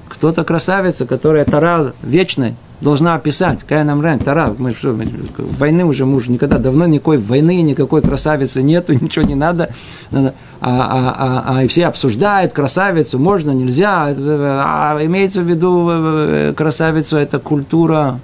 Кто-то 0.09 0.44
красавица, 0.44 1.07
которая 1.07 1.44
Тара 1.44 1.92
вечная, 2.02 2.54
должна 2.80 3.14
описать. 3.14 3.64
Каин 3.64 3.88
Амрен, 3.90 4.18
Тара, 4.18 4.54
мы 4.57 4.72
что, 4.72 4.92
мы, 4.92 5.07
войны 5.38 5.84
уже 5.84 6.04
муж 6.04 6.28
никогда, 6.28 6.59
давно 6.59 6.86
никакой 6.86 7.18
войны, 7.18 7.62
никакой 7.62 8.02
красавицы 8.02 8.62
нету, 8.62 8.92
ничего 9.00 9.24
не 9.24 9.34
надо. 9.34 9.70
надо 10.11 10.34
а, 10.61 10.70
а, 10.70 11.14
а, 11.16 11.59
а 11.59 11.64
и 11.64 11.68
все 11.68 11.86
обсуждают 11.86 12.52
красавицу, 12.52 13.18
можно, 13.18 13.50
нельзя. 13.50 14.07
А 14.09 14.98
имеется 15.02 15.42
в 15.42 15.44
виду 15.44 15.88
э, 15.90 16.54
красавицу, 16.57 17.16
это 17.16 17.38
культура 17.38 18.20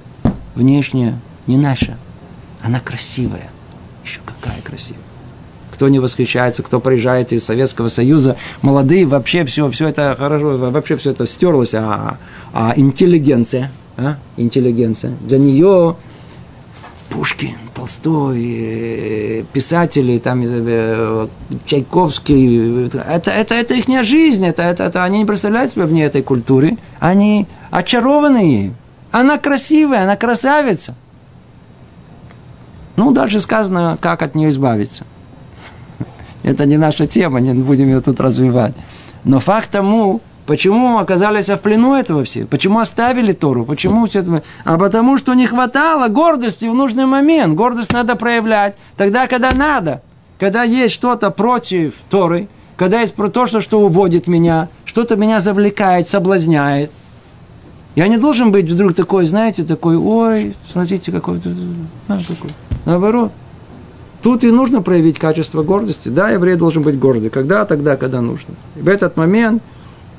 внешняя, 0.55 1.18
не 1.47 1.57
наша. 1.57 1.97
Она 2.62 2.80
красивая. 2.80 3.51
Еще 4.05 4.20
какая 4.24 4.61
красивая 4.62 5.12
кто 5.83 5.89
не 5.89 5.99
восхищается, 5.99 6.62
кто 6.62 6.78
приезжает 6.78 7.33
из 7.33 7.45
Советского 7.45 7.89
Союза, 7.89 8.37
молодые, 8.62 9.05
вообще 9.05 9.45
все, 9.45 9.68
все 9.70 9.89
это 9.89 10.14
хорошо, 10.16 10.57
вообще 10.57 10.97
все 10.97 11.11
это 11.11 11.26
стерлось, 11.26 11.74
а, 11.74 12.18
а 12.53 12.72
интеллигенция– 12.76 13.72
а? 13.97 14.14
интеллигенция. 14.37 15.16
Для 15.20 15.39
нее 15.39 15.97
Пушкин, 17.11 17.59
Толстой, 17.74 18.43
э, 18.43 19.45
писатели, 19.53 20.18
там, 20.18 20.43
э, 20.45 21.26
Чайковский, 21.66 22.87
это, 22.87 23.30
это, 23.33 23.55
это 23.55 23.74
их 23.74 24.05
жизнь, 24.05 24.47
это, 24.47 24.62
это, 24.62 24.85
это, 24.85 25.03
они 25.03 25.18
не 25.18 25.24
представляют 25.24 25.72
себя 25.72 25.87
вне 25.87 26.05
этой 26.05 26.22
культуры, 26.22 26.78
они 27.01 27.47
очарованы 27.72 28.39
ей. 28.39 28.72
Она 29.11 29.37
красивая, 29.39 30.05
она 30.05 30.16
красавица. 30.16 30.95
Ну, 32.97 33.11
дальше 33.11 33.41
сказано, 33.41 33.99
как 34.01 34.22
от 34.22 34.35
нее 34.35 34.51
избавиться. 34.51 35.05
Это 36.43 36.66
не 36.66 36.76
наша 36.76 37.07
тема, 37.07 37.40
не 37.40 37.55
будем 37.55 37.86
ее 37.86 38.01
тут 38.01 38.20
развивать. 38.20 38.74
Но 39.24 39.40
факт 39.40 39.70
тому, 39.70 40.20
Почему 40.45 40.99
оказались 40.99 41.49
в 41.49 41.57
плену 41.59 41.95
этого 41.95 42.24
все? 42.24 42.47
Почему 42.47 42.80
оставили 42.80 43.32
Тору? 43.32 43.64
Почему 43.64 44.07
все 44.07 44.20
это? 44.20 44.43
А 44.64 44.76
потому 44.76 45.16
что 45.16 45.34
не 45.34 45.47
хватало 45.47 46.09
гордости 46.09 46.64
в 46.64 46.74
нужный 46.74 47.07
момент. 47.07 47.55
Гордость 47.55 47.93
надо 47.93 48.16
проявлять 48.16 48.74
тогда, 48.97 49.28
когда 49.28 49.53
надо. 49.53 50.03
Когда 50.40 50.64
есть 50.64 50.95
что-то 50.95 51.30
против 51.30 51.95
Торы, 52.11 52.49
когда 52.76 53.01
есть 53.01 53.14
то, 53.14 53.47
что, 53.47 53.61
что 53.61 53.80
уводит 53.80 54.26
меня, 54.26 54.68
что-то 54.84 55.14
меня 55.14 55.38
завлекает, 55.38 56.09
соблазняет. 56.09 56.90
Я 57.95 58.09
не 58.09 58.16
должен 58.16 58.51
быть 58.51 58.68
вдруг 58.68 58.95
такой, 58.95 59.26
знаете, 59.26 59.62
такой, 59.62 59.97
ой, 59.97 60.57
смотрите, 60.72 61.12
какой, 61.12 61.40
а, 62.09 62.18
такой. 62.18 62.51
Наоборот. 62.84 63.30
Тут 64.23 64.45
и 64.45 64.51
нужно 64.51 64.83
проявить 64.83 65.18
качество 65.18 65.62
гордости. 65.62 66.09
Да, 66.09 66.31
еврей 66.31 66.57
должен 66.57 66.83
быть 66.83 66.99
гордый. 66.99 67.31
Когда? 67.31 67.64
Тогда, 67.64 67.97
когда 67.97 68.20
нужно. 68.20 68.55
И 68.77 68.81
в 68.81 68.89
этот 68.89 69.16
момент– 69.16 69.62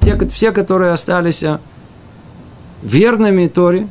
те, 0.03 0.17
все, 0.27 0.51
которые 0.51 0.91
остались 0.91 1.43
а, 1.43 1.61
верными 2.81 3.47
Торе, 3.47 3.87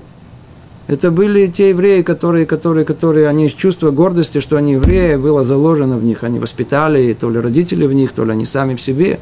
это 0.87 1.11
были 1.11 1.47
те 1.47 1.71
евреи, 1.71 2.03
которые, 2.03 2.45
которые, 2.45 2.85
которые, 2.85 3.29
они 3.29 3.47
из 3.47 3.53
чувства 3.53 3.91
гордости, 3.91 4.41
что 4.41 4.57
они 4.57 4.73
евреи, 4.73 5.17
было 5.17 5.43
заложено 5.43 5.97
в 5.97 6.05
них. 6.05 6.23
Они 6.23 6.39
воспитали, 6.39 7.15
то 7.15 7.31
ли 7.31 7.41
родители 7.41 7.87
в 7.87 7.95
них, 7.95 8.13
то 8.13 8.25
ли 8.25 8.33
они 8.33 8.45
сами 8.45 8.75
в 8.75 8.81
себе. 8.81 9.21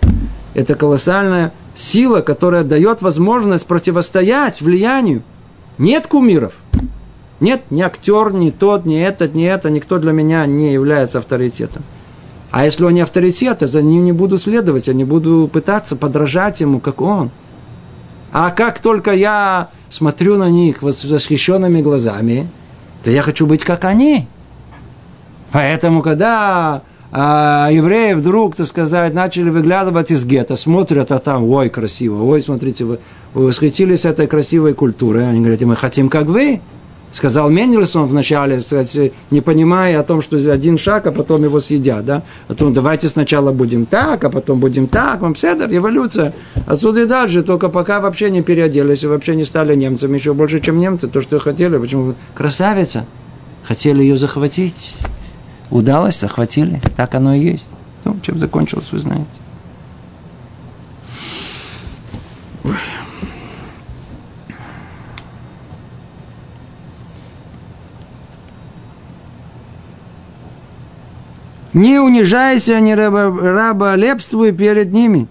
Это 0.54 0.74
колоссальная 0.74 1.52
сила, 1.74 2.22
которая 2.22 2.64
дает 2.64 3.02
возможность 3.02 3.66
противостоять 3.66 4.60
влиянию. 4.60 5.22
Нет 5.78 6.08
кумиров. 6.08 6.54
Нет, 7.40 7.62
ни 7.70 7.80
актер, 7.80 8.32
ни 8.32 8.50
тот, 8.50 8.84
ни 8.84 9.00
этот, 9.00 9.34
ни 9.34 9.44
это, 9.44 9.70
никто 9.70 9.98
для 9.98 10.12
меня 10.12 10.44
не 10.46 10.72
является 10.72 11.18
авторитетом. 11.18 11.82
А 12.50 12.64
если 12.64 12.84
он 12.84 12.94
не 12.94 13.00
авторитет, 13.00 13.62
я 13.62 13.66
за 13.66 13.80
ним 13.80 14.04
не 14.04 14.12
буду 14.12 14.36
следовать, 14.36 14.88
я 14.88 14.92
не 14.92 15.04
буду 15.04 15.48
пытаться 15.50 15.96
подражать 15.96 16.60
ему, 16.60 16.80
как 16.80 17.00
он. 17.00 17.30
А 18.32 18.50
как 18.50 18.80
только 18.80 19.12
я 19.12 19.70
смотрю 19.88 20.36
на 20.36 20.50
них 20.50 20.82
восхищенными 20.82 21.80
глазами, 21.80 22.48
то 23.02 23.10
я 23.10 23.22
хочу 23.22 23.46
быть 23.46 23.64
как 23.64 23.84
они. 23.84 24.26
Поэтому, 25.52 26.02
когда 26.02 26.82
а, 27.12 27.68
евреи 27.72 28.12
вдруг, 28.14 28.54
так 28.54 28.66
сказать, 28.66 29.14
начали 29.14 29.50
выглядывать 29.50 30.10
из 30.10 30.24
гетто, 30.24 30.56
смотрят, 30.56 31.10
а 31.10 31.18
там, 31.18 31.44
ой, 31.44 31.68
красиво, 31.70 32.22
ой, 32.22 32.40
смотрите, 32.40 32.84
вы, 32.84 32.98
вы 33.34 33.46
восхитились 33.46 34.04
этой 34.04 34.26
красивой 34.26 34.74
культурой. 34.74 35.28
Они 35.28 35.40
говорят, 35.40 35.60
мы 35.62 35.74
хотим, 35.74 36.08
как 36.08 36.26
вы. 36.26 36.60
Сказал 37.12 37.50
Мендельсон 37.50 38.06
вначале, 38.06 38.60
сказать, 38.60 39.12
не 39.32 39.40
понимая 39.40 39.98
о 39.98 40.04
том, 40.04 40.22
что 40.22 40.36
один 40.52 40.78
шаг, 40.78 41.08
а 41.08 41.12
потом 41.12 41.42
его 41.42 41.58
съедят. 41.58 42.04
Да? 42.04 42.22
А 42.46 42.54
то 42.54 42.70
давайте 42.70 43.08
сначала 43.08 43.50
будем 43.50 43.84
так, 43.84 44.22
а 44.22 44.30
потом 44.30 44.60
будем 44.60 44.86
так. 44.86 45.20
Вам 45.20 45.34
седер, 45.34 45.68
эволюция. 45.74 46.32
Отсюда 46.66 47.02
и 47.02 47.06
дальше, 47.06 47.42
только 47.42 47.68
пока 47.68 48.00
вообще 48.00 48.30
не 48.30 48.42
переоделись, 48.42 49.02
вообще 49.02 49.34
не 49.34 49.44
стали 49.44 49.74
немцами, 49.74 50.18
еще 50.18 50.34
больше, 50.34 50.60
чем 50.60 50.78
немцы, 50.78 51.08
то, 51.08 51.20
что 51.20 51.40
хотели. 51.40 51.78
Почему? 51.78 52.14
Красавица. 52.34 53.06
Хотели 53.64 54.02
ее 54.02 54.16
захватить. 54.16 54.94
Удалось, 55.70 56.18
захватили. 56.18 56.80
Так 56.96 57.14
оно 57.14 57.34
и 57.34 57.40
есть. 57.40 57.66
Ну, 58.04 58.16
чем 58.22 58.38
закончилось, 58.38 58.86
вы 58.92 59.00
знаете. 59.00 59.26
Не 71.72 71.98
унижайся, 71.98 72.80
не 72.80 72.94
раболепствуй 72.94 74.52
перед 74.52 74.92
ними. 74.92 75.28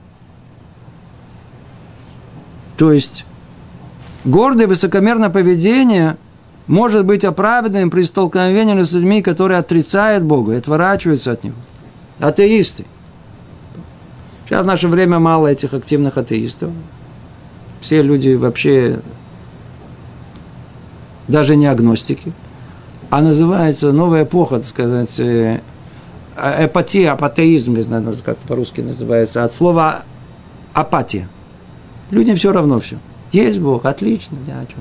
То 2.77 2.93
есть, 2.93 3.25
гордое 4.23 4.67
высокомерное 4.67 5.29
поведение– 5.29 6.17
может 6.69 7.03
быть 7.03 7.25
оправданным 7.25 7.89
при 7.89 8.03
столкновении 8.03 8.83
с 8.83 8.91
людьми, 8.91 9.23
которые 9.23 9.57
отрицают 9.57 10.23
Бога 10.23 10.53
и 10.53 10.57
отворачиваются 10.57 11.31
от 11.31 11.43
Него. 11.43 11.55
Атеисты. 12.19 12.85
Сейчас 14.45 14.63
в 14.63 14.67
наше 14.67 14.87
время 14.87 15.17
мало 15.17 15.47
этих 15.47 15.73
активных 15.73 16.19
атеистов. 16.19 16.69
Все 17.81 18.03
люди 18.03 18.35
вообще 18.35 18.99
даже 21.27 21.55
не 21.55 21.65
агностики. 21.65 22.33
А 23.09 23.21
называется 23.21 23.91
новая 23.91 24.25
эпоха, 24.25 24.57
так 24.57 24.65
сказать, 24.65 25.19
э, 26.41 26.65
эпатия, 26.65 27.11
апатеизм, 27.11 27.75
не 27.75 27.81
знаю, 27.81 28.15
как 28.23 28.37
по-русски 28.37 28.81
называется, 28.81 29.43
от 29.43 29.53
слова 29.53 30.03
апатия. 30.73 31.27
Людям 32.11 32.35
все 32.35 32.51
равно 32.51 32.79
все. 32.79 32.97
Есть 33.31 33.59
Бог, 33.59 33.85
отлично, 33.85 34.37
да, 34.47 34.53
о 34.61 34.65
чем. 34.65 34.79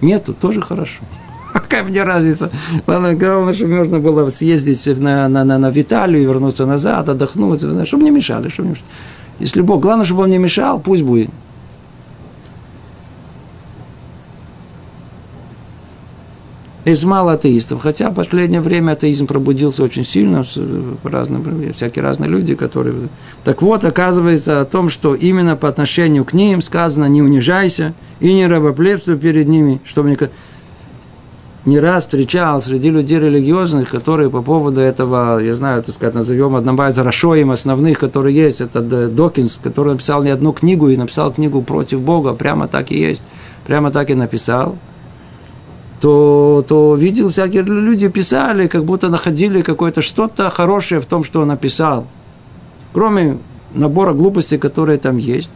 Нету, 0.00 0.34
тоже 0.34 0.60
хорошо. 0.60 1.00
Какая 1.52 1.84
мне 1.84 2.02
разница? 2.02 2.50
Главное, 2.86 3.14
главное, 3.14 3.54
чтобы 3.54 3.76
можно 3.76 4.00
было 4.00 4.28
съездить 4.28 4.86
на, 4.98 5.28
на, 5.28 5.44
на, 5.44 5.58
на 5.58 5.70
Виталию 5.70 6.22
и 6.22 6.26
вернуться 6.26 6.66
назад, 6.66 7.08
отдохнуть, 7.08 7.60
чтобы 7.86 8.02
не 8.02 8.10
мешали. 8.10 8.48
Чтобы 8.48 8.68
не 8.68 8.70
мешали. 8.72 8.88
Если 9.38 9.60
Бог, 9.60 9.80
главное, 9.80 10.04
чтобы 10.04 10.22
он 10.22 10.30
не 10.30 10.38
мешал, 10.38 10.80
пусть 10.80 11.02
будет. 11.02 11.30
Есть 16.84 17.04
мало 17.04 17.32
атеистов, 17.32 17.80
хотя 17.80 18.10
в 18.10 18.14
последнее 18.14 18.60
время 18.60 18.92
атеизм 18.92 19.26
пробудился 19.26 19.82
очень 19.82 20.04
сильно, 20.04 20.44
разные, 21.02 21.72
всякие 21.72 22.02
разные 22.02 22.28
люди, 22.28 22.54
которые... 22.54 23.08
Так 23.42 23.62
вот, 23.62 23.84
оказывается 23.84 24.60
о 24.60 24.66
том, 24.66 24.90
что 24.90 25.14
именно 25.14 25.56
по 25.56 25.68
отношению 25.68 26.26
к 26.26 26.34
ним 26.34 26.60
сказано 26.60 27.06
«не 27.06 27.22
унижайся 27.22 27.94
и 28.20 28.34
не 28.34 28.46
рабоплевствуй 28.46 29.16
перед 29.16 29.48
ними», 29.48 29.80
чтобы 29.86 30.10
не 30.10 30.16
не 31.64 31.80
раз 31.80 32.04
встречал 32.04 32.60
среди 32.60 32.90
людей 32.90 33.18
религиозных, 33.18 33.88
которые 33.88 34.28
по 34.28 34.42
поводу 34.42 34.80
этого, 34.80 35.38
я 35.38 35.54
знаю, 35.54 35.82
так 35.82 35.94
сказать, 35.94 36.14
назовем 36.14 36.56
одного 36.56 36.88
из 36.88 36.98
Рашоим 36.98 37.50
основных, 37.50 37.98
который 37.98 38.34
есть, 38.34 38.60
это 38.60 38.82
Докинс, 39.08 39.58
который 39.62 39.94
написал 39.94 40.22
не 40.22 40.28
одну 40.28 40.52
книгу 40.52 40.90
и 40.90 40.96
написал 40.98 41.32
книгу 41.32 41.62
против 41.62 42.00
Бога, 42.00 42.34
прямо 42.34 42.68
так 42.68 42.90
и 42.90 42.98
есть, 42.98 43.22
прямо 43.66 43.90
так 43.90 44.10
и 44.10 44.14
написал, 44.14 44.76
то, 46.04 46.62
то 46.68 46.96
видел, 46.96 47.30
всякие 47.30 47.62
люди 47.62 48.08
писали, 48.08 48.66
как 48.66 48.84
будто 48.84 49.08
находили 49.08 49.62
какое-то 49.62 50.02
что-то 50.02 50.50
хорошее 50.50 51.00
в 51.00 51.06
том, 51.06 51.24
что 51.24 51.40
он 51.40 51.48
написал. 51.48 52.06
Кроме 52.92 53.38
набора 53.72 54.12
глупостей, 54.12 54.58
которые 54.58 54.98
там 54.98 55.16
есть. 55.16 55.50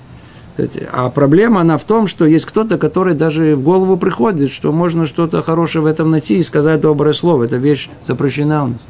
А 0.90 1.10
проблема 1.10 1.60
она 1.60 1.76
в 1.76 1.84
том, 1.84 2.06
что 2.06 2.24
есть 2.24 2.46
кто-то, 2.46 2.78
который 2.78 3.12
даже 3.12 3.56
в 3.56 3.62
голову 3.62 3.98
приходит, 3.98 4.50
что 4.50 4.72
можно 4.72 5.04
что-то 5.04 5.42
хорошее 5.42 5.82
в 5.82 5.86
этом 5.86 6.08
найти 6.08 6.38
и 6.38 6.42
сказать 6.42 6.80
доброе 6.80 7.12
слово. 7.12 7.44
Эта 7.44 7.58
вещь 7.58 7.90
запрещена 8.06 8.64
у 8.64 8.68
нас. 8.68 8.80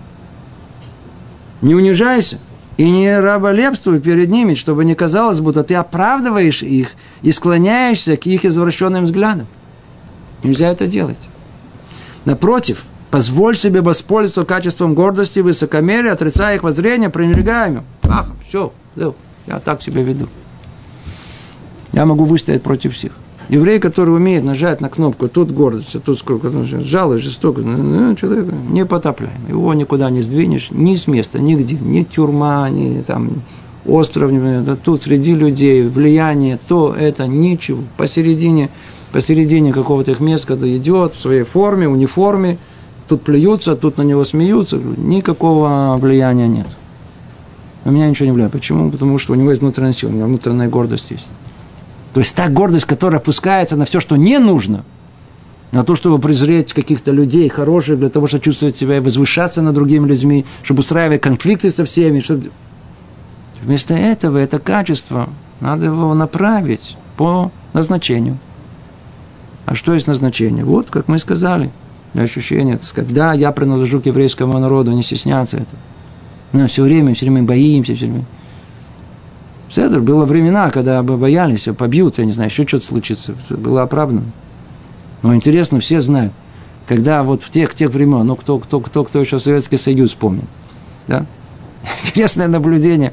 Не 1.60 1.74
унижайся 1.74 2.38
и 2.76 2.88
не 2.88 3.18
раболепствуй 3.18 3.98
перед 3.98 4.28
ними, 4.28 4.54
чтобы 4.54 4.84
не 4.84 4.94
казалось, 4.94 5.40
будто 5.40 5.64
ты 5.64 5.74
оправдываешь 5.74 6.62
их 6.62 6.92
и 7.22 7.32
склоняешься 7.32 8.16
к 8.16 8.26
их 8.26 8.44
извращенным 8.44 9.06
взглядам. 9.06 9.48
Нельзя 10.44 10.68
это 10.68 10.86
делать. 10.86 11.18
Напротив, 12.28 12.84
позволь 13.10 13.56
себе 13.56 13.80
воспользоваться 13.80 14.44
качеством 14.44 14.92
гордости, 14.92 15.40
высокомерия, 15.40 16.12
отрицая 16.12 16.56
их 16.56 16.62
воззрение, 16.62 17.08
пренебрегаем. 17.08 17.84
Ах, 18.06 18.32
все, 18.46 18.70
я 19.46 19.60
так 19.60 19.80
себя 19.80 20.02
веду. 20.02 20.28
Я 21.94 22.04
могу 22.04 22.26
выстоять 22.26 22.62
против 22.62 22.94
всех. 22.94 23.12
Еврей, 23.48 23.78
который 23.80 24.14
умеет 24.14 24.44
нажать 24.44 24.82
на 24.82 24.90
кнопку, 24.90 25.28
тут 25.28 25.52
гордость, 25.52 25.94
а 25.94 26.00
тут 26.00 26.18
сколько, 26.18 26.50
жалость, 26.50 27.24
жестокость, 27.24 27.66
ну, 27.66 27.82
ну, 27.82 28.14
человек 28.14 28.44
непотопляем. 28.68 29.48
Его 29.48 29.72
никуда 29.72 30.10
не 30.10 30.20
сдвинешь, 30.20 30.68
ни 30.70 30.96
с 30.96 31.06
места, 31.06 31.38
нигде, 31.38 31.76
ни 31.76 32.02
тюрьма, 32.02 32.68
ни 32.68 33.00
там 33.00 33.40
остров, 33.86 34.30
да, 34.66 34.76
тут 34.76 35.00
среди 35.00 35.34
людей 35.34 35.82
влияние, 35.82 36.58
то 36.68 36.94
это 36.94 37.26
ничего. 37.26 37.84
Посередине, 37.96 38.68
посередине 39.12 39.72
какого-то 39.72 40.10
их 40.10 40.20
места, 40.20 40.48
когда 40.48 40.68
идет 40.68 41.14
в 41.14 41.20
своей 41.20 41.44
форме, 41.44 41.88
униформе, 41.88 42.58
тут 43.08 43.22
плюются, 43.22 43.76
тут 43.76 43.96
на 43.98 44.02
него 44.02 44.24
смеются, 44.24 44.76
никакого 44.76 45.96
влияния 45.98 46.48
нет. 46.48 46.66
У 47.84 47.90
меня 47.90 48.08
ничего 48.08 48.26
не 48.26 48.32
влияет. 48.32 48.52
Почему? 48.52 48.90
Потому 48.90 49.18
что 49.18 49.32
у 49.32 49.36
него 49.36 49.50
есть 49.50 49.62
внутренняя 49.62 49.92
сила, 49.92 50.10
у 50.10 50.14
него 50.14 50.26
внутренняя 50.26 50.68
гордость 50.68 51.10
есть. 51.10 51.26
То 52.12 52.20
есть 52.20 52.34
та 52.34 52.48
гордость, 52.48 52.84
которая 52.84 53.20
опускается 53.20 53.76
на 53.76 53.84
все, 53.84 54.00
что 54.00 54.16
не 54.16 54.38
нужно, 54.38 54.84
на 55.72 55.84
то, 55.84 55.94
чтобы 55.94 56.18
презреть 56.18 56.72
каких-то 56.72 57.10
людей 57.10 57.48
хороших, 57.48 57.98
для 57.98 58.08
того, 58.08 58.26
чтобы 58.26 58.42
чувствовать 58.44 58.76
себя 58.76 58.96
и 58.96 59.00
возвышаться 59.00 59.62
над 59.62 59.74
другими 59.74 60.06
людьми, 60.06 60.44
чтобы 60.62 60.80
устраивать 60.80 61.20
конфликты 61.20 61.70
со 61.70 61.84
всеми. 61.84 62.20
Чтобы... 62.20 62.50
Вместо 63.62 63.94
этого 63.94 64.38
это 64.38 64.58
качество 64.58 65.28
надо 65.60 65.86
его 65.86 66.14
направить 66.14 66.96
по 67.16 67.50
назначению. 67.72 68.38
А 69.68 69.74
что 69.74 69.92
есть 69.92 70.06
назначение? 70.06 70.64
Вот, 70.64 70.88
как 70.88 71.08
мы 71.08 71.18
сказали, 71.18 71.68
ощущение, 72.14 72.78
так 72.78 72.86
сказать, 72.86 73.12
да, 73.12 73.34
я 73.34 73.52
принадлежу 73.52 74.00
к 74.00 74.06
еврейскому 74.06 74.58
народу, 74.58 74.92
не 74.92 75.02
стесняться 75.02 75.58
этого. 75.58 75.78
Но 76.52 76.66
все 76.68 76.82
время, 76.82 77.12
все 77.12 77.26
время 77.26 77.42
боимся, 77.42 77.94
все 77.94 78.06
время. 78.06 78.24
Седр, 79.70 80.00
было 80.00 80.24
времена, 80.24 80.70
когда 80.70 81.02
боялись, 81.02 81.68
побьют, 81.76 82.16
я 82.16 82.24
не 82.24 82.32
знаю, 82.32 82.48
еще 82.48 82.66
что-то 82.66 82.86
случится. 82.86 83.34
Было 83.50 83.82
оправдано. 83.82 84.24
Но 85.20 85.34
интересно, 85.34 85.80
все 85.80 86.00
знают, 86.00 86.32
когда 86.86 87.22
вот 87.22 87.42
в 87.42 87.50
тех, 87.50 87.74
тех 87.74 87.90
времен, 87.90 88.26
ну, 88.26 88.36
кто, 88.36 88.58
кто, 88.58 88.80
кто, 88.80 89.04
кто 89.04 89.20
еще 89.20 89.38
Советский 89.38 89.76
Союз 89.76 90.14
помнит, 90.14 90.48
да? 91.06 91.26
Интересное 92.06 92.48
наблюдение. 92.48 93.12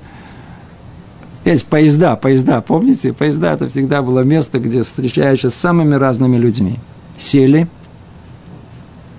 Есть 1.45 1.67
поезда, 1.67 2.15
поезда, 2.15 2.61
помните? 2.61 3.13
Поезда– 3.13 3.53
это 3.53 3.69
всегда 3.69 4.01
было 4.01 4.21
место, 4.21 4.59
где 4.59 4.83
встречаешься 4.83 5.49
с 5.49 5.55
самыми 5.55 5.95
разными 5.95 6.37
людьми. 6.37 6.79
Сели. 7.17 7.67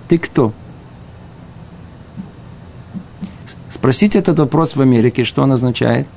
Ты 0.09 0.19
кто? 0.19 0.53
Спросите 3.71 4.19
этот 4.19 4.39
вопрос 4.39 4.77
в 4.77 4.81
Америке, 4.81 5.25
что 5.25 5.43
он 5.43 5.53
означает– 5.53 6.07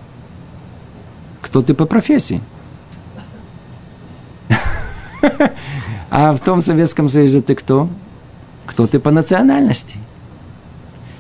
кто 1.49 1.64
ты 1.64 1.74
по 1.74 1.86
профессии. 1.86 2.41
А 6.12 6.34
в 6.34 6.39
том 6.39 6.62
Советском 6.64 7.07
Союзе 7.07 7.41
ты 7.41 7.53
кто? 7.53 7.88
Кто 8.66 8.88
ты 8.88 8.99
по 8.99 9.12
национальности? 9.12 9.97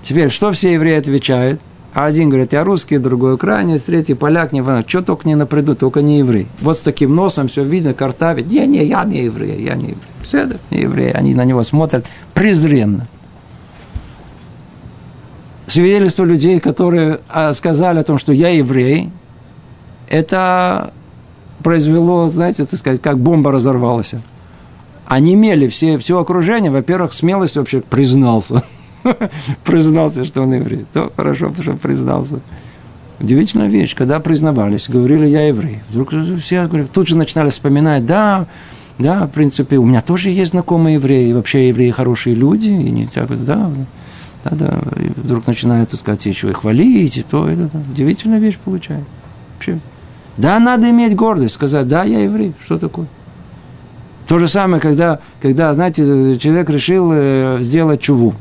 Теперь, 0.01 0.31
что 0.31 0.51
все 0.51 0.73
евреи 0.73 0.97
отвечают? 0.97 1.61
А 1.93 2.05
один 2.05 2.29
говорит, 2.29 2.53
я 2.53 2.63
русский, 2.63 2.99
другой 2.99 3.33
украинец, 3.33 3.81
третий 3.81 4.13
поляк, 4.13 4.51
не 4.51 4.61
знаю, 4.61 4.83
что 4.87 5.01
только 5.01 5.27
не 5.27 5.35
наприду, 5.35 5.75
только 5.75 6.01
не 6.01 6.19
еврей. 6.19 6.47
Вот 6.61 6.77
с 6.77 6.81
таким 6.81 7.15
носом 7.15 7.47
все 7.47 7.63
видно, 7.63 7.93
картавит. 7.93 8.49
Не, 8.51 8.67
не, 8.67 8.85
я 8.85 9.03
не 9.05 9.23
еврей, 9.23 9.63
я 9.63 9.75
не 9.75 9.85
еврей. 9.85 9.97
Все 10.21 10.43
это 10.43 10.59
не 10.69 10.81
еврей. 10.81 11.11
Они 11.11 11.33
на 11.33 11.45
него 11.45 11.63
смотрят 11.63 12.05
презренно. 12.33 13.07
Свидетельство 15.65 16.23
людей, 16.23 16.59
которые 16.59 17.19
а, 17.29 17.53
сказали 17.53 17.99
о 17.99 18.03
том, 18.03 18.17
что 18.17 18.33
я 18.33 18.49
еврей, 18.49 19.11
это 20.09 20.93
произвело, 21.63 22.29
знаете, 22.29 22.65
так 22.65 22.79
сказать, 22.79 23.01
как 23.01 23.19
бомба 23.19 23.51
разорвалась. 23.51 24.13
Они 25.05 25.33
имели 25.33 25.67
все, 25.67 25.97
все 25.97 26.19
окружение, 26.19 26.71
во-первых, 26.71 27.13
смелость 27.13 27.55
вообще 27.55 27.81
признался. 27.81 28.63
признался, 29.63 30.25
что 30.25 30.41
он 30.41 30.53
еврей. 30.53 30.85
То 30.93 31.11
хорошо, 31.15 31.53
что 31.61 31.73
признался. 31.73 32.41
Удивительная 33.19 33.67
вещь, 33.67 33.95
когда 33.95 34.19
признавались, 34.19 34.87
говорили, 34.87 35.27
я 35.27 35.47
еврей. 35.47 35.79
Вдруг 35.89 36.13
все 36.41 36.67
говорят, 36.67 36.91
тут 36.91 37.09
же 37.09 37.17
начинали 37.17 37.49
вспоминать, 37.49 38.05
да, 38.05 38.47
да, 38.97 39.27
в 39.27 39.31
принципе, 39.31 39.77
у 39.77 39.85
меня 39.85 40.01
тоже 40.01 40.29
есть 40.29 40.51
знакомые 40.51 40.95
евреи, 40.95 41.33
вообще 41.33 41.67
евреи 41.67 41.91
хорошие 41.91 42.35
люди, 42.35 42.69
и 42.69 42.89
не 42.91 43.07
так, 43.07 43.27
да, 43.43 43.71
да, 44.43 44.51
да, 44.51 44.79
и 44.97 45.09
вдруг 45.19 45.47
начинают, 45.47 45.89
так 45.89 45.99
сказать, 45.99 46.25
еще 46.25 46.49
и 46.49 46.53
хвалить, 46.53 47.17
и 47.17 47.23
то, 47.23 47.47
это, 47.49 47.69
да. 47.73 47.79
удивительная 47.91 48.39
вещь 48.39 48.57
получается. 48.63 49.11
Вообще. 49.55 49.79
Да, 50.37 50.57
надо 50.59 50.89
иметь 50.89 51.15
гордость, 51.15 51.55
сказать, 51.55 51.87
да, 51.89 52.05
я 52.05 52.19
еврей, 52.19 52.53
что 52.65 52.77
такое? 52.77 53.07
То 54.27 54.37
же 54.37 54.47
самое, 54.47 54.81
когда, 54.81 55.19
когда 55.41 55.73
знаете, 55.73 56.37
человек 56.37 56.69
решил 56.69 57.09
э, 57.11 57.57
сделать 57.61 57.99
чуву. 57.99 58.35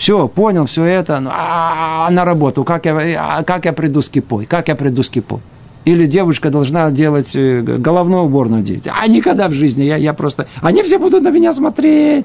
Все, 0.00 0.28
понял 0.28 0.64
все 0.64 0.84
это, 0.84 1.20
ну, 1.20 1.28
а, 1.30 2.08
на 2.10 2.24
работу, 2.24 2.64
как 2.64 2.86
я, 2.86 2.94
а, 3.18 3.44
как 3.44 3.66
я 3.66 3.74
приду 3.74 4.00
с 4.00 4.08
кипой, 4.08 4.46
как 4.46 4.68
я 4.68 4.74
приду 4.74 5.02
с 5.02 5.10
кипой. 5.10 5.40
Или 5.84 6.06
девушка 6.06 6.48
должна 6.48 6.90
делать 6.90 7.36
э, 7.36 7.60
головную 7.60 8.22
уборную 8.22 8.62
делать. 8.62 8.88
А 8.88 9.06
никогда 9.06 9.46
в 9.48 9.52
жизни, 9.52 9.82
я, 9.82 9.96
я 9.96 10.14
просто... 10.14 10.46
Они 10.62 10.82
все 10.82 10.98
будут 10.98 11.22
на 11.22 11.28
меня 11.28 11.52
смотреть. 11.52 12.24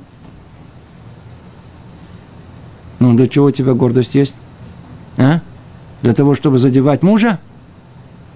Ну, 3.00 3.14
для 3.14 3.28
чего 3.28 3.48
у 3.48 3.52
тебя 3.52 3.74
гордость 3.74 4.16
есть? 4.16 4.38
А? 5.18 5.42
Для 6.02 6.14
того, 6.14 6.34
чтобы 6.34 6.60
задевать 6.60 7.04
мужа? 7.04 7.40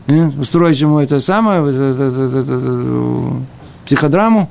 А? 0.07 0.31
Устроить 0.37 0.81
ему 0.81 0.99
это 0.99 1.21
самое, 1.21 1.61
это, 1.61 1.81
это, 1.81 2.23
это, 2.23 2.39
это, 2.39 3.33
психодраму? 3.85 4.49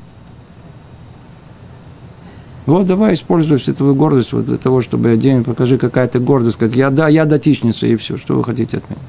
Вот 2.69 2.87
давай 2.87 3.14
используй 3.14 3.59
твою 3.59 3.95
гордость 3.95 4.35
вот 4.35 4.45
для 4.45 4.59
того, 4.59 4.83
чтобы 4.83 5.09
один 5.09 5.43
покажи 5.43 5.79
какая-то 5.79 6.19
гордость, 6.19 6.57
сказать, 6.57 6.77
я, 6.77 6.91
да, 6.91 7.09
я 7.09 7.25
датичница, 7.25 7.87
и 7.87 7.97
все, 7.97 8.19
что 8.19 8.35
вы 8.35 8.45
хотите 8.45 8.77
от 8.77 8.91
меня. 8.91 9.01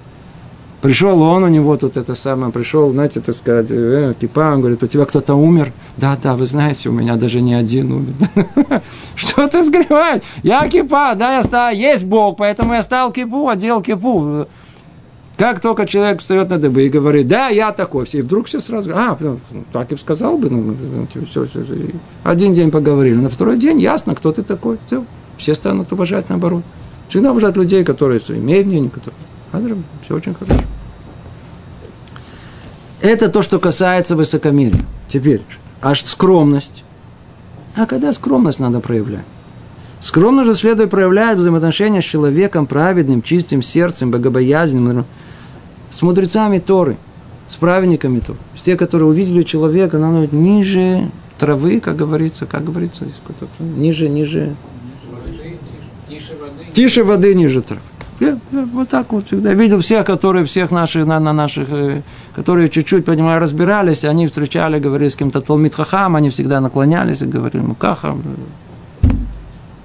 Пришел 0.82 1.22
он, 1.22 1.44
у 1.44 1.50
него 1.50 1.76
тут 1.76 1.98
это 1.98 2.16
самое, 2.16 2.54
пришел, 2.54 2.90
знаете, 2.92 3.20
так 3.20 3.36
сказать, 3.36 3.68
э, 3.70 4.14
кипа, 4.18 4.54
он 4.54 4.62
говорит, 4.62 4.82
у 4.82 4.88
тебя 4.88 5.04
кто-то 5.04 5.36
умер? 5.36 5.74
Да, 5.98 6.18
да, 6.24 6.36
вы 6.36 6.46
знаете, 6.46 6.88
у 6.88 6.94
меня 6.94 7.18
даже 7.18 7.42
не 7.42 7.54
один 7.54 7.92
умер. 7.92 8.14
Что 9.16 9.46
ты 9.50 9.62
скрываешь? 9.62 10.24
Я 10.42 10.66
кипа, 10.70 11.16
да, 11.16 11.36
я 11.36 11.44
стал, 11.44 11.74
есть 11.74 12.06
Бог, 12.06 12.38
поэтому 12.38 12.76
я 12.76 12.82
стал 12.82 13.12
кипу, 13.12 13.50
одел 13.50 13.82
кипу. 13.82 14.48
Как 15.40 15.62
только 15.62 15.86
человек 15.86 16.20
встает 16.20 16.50
на 16.50 16.58
дыбы 16.58 16.86
и 16.86 16.90
говорит, 16.90 17.30
да, 17.30 17.48
я 17.48 17.72
такой, 17.72 18.06
все, 18.06 18.18
и 18.18 18.22
вдруг 18.22 18.48
все 18.48 18.60
сразу, 18.60 18.92
а, 18.94 19.16
ну, 19.22 19.40
так 19.72 19.90
и 19.94 19.96
сказал 19.96 20.38
бы, 20.38 20.50
ну, 20.50 20.76
все, 21.10 21.46
все, 21.46 21.64
все. 21.64 21.96
Один 22.26 22.54
день 22.54 22.72
поговорили, 22.72 23.16
на 23.16 23.30
второй 23.30 23.58
день 23.58 23.80
ясно, 23.80 24.16
кто 24.16 24.34
ты 24.34 24.44
такой, 24.44 24.80
все, 24.88 25.06
все 25.38 25.56
станут 25.56 25.94
уважать 25.94 26.28
наоборот. 26.28 26.64
Всегда 27.08 27.32
уважать 27.32 27.56
людей, 27.56 27.86
которые 27.86 28.20
имеют 28.20 28.68
мнение, 28.68 28.92
которые... 28.92 29.82
Все 30.04 30.16
очень 30.16 30.34
хорошо. 30.34 30.60
Это 33.00 33.30
то, 33.30 33.42
что 33.42 33.60
касается 33.60 34.18
высокомерия. 34.18 34.84
Теперь, 35.08 35.42
аж 35.82 36.04
скромность. 36.04 36.84
А 37.78 37.86
когда 37.86 38.12
скромность 38.12 38.60
надо 38.60 38.82
проявлять? 38.82 39.24
Скромно 40.02 40.44
же 40.44 40.54
следует 40.54 40.90
проявлять 40.90 41.38
взаимоотношения 41.38 42.02
с 42.02 42.06
человеком 42.06 42.66
праведным, 42.66 43.22
чистым 43.22 43.62
сердцем, 43.62 44.12
богобоязненным, 44.12 45.06
с 46.00 46.02
мудрецами 46.02 46.60
Торы, 46.60 46.96
с 47.50 47.56
праведниками 47.56 48.22
Торы, 48.22 48.40
с 48.58 48.62
те, 48.62 48.78
которые 48.78 49.10
увидели 49.10 49.44
человека, 49.44 49.98
на 49.98 50.26
ниже 50.28 51.12
травы, 51.38 51.82
как 51.82 51.98
говорится, 51.98 52.46
как 52.46 52.64
говорится, 52.64 53.04
ниже, 53.60 54.08
ниже, 54.08 54.56
тише 56.08 56.36
воды, 56.40 56.72
тише 56.72 57.04
воды 57.04 57.36
ниже 57.36 57.62
травы. 57.62 57.82
Я, 58.22 58.40
я 58.52 58.62
вот 58.74 58.88
так 58.88 59.12
вот 59.12 59.28
всегда 59.28 59.54
видел 59.54 59.82
всех, 59.82 60.06
которые 60.06 60.46
всех 60.46 60.72
наших, 60.72 61.06
на, 61.06 61.20
на 61.20 61.34
наших, 61.34 61.68
э, 61.70 62.02
которые 62.34 62.70
чуть-чуть, 62.70 63.04
понимаю, 63.04 63.42
разбирались, 63.42 64.06
они 64.06 64.28
встречали, 64.28 64.80
говорили 64.80 65.10
с 65.10 65.18
кем-то 65.18 65.42
Талмит 65.42 65.76
Хахам, 65.76 66.16
они 66.16 66.30
всегда 66.30 66.62
наклонялись 66.62 67.22
и 67.22 67.26
говорили, 67.26 67.62
ну, 67.62 67.76
Кахам. 67.76 68.24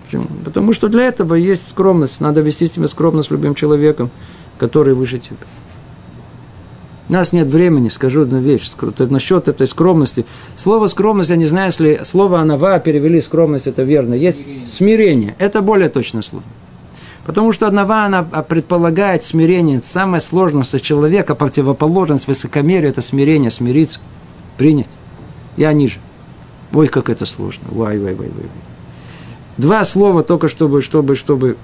Почему? 0.05 0.27
Потому 0.45 0.73
что 0.73 0.89
для 0.89 1.03
этого 1.05 1.35
есть 1.35 1.69
скромность. 1.69 2.21
Надо 2.21 2.41
вести 2.41 2.69
себя 2.69 2.87
скромно 2.87 3.23
с 3.23 3.31
любым 3.31 3.57
человеком, 3.57 4.11
который 4.59 4.95
выше 4.95 5.19
тебя. 5.19 5.39
У 7.09 7.13
нас 7.13 7.33
нет 7.33 7.49
времени, 7.49 7.91
скажу 7.91 8.23
одну 8.23 8.39
вещь. 8.39 8.71
Насчет 8.99 9.49
этой 9.49 9.67
скромности. 9.67 10.25
Слово 10.57 10.87
скромность, 10.87 11.31
я 11.31 11.37
не 11.37 11.47
знаю, 11.47 11.67
если 11.67 12.01
слово 12.03 12.41
анава 12.41 12.79
перевели 12.79 13.21
скромность, 13.21 13.67
это 13.67 13.83
верно. 13.83 14.15
Есть 14.15 14.39
смирение. 14.39 14.67
смирение. 14.67 15.37
Это 15.39 15.61
более 15.61 15.91
точное 15.91 16.23
слово. 16.23 16.45
Потому 17.27 17.53
что 17.53 17.69
анава, 17.69 18.05
она 18.05 18.23
предполагает 18.23 19.23
смирение. 19.23 19.83
Самая 19.85 20.21
сложность 20.21 20.81
человека, 20.83 21.35
противоположность 21.35 22.27
высокомерию, 22.27 22.91
это 22.91 23.03
смирение, 23.03 23.51
смириться, 23.51 24.01
принять. 24.57 24.89
Я 25.59 25.73
ниже. 25.75 25.99
Ой, 26.73 26.89
как 26.89 27.11
это 27.11 27.27
сложно. 27.27 27.65
Вай, 27.71 27.99
вай, 27.99 28.15
вай, 28.15 28.29
вай. 28.29 28.47
Два 29.59 29.85
слова 29.85 30.23
только, 30.23 30.49
чтобы, 30.49 30.83
чтобы, 30.83 31.17
чтобы 31.17 31.57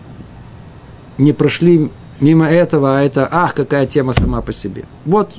не 1.19 1.33
прошли 1.33 1.91
мимо 2.21 2.47
этого, 2.47 2.99
а 2.99 3.03
это, 3.03 3.29
ах, 3.31 3.55
какая 3.55 3.87
тема 3.87 4.13
сама 4.13 4.41
по 4.41 4.53
себе. 4.53 4.85
Вот, 5.05 5.33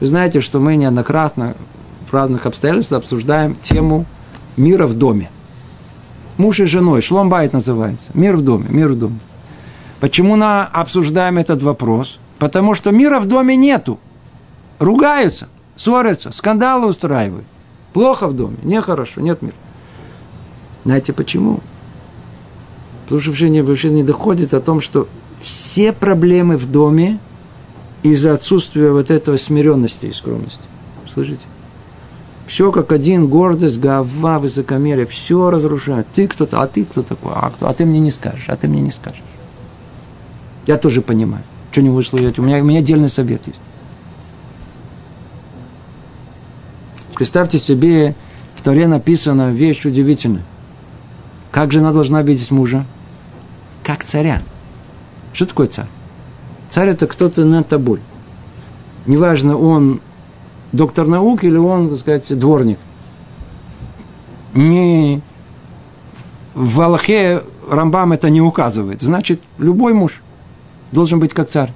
вы 0.00 0.06
знаете, 0.06 0.40
что 0.40 0.60
мы 0.60 0.76
неоднократно 0.76 1.54
в 2.08 2.12
разных 2.12 2.46
обстоятельствах 2.46 2.98
обсуждаем 2.98 3.54
тему 3.56 4.04
мира 4.56 4.86
в 4.86 4.94
доме. 4.94 5.30
Муж 6.36 6.60
и 6.60 6.64
женой, 6.64 7.02
шломбайт 7.02 7.52
называется. 7.52 8.10
Мир 8.14 8.36
в 8.36 8.42
доме, 8.42 8.66
мир 8.68 8.88
в 8.88 8.98
доме. 8.98 9.20
Почему 10.00 10.34
мы 10.34 10.64
обсуждаем 10.64 11.38
этот 11.38 11.62
вопрос? 11.62 12.18
Потому 12.38 12.74
что 12.74 12.90
мира 12.90 13.20
в 13.20 13.26
доме 13.26 13.54
нету. 13.54 14.00
Ругаются, 14.80 15.48
ссорятся, 15.76 16.32
скандалы 16.32 16.88
устраивают. 16.88 17.46
Плохо 17.92 18.26
в 18.26 18.32
доме, 18.34 18.56
нехорошо, 18.64 19.20
нет 19.20 19.42
мира. 19.42 19.54
Знаете 20.84 21.12
почему? 21.12 21.60
Потому 23.04 23.20
что 23.20 23.30
вообще 23.30 23.50
не, 23.50 23.60
не 23.90 24.02
доходит 24.02 24.54
о 24.54 24.60
том, 24.60 24.80
что 24.80 25.06
все 25.42 25.92
проблемы 25.92 26.56
в 26.56 26.70
доме 26.70 27.18
из-за 28.02 28.32
отсутствия 28.32 28.90
вот 28.90 29.10
этого 29.10 29.36
смиренности 29.36 30.06
и 30.06 30.12
скромности. 30.12 30.60
Слышите? 31.12 31.42
Все 32.46 32.72
как 32.72 32.92
один, 32.92 33.28
гордость, 33.28 33.78
гава, 33.78 34.38
высокомерие, 34.38 35.06
все 35.06 35.50
разрушает. 35.50 36.06
Ты 36.12 36.28
кто-то, 36.28 36.60
а 36.60 36.66
ты 36.66 36.84
кто 36.84 37.02
такой? 37.02 37.32
А, 37.34 37.50
кто? 37.50 37.68
а 37.68 37.74
ты 37.74 37.84
мне 37.84 37.98
не 37.98 38.10
скажешь, 38.10 38.44
а 38.48 38.56
ты 38.56 38.68
мне 38.68 38.80
не 38.80 38.90
скажешь. 38.90 39.22
Я 40.66 40.78
тоже 40.78 41.02
понимаю. 41.02 41.42
Что 41.70 41.82
не 41.82 41.90
вышло, 41.90 42.18
у 42.18 42.42
меня, 42.42 42.60
у 42.60 42.64
меня 42.64 42.80
отдельный 42.80 43.08
совет 43.08 43.46
есть. 43.46 43.58
Представьте 47.14 47.58
себе, 47.58 48.14
в 48.54 48.62
Торе 48.62 48.86
написана 48.86 49.50
вещь 49.50 49.84
удивительная. 49.86 50.44
Как 51.50 51.72
жена 51.72 51.92
должна 51.92 52.22
видеть 52.22 52.50
мужа? 52.50 52.84
Как 53.82 54.04
царя. 54.04 54.40
Что 55.32 55.46
такое 55.46 55.66
царь? 55.66 55.88
Царь 56.70 56.88
это 56.88 57.06
кто-то 57.06 57.44
над 57.44 57.68
тобой. 57.68 58.00
Неважно, 59.06 59.56
он 59.56 60.00
доктор 60.72 61.06
наук 61.06 61.44
или 61.44 61.56
он, 61.56 61.88
так 61.88 61.98
сказать, 61.98 62.38
дворник. 62.38 62.78
Не 64.54 65.22
в 66.54 66.80
Аллахе 66.80 67.42
Рамбам 67.68 68.12
это 68.12 68.30
не 68.30 68.40
указывает. 68.40 69.00
Значит, 69.00 69.40
любой 69.58 69.94
муж 69.94 70.22
должен 70.90 71.18
быть 71.18 71.32
как 71.32 71.48
царь. 71.48 71.72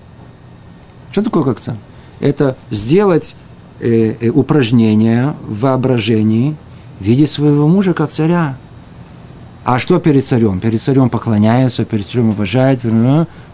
Что 1.10 1.22
такое 1.22 1.44
как 1.44 1.60
царь? 1.60 1.78
Это 2.20 2.56
сделать 2.70 3.34
э, 3.80 4.16
э, 4.20 4.28
упражнение 4.30 5.34
в 5.46 5.60
воображении, 5.60 6.56
видеть 7.00 7.30
своего 7.30 7.66
мужа 7.68 7.94
как 7.94 8.10
царя. 8.10 8.56
А 9.66 9.80
что 9.80 9.98
перед 9.98 10.24
царем? 10.24 10.60
Перед 10.60 10.80
царем 10.80 11.10
поклоняются, 11.10 11.84
перед 11.84 12.06
царем 12.06 12.30
уважают, 12.30 12.82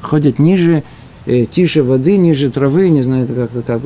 ходят 0.02 0.38
ниже, 0.38 0.84
э, 1.24 1.46
тише 1.46 1.82
воды, 1.82 2.18
ниже 2.18 2.50
травы, 2.50 2.90
не 2.90 3.00
знаю, 3.00 3.24
это 3.24 3.32
как-то 3.32 3.62
как 3.62 3.80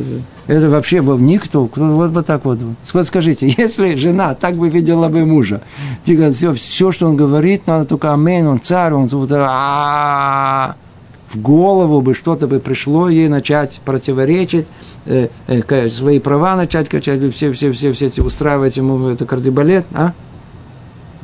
Это 0.48 0.68
вообще 0.68 1.00
никто, 1.20 1.70
вот, 1.72 2.10
вот 2.10 2.26
так 2.26 2.44
вот. 2.44 2.58
Вот 2.92 3.06
скажите, 3.06 3.46
если 3.56 3.94
жена 3.94 4.34
так 4.34 4.56
бы 4.56 4.68
видела 4.68 5.08
бы 5.08 5.24
мужа, 5.24 5.62
типа, 6.02 6.32
все, 6.32 6.52
все, 6.54 6.90
что 6.90 7.06
он 7.06 7.14
говорит, 7.14 7.68
надо 7.68 7.84
только 7.84 8.12
амин, 8.12 8.48
он 8.48 8.60
царь, 8.60 8.92
он 8.92 9.06
вот, 9.06 9.30
а 9.32 10.74
в 11.28 11.40
голову 11.40 12.00
бы 12.00 12.12
что-то 12.12 12.48
бы 12.48 12.58
пришло 12.58 13.08
ей 13.08 13.28
начать 13.28 13.80
противоречить, 13.84 14.66
э, 15.04 15.28
э, 15.46 15.90
свои 15.90 16.18
права 16.18 16.56
начать 16.56 16.88
качать, 16.88 17.20
все, 17.32 17.52
все, 17.52 17.70
все, 17.70 17.92
все 17.92 18.20
устраивать 18.20 18.76
ему 18.78 19.10
это 19.10 19.26
кардибалет, 19.26 19.86
а? 19.94 20.12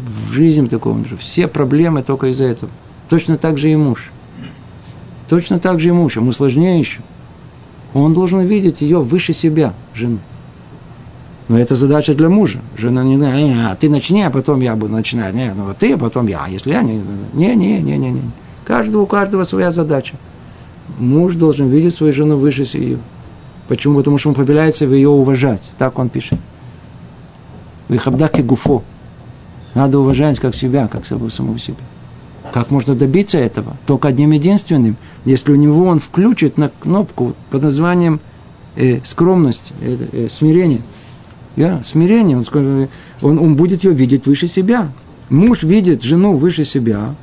В 0.04 0.32
жизни 0.32 0.66
такого 0.66 1.04
же. 1.04 1.16
Все 1.16 1.46
проблемы 1.46 2.02
только 2.02 2.28
из-за 2.28 2.44
этого. 2.44 2.72
Точно 3.08 3.38
так 3.38 3.58
же 3.58 3.70
и 3.70 3.76
муж. 3.76 4.10
Точно 5.28 5.58
так 5.58 5.80
же 5.80 5.88
и 5.88 5.92
муж. 5.92 6.16
Ему 6.16 6.32
сложнее 6.32 6.78
еще. 6.78 7.00
Он 7.94 8.12
должен 8.14 8.40
видеть 8.40 8.80
ее 8.80 9.00
выше 9.00 9.32
себя, 9.32 9.74
жену. 9.94 10.18
Но 11.48 11.58
это 11.58 11.74
задача 11.74 12.14
для 12.14 12.28
мужа. 12.28 12.60
Жена 12.76 13.04
не, 13.04 13.16
а, 13.16 13.76
ты 13.76 13.90
начни, 13.90 14.22
а 14.22 14.30
потом 14.30 14.60
я 14.60 14.74
буду 14.74 14.92
начинать. 14.92 15.34
Не, 15.34 15.52
ну 15.54 15.74
ты, 15.78 15.92
а 15.92 15.98
потом 15.98 16.26
я. 16.26 16.44
А 16.44 16.48
если 16.48 16.70
я 16.70 16.82
не, 16.82 17.00
не, 17.34 17.54
не, 17.54 17.80
не, 17.80 17.98
не, 17.98 18.10
не. 18.10 18.22
Каждого, 18.64 19.02
у 19.02 19.06
каждого 19.06 19.44
своя 19.44 19.70
задача. 19.70 20.14
Муж 20.98 21.34
должен 21.34 21.68
видеть 21.68 21.94
свою 21.94 22.12
жену 22.12 22.36
выше 22.36 22.62
ее. 22.72 22.98
Почему? 23.68 23.96
Потому 23.96 24.18
что 24.18 24.30
он 24.30 24.34
повеляется 24.34 24.84
ее 24.84 25.08
уважать. 25.08 25.62
Так 25.78 25.98
он 25.98 26.08
пишет. 26.08 26.38
Вихабдаки 27.88 28.40
гуфо. 28.40 28.82
Надо 29.74 29.98
уважать 29.98 30.38
как 30.38 30.54
себя, 30.54 30.88
как 30.88 31.06
самого 31.06 31.58
себя. 31.58 31.76
Как 32.52 32.70
можно 32.70 32.94
добиться 32.94 33.38
этого? 33.38 33.76
Только 33.86 34.08
одним 34.08 34.32
единственным. 34.32 34.96
Если 35.24 35.52
у 35.52 35.56
него 35.56 35.86
он 35.86 36.00
включит 36.00 36.58
на 36.58 36.68
кнопку 36.68 37.34
под 37.50 37.62
названием 37.62 38.20
э, 38.76 39.00
скромность, 39.04 39.72
э, 39.80 39.96
э, 40.12 40.28
смирение. 40.30 40.82
Я, 41.56 41.82
смирение, 41.82 42.38
он, 42.38 42.88
он, 43.20 43.38
он 43.38 43.56
будет 43.56 43.84
ее 43.84 43.92
видеть 43.92 44.26
выше 44.26 44.48
себя. 44.48 44.92
Муж 45.28 45.62
видит 45.62 46.02
жену 46.02 46.34
выше 46.34 46.64
себя, 46.64 47.14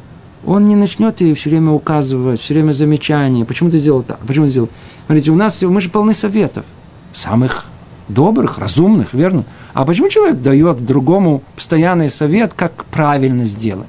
он 0.45 0.67
не 0.67 0.75
начнет 0.75 1.19
ей 1.21 1.33
все 1.33 1.49
время 1.49 1.71
указывать, 1.71 2.39
все 2.39 2.53
время 2.53 2.71
замечания. 2.71 3.45
Почему 3.45 3.69
ты 3.69 3.77
сделал 3.77 4.03
так? 4.03 4.19
Почему 4.19 4.45
ты 4.45 4.51
сделал? 4.51 4.69
Смотрите, 5.05 5.31
у 5.31 5.35
нас 5.35 5.61
мы 5.61 5.81
же 5.81 5.89
полны 5.89 6.13
советов. 6.13 6.65
Самых 7.13 7.65
добрых, 8.07 8.57
разумных, 8.57 9.13
верно? 9.13 9.43
А 9.79 9.85
почему 9.85 10.09
человек 10.09 10.41
дает 10.41 10.85
другому 10.85 11.41
постоянный 11.55 12.09
совет, 12.09 12.53
как 12.53 12.83
правильно 12.83 13.45
сделать? 13.45 13.87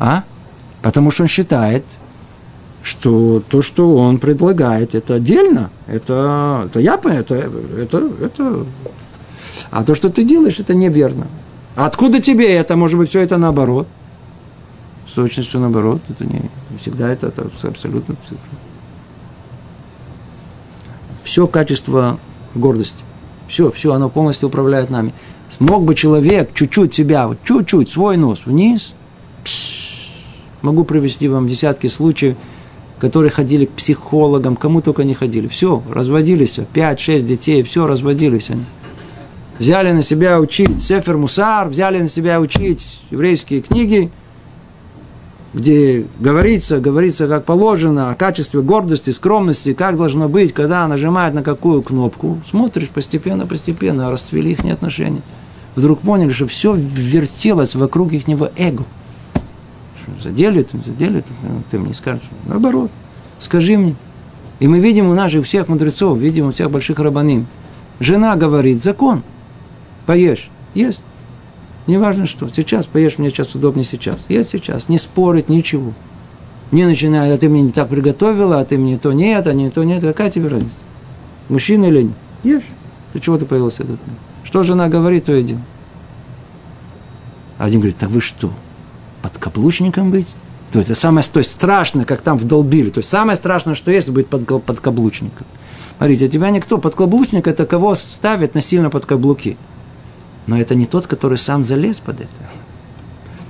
А? 0.00 0.24
Потому 0.82 1.12
что 1.12 1.22
он 1.22 1.28
считает, 1.28 1.84
что 2.82 3.40
то, 3.48 3.62
что 3.62 3.96
он 3.96 4.18
предлагает, 4.18 4.96
это 4.96 5.14
отдельно. 5.14 5.70
Это, 5.86 6.64
это 6.66 6.80
я 6.80 6.94
это, 6.94 7.34
это, 7.78 8.10
это. 8.20 8.66
А 9.70 9.84
то, 9.84 9.94
что 9.94 10.10
ты 10.10 10.24
делаешь, 10.24 10.58
это 10.58 10.74
неверно. 10.74 11.28
Откуда 11.76 12.20
тебе 12.20 12.52
это? 12.52 12.74
Может 12.74 12.98
быть, 12.98 13.10
все 13.10 13.20
это 13.20 13.36
наоборот. 13.36 13.86
С 15.08 15.12
точностью 15.12 15.60
наоборот. 15.60 16.02
Это 16.08 16.26
не, 16.26 16.50
всегда 16.80 17.08
это, 17.08 17.28
это 17.28 17.48
абсолютно. 17.62 18.16
Все 21.22 21.46
качество 21.46 22.18
гордости. 22.56 23.04
Все, 23.52 23.70
все, 23.70 23.92
оно 23.92 24.08
полностью 24.08 24.48
управляет 24.48 24.88
нами. 24.88 25.12
Смог 25.50 25.84
бы 25.84 25.94
человек 25.94 26.54
чуть-чуть 26.54 26.94
себя, 26.94 27.28
вот 27.28 27.36
чуть-чуть, 27.44 27.90
свой 27.90 28.16
нос 28.16 28.46
вниз, 28.46 28.94
могу 30.62 30.84
привести 30.84 31.28
вам 31.28 31.46
десятки 31.46 31.88
случаев, 31.88 32.36
которые 32.98 33.30
ходили 33.30 33.66
к 33.66 33.72
психологам, 33.72 34.56
кому 34.56 34.80
только 34.80 35.04
не 35.04 35.12
ходили. 35.12 35.48
Все, 35.48 35.82
разводились, 35.90 36.60
пять-шесть 36.72 37.26
детей, 37.26 37.62
все, 37.62 37.86
разводились 37.86 38.48
они. 38.48 38.64
Взяли 39.58 39.92
на 39.92 40.02
себя 40.02 40.40
учить 40.40 40.82
Сефер 40.82 41.18
Мусар, 41.18 41.68
взяли 41.68 42.00
на 42.00 42.08
себя 42.08 42.40
учить 42.40 43.02
еврейские 43.10 43.60
книги– 43.60 44.10
где 45.54 46.06
говорится, 46.18 46.80
говорится 46.80 47.28
как 47.28 47.44
положено 47.44 48.10
о 48.10 48.14
качестве 48.14 48.62
гордости, 48.62 49.10
скромности, 49.10 49.74
как 49.74 49.96
должно 49.96 50.28
быть, 50.28 50.54
когда 50.54 50.86
нажимает 50.88 51.34
на 51.34 51.42
какую 51.42 51.82
кнопку, 51.82 52.40
смотришь 52.48 52.88
постепенно, 52.88 53.46
постепенно, 53.46 54.10
расцвели 54.10 54.52
их 54.52 54.64
отношения. 54.64 55.22
Вдруг 55.76 56.00
поняли, 56.00 56.32
что 56.32 56.46
все 56.46 56.74
вертелось 56.74 57.74
вокруг 57.74 58.12
их 58.12 58.28
эго. 58.28 58.84
Что, 60.02 60.22
задели, 60.22 60.66
задели, 60.84 61.24
ты 61.70 61.78
мне 61.78 61.94
скажешь. 61.94 62.28
Наоборот, 62.46 62.90
скажи 63.40 63.76
мне. 63.76 63.94
И 64.58 64.68
мы 64.68 64.80
видим 64.80 65.08
у 65.08 65.14
наших 65.14 65.46
всех 65.46 65.68
мудрецов, 65.68 66.18
видим 66.18 66.48
у 66.48 66.50
всех 66.52 66.70
больших 66.70 66.98
рабаним. 66.98 67.46
Жена 68.00 68.36
говорит, 68.36 68.82
закон, 68.82 69.22
поешь, 70.06 70.50
есть. 70.74 71.00
Не 71.86 71.98
важно 71.98 72.26
что. 72.26 72.48
Сейчас 72.48 72.86
поешь, 72.86 73.18
мне 73.18 73.30
сейчас 73.30 73.54
удобнее 73.54 73.84
сейчас. 73.84 74.26
Я 74.28 74.44
сейчас. 74.44 74.88
Не 74.88 74.98
спорить, 74.98 75.48
ничего. 75.48 75.92
Не 76.70 76.86
начинай, 76.86 77.34
а 77.34 77.38
ты 77.38 77.48
мне 77.48 77.62
не 77.62 77.70
так 77.70 77.88
приготовила, 77.88 78.60
а 78.60 78.64
ты 78.64 78.78
мне 78.78 78.98
то 78.98 79.12
нет, 79.12 79.46
а 79.46 79.52
не 79.52 79.70
то 79.70 79.84
нет. 79.84 80.02
Какая 80.02 80.30
тебе 80.30 80.48
разница? 80.48 80.76
Мужчина 81.48 81.86
или 81.86 82.02
нет? 82.02 82.14
Ешь. 82.44 82.62
Для 83.12 83.20
чего 83.20 83.36
ты 83.36 83.44
появился 83.44 83.82
этот 83.82 84.00
Что 84.44 84.62
жена 84.62 84.88
говорит, 84.88 85.24
то 85.26 85.34
и 85.34 85.42
делай. 85.42 85.60
А 87.58 87.66
один 87.66 87.80
говорит, 87.80 87.98
так 87.98 88.08
вы 88.08 88.20
что, 88.20 88.50
под 89.20 89.36
каблучником 89.38 90.10
быть? 90.10 90.26
То 90.72 90.80
это 90.80 90.94
самое 90.94 91.24
то 91.30 91.38
есть 91.38 91.52
страшное, 91.52 92.06
как 92.06 92.22
там 92.22 92.38
вдолбили. 92.38 92.88
То 92.88 92.98
есть 92.98 93.10
самое 93.10 93.36
страшное, 93.36 93.74
что 93.74 93.90
есть, 93.90 94.08
быть 94.08 94.26
под, 94.26 94.46
под 94.64 94.80
каблучником. 94.80 95.46
Смотрите, 95.98 96.28
тебя 96.28 96.50
никто, 96.50 96.78
под 96.78 96.94
каблучник 96.94 97.46
это 97.46 97.66
кого 97.66 97.94
ставит 97.94 98.54
насильно 98.54 98.88
под 98.88 99.04
каблуки. 99.04 99.58
Но 100.46 100.58
это 100.58 100.74
не 100.74 100.86
тот, 100.86 101.06
который 101.06 101.38
сам 101.38 101.64
залез 101.64 101.98
под 101.98 102.20
это. 102.20 102.30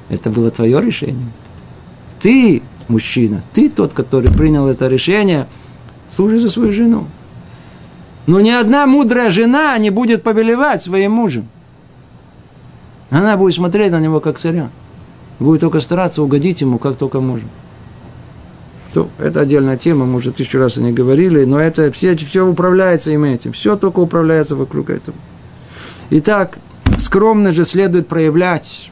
Это 0.08 0.30
было 0.30 0.50
твое 0.50 0.80
решение. 0.80 1.32
Ты, 2.20 2.62
мужчина, 2.88 3.42
ты 3.52 3.68
тот, 3.68 3.94
который 3.94 4.30
принял 4.30 4.68
это 4.68 4.88
решение, 4.88 5.48
служи 6.08 6.38
за 6.38 6.50
свою 6.50 6.72
жену. 6.72 7.06
Но 8.26 8.40
ни 8.40 8.50
одна 8.50 8.86
мудрая 8.86 9.30
жена 9.30 9.76
не 9.78 9.90
будет 9.90 10.22
повелевать 10.22 10.82
своим 10.82 11.12
мужем. 11.12 11.48
Она 13.10 13.36
будет 13.36 13.54
смотреть 13.54 13.90
на 13.90 14.00
него 14.00 14.20
как 14.20 14.38
царя. 14.38 14.70
Будет 15.38 15.60
только 15.60 15.80
стараться 15.80 16.22
угодить 16.22 16.60
ему, 16.60 16.78
как 16.78 16.96
только 16.96 17.20
можно. 17.20 17.48
То, 18.94 19.08
это 19.18 19.40
отдельная 19.40 19.76
тема, 19.78 20.04
мы 20.04 20.16
уже 20.16 20.30
тысячу 20.32 20.58
раз 20.58 20.76
о 20.76 20.82
ней 20.82 20.92
говорили, 20.92 21.44
но 21.44 21.58
это 21.58 21.90
все, 21.92 22.14
все 22.16 22.46
управляется 22.46 23.10
им 23.10 23.24
этим. 23.24 23.52
Все 23.52 23.76
только 23.76 24.00
управляется 24.00 24.54
вокруг 24.54 24.90
этого. 24.90 25.16
Итак, 26.10 26.58
Скромно 27.12 27.52
же 27.52 27.66
следует 27.66 28.08
проявлять 28.08 28.90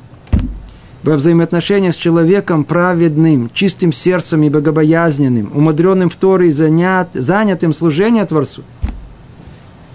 во 1.02 1.14
взаимоотношениях 1.14 1.94
с 1.94 1.96
человеком 1.96 2.64
праведным, 2.64 3.50
чистым 3.54 3.92
сердцем 3.92 4.42
и 4.42 4.50
богобоязненным, 4.50 5.50
умудренным 5.54 6.10
в 6.10 6.16
Торе 6.16 6.48
и 6.48 6.50
занят, 6.50 7.08
занятым 7.14 7.72
служением 7.72 8.26
Творцу. 8.26 8.62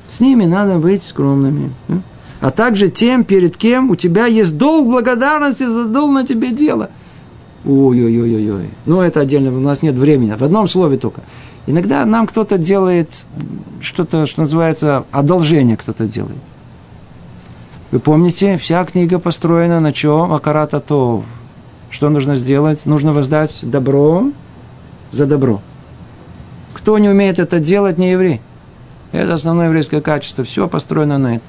С 0.09 0.21
ними 0.21 0.45
надо 0.45 0.80
быть 0.80 1.03
скромными. 1.03 1.71
А 2.41 2.49
также 2.49 2.88
тем, 2.88 3.26
перед 3.26 3.57
кем 3.57 3.91
у 3.91 3.95
тебя 3.95 4.26
есть 4.26 4.57
долг 4.57 4.88
благодарности 4.88 5.67
за 5.67 5.86
долг 5.86 6.11
на 6.11 6.26
тебе 6.26 6.49
дело. 6.49 6.89
Ой-ой-ой-ой. 7.63 8.69
Ну, 8.88 9.01
это 9.01 9.19
отдельно, 9.19 9.55
у 9.55 9.61
нас 9.61 9.84
нет 9.84 9.93
времени. 9.93 10.36
В 10.36 10.41
одном 10.41 10.67
слове 10.67 10.97
только. 10.97 11.21
Иногда 11.67 12.03
нам 12.05 12.26
кто-то 12.26 12.57
делает 12.57 13.11
что-то, 13.82 14.26
что 14.26 14.41
называется, 14.41 15.05
одолжение 15.11 15.78
кто-то 15.78 16.07
делает. 16.07 16.41
Вы 17.95 18.01
помните, 18.01 18.57
вся 18.57 18.83
книга 18.83 19.19
построена 19.19 19.79
на 19.79 19.93
чем? 19.93 20.33
Акарата 20.33 20.81
то. 20.81 21.23
Что 21.89 22.09
нужно 22.09 22.35
сделать? 22.35 22.85
Нужно 22.85 23.13
воздать 23.13 23.59
добро 23.61 24.31
за 25.11 25.25
добро. 25.25 25.61
Кто 26.73 26.97
не 26.97 27.07
умеет 27.07 27.39
это 27.39 27.61
делать, 27.61 27.97
не 27.97 28.11
еврей. 28.11 28.41
Это 29.13 29.35
основное 29.35 29.67
еврейское 29.67 30.01
качество. 30.01 30.43
Все 30.43 30.67
построено 30.67 31.17
на 31.17 31.35
это. 31.37 31.45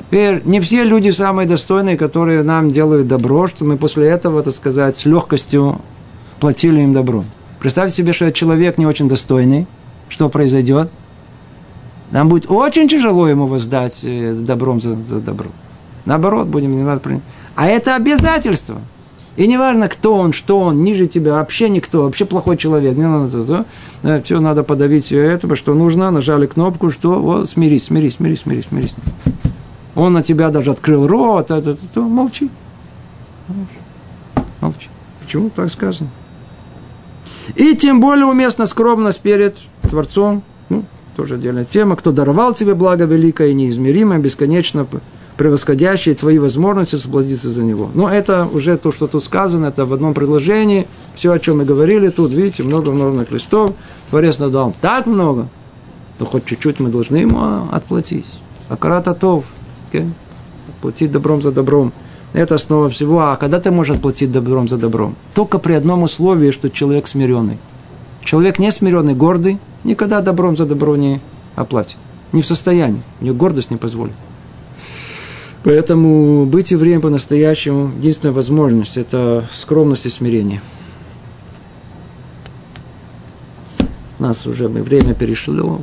Теперь, 0.00 0.42
не 0.44 0.58
все 0.58 0.82
люди 0.82 1.10
самые 1.10 1.46
достойные, 1.46 1.96
которые 1.96 2.42
нам 2.42 2.72
делают 2.72 3.06
добро, 3.06 3.46
что 3.46 3.64
мы 3.64 3.76
после 3.76 4.08
этого, 4.08 4.42
так 4.42 4.56
сказать, 4.56 4.96
с 4.96 5.04
легкостью 5.04 5.80
платили 6.40 6.80
им 6.80 6.92
добро. 6.92 7.22
Представьте 7.60 7.94
себе, 7.94 8.12
что 8.12 8.32
человек 8.32 8.76
не 8.76 8.86
очень 8.86 9.06
достойный. 9.06 9.68
Что 10.08 10.30
произойдет? 10.30 10.90
Нам 12.10 12.28
будет 12.28 12.50
очень 12.50 12.88
тяжело 12.88 13.28
ему 13.28 13.46
воздать 13.46 14.00
э, 14.02 14.34
добром 14.34 14.80
за, 14.80 14.96
за 14.96 15.20
добро. 15.20 15.50
Наоборот, 16.04 16.48
будем 16.48 16.74
не 16.74 16.82
надо 16.82 17.00
принять. 17.00 17.22
А 17.54 17.66
это 17.66 17.96
обязательство. 17.96 18.80
И 19.36 19.46
не 19.46 19.56
важно, 19.56 19.88
кто 19.88 20.14
он, 20.14 20.32
что 20.32 20.58
он, 20.58 20.82
ниже 20.82 21.06
тебя, 21.06 21.34
вообще 21.34 21.68
никто, 21.68 22.04
вообще 22.04 22.24
плохой 22.24 22.56
человек. 22.56 22.96
Не 22.96 23.06
надо, 23.06 23.44
да, 23.44 23.64
да, 24.02 24.22
все 24.22 24.40
надо 24.40 24.64
подавить 24.64 25.04
все 25.04 25.20
это, 25.20 25.54
что 25.54 25.74
нужно, 25.74 26.10
нажали 26.10 26.46
кнопку, 26.46 26.90
что, 26.90 27.20
вот, 27.20 27.48
смирись, 27.48 27.84
смирись, 27.84 28.14
смирись, 28.14 28.40
смирись, 28.40 28.64
смирись. 28.64 28.94
Он 29.94 30.12
на 30.12 30.22
тебя 30.22 30.50
даже 30.50 30.70
открыл 30.70 31.06
рот, 31.06 31.52
это, 31.52 31.70
это, 31.70 31.78
это, 31.84 32.00
молчи. 32.00 32.50
Молчи. 34.60 34.88
Почему 35.20 35.50
так 35.50 35.68
сказано? 35.70 36.10
И 37.54 37.76
тем 37.76 38.00
более 38.00 38.26
уместна 38.26 38.66
скромность 38.66 39.20
перед 39.20 39.58
Творцом, 39.82 40.42
тоже 41.18 41.34
отдельная 41.34 41.64
тема, 41.64 41.96
кто 41.96 42.12
даровал 42.12 42.54
тебе 42.54 42.76
благо 42.76 43.04
великое 43.04 43.48
и 43.48 43.54
неизмеримое, 43.54 44.18
бесконечно 44.18 44.86
превосходящие 45.36 46.14
твои 46.14 46.38
возможности 46.38 46.94
заплатиться 46.94 47.50
за 47.50 47.64
него. 47.64 47.90
Но 47.92 48.08
это 48.08 48.48
уже 48.52 48.76
то, 48.76 48.92
что 48.92 49.08
тут 49.08 49.24
сказано, 49.24 49.66
это 49.66 49.84
в 49.84 49.92
одном 49.92 50.14
предложении. 50.14 50.86
Все, 51.16 51.32
о 51.32 51.40
чем 51.40 51.58
мы 51.58 51.64
говорили, 51.64 52.10
тут, 52.10 52.32
видите, 52.32 52.62
много-много 52.62 53.26
листов. 53.32 53.72
Творец 54.10 54.38
надал 54.38 54.76
так 54.80 55.06
много, 55.06 55.48
то 56.18 56.24
хоть 56.24 56.44
чуть-чуть 56.44 56.78
мы 56.78 56.88
должны 56.88 57.16
ему 57.16 57.68
отплатить. 57.72 58.26
Акарат 58.68 59.08
Атов. 59.08 59.44
Okay? 59.90 60.08
Платить 60.80 61.10
добром 61.10 61.42
за 61.42 61.50
добром. 61.50 61.92
Это 62.32 62.54
основа 62.54 62.88
всего. 62.90 63.22
А 63.22 63.36
когда 63.36 63.58
ты 63.58 63.72
можешь 63.72 63.96
отплатить 63.96 64.30
добром 64.30 64.68
за 64.68 64.76
добром? 64.76 65.16
Только 65.34 65.58
при 65.58 65.72
одном 65.72 66.04
условии, 66.04 66.52
что 66.52 66.70
человек 66.70 67.08
смиренный. 67.08 67.58
Человек 68.22 68.60
не 68.60 68.70
смиренный, 68.70 69.14
гордый, 69.14 69.58
никогда 69.84 70.20
добром 70.20 70.56
за 70.56 70.66
добро 70.66 70.96
не 70.96 71.20
оплатит. 71.56 71.96
Не 72.32 72.42
в 72.42 72.46
состоянии. 72.46 73.02
У 73.20 73.24
него 73.24 73.36
гордость 73.36 73.70
не 73.70 73.76
позволит. 73.76 74.14
Поэтому 75.64 76.46
быть 76.46 76.70
евреем 76.70 77.00
по-настоящему 77.00 77.92
единственная 77.96 78.34
возможность– 78.34 78.96
это 78.96 79.44
скромность 79.50 80.06
и 80.06 80.08
смирение. 80.08 80.62
У 84.18 84.22
нас 84.22 84.46
уже 84.46 84.68
время 84.68 85.14
перешло. 85.14 85.80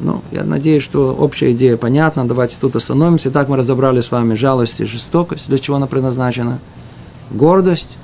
Но 0.00 0.22
я 0.30 0.44
надеюсь, 0.44 0.82
что 0.82 1.14
общая 1.14 1.52
идея 1.52 1.76
понятна. 1.76 2.26
Давайте 2.26 2.56
тут 2.60 2.76
остановимся. 2.76 3.30
Так 3.30 3.48
мы 3.48 3.56
разобрали 3.56 4.00
с 4.00 4.10
вами 4.10 4.34
жалость 4.34 4.80
и 4.80 4.84
жестокость. 4.84 5.48
Для 5.48 5.58
чего 5.58 5.76
она 5.76 5.86
предназначена? 5.86 6.60
Гордость. 7.30 7.96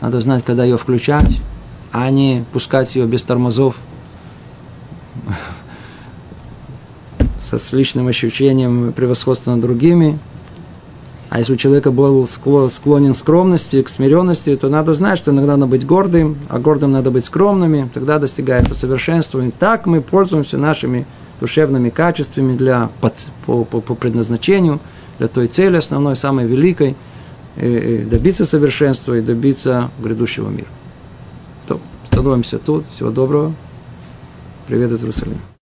Надо 0.00 0.20
знать, 0.20 0.44
когда 0.44 0.64
ее 0.64 0.76
включать, 0.76 1.40
а 1.92 2.08
не 2.10 2.44
пускать 2.52 2.94
ее 2.94 3.06
без 3.06 3.22
тормозов 3.22 3.76
со 7.40 7.76
личным 7.76 8.08
ощущением 8.08 8.92
превосходства 8.92 9.52
над 9.52 9.60
другими. 9.60 10.18
А 11.30 11.38
если 11.38 11.54
у 11.54 11.56
человека 11.56 11.90
был 11.90 12.26
склонен 12.26 13.12
к 13.12 13.16
скромности, 13.16 13.82
к 13.82 13.88
смиренности, 13.88 14.56
то 14.56 14.68
надо 14.68 14.94
знать, 14.94 15.18
что 15.18 15.30
иногда 15.30 15.56
надо 15.56 15.70
быть 15.70 15.86
гордым, 15.86 16.38
а 16.48 16.58
гордым 16.58 16.92
надо 16.92 17.10
быть 17.10 17.24
скромными, 17.24 17.90
тогда 17.92 18.18
достигается 18.18 18.74
совершенство. 18.74 19.40
И 19.40 19.50
так 19.50 19.86
мы 19.86 20.00
пользуемся 20.00 20.56
нашими 20.56 21.06
душевными 21.38 21.90
качествами 21.90 22.56
для, 22.56 22.90
по, 23.00 23.64
по, 23.64 23.80
по 23.80 23.94
предназначению, 23.94 24.80
для 25.18 25.28
той 25.28 25.48
цели 25.48 25.76
основной, 25.76 26.16
самой 26.16 26.46
великой, 26.46 26.96
и, 27.56 27.66
и 27.66 28.04
добиться 28.04 28.46
совершенства 28.46 29.14
и 29.14 29.20
добиться 29.20 29.90
грядущего 29.98 30.48
мира. 30.48 30.68
То, 31.66 31.80
становимся 32.10 32.58
тут. 32.58 32.84
Всего 32.90 33.10
доброго. 33.10 33.54
Привет 34.68 34.92
из 34.92 35.00
Иерусалима. 35.00 35.57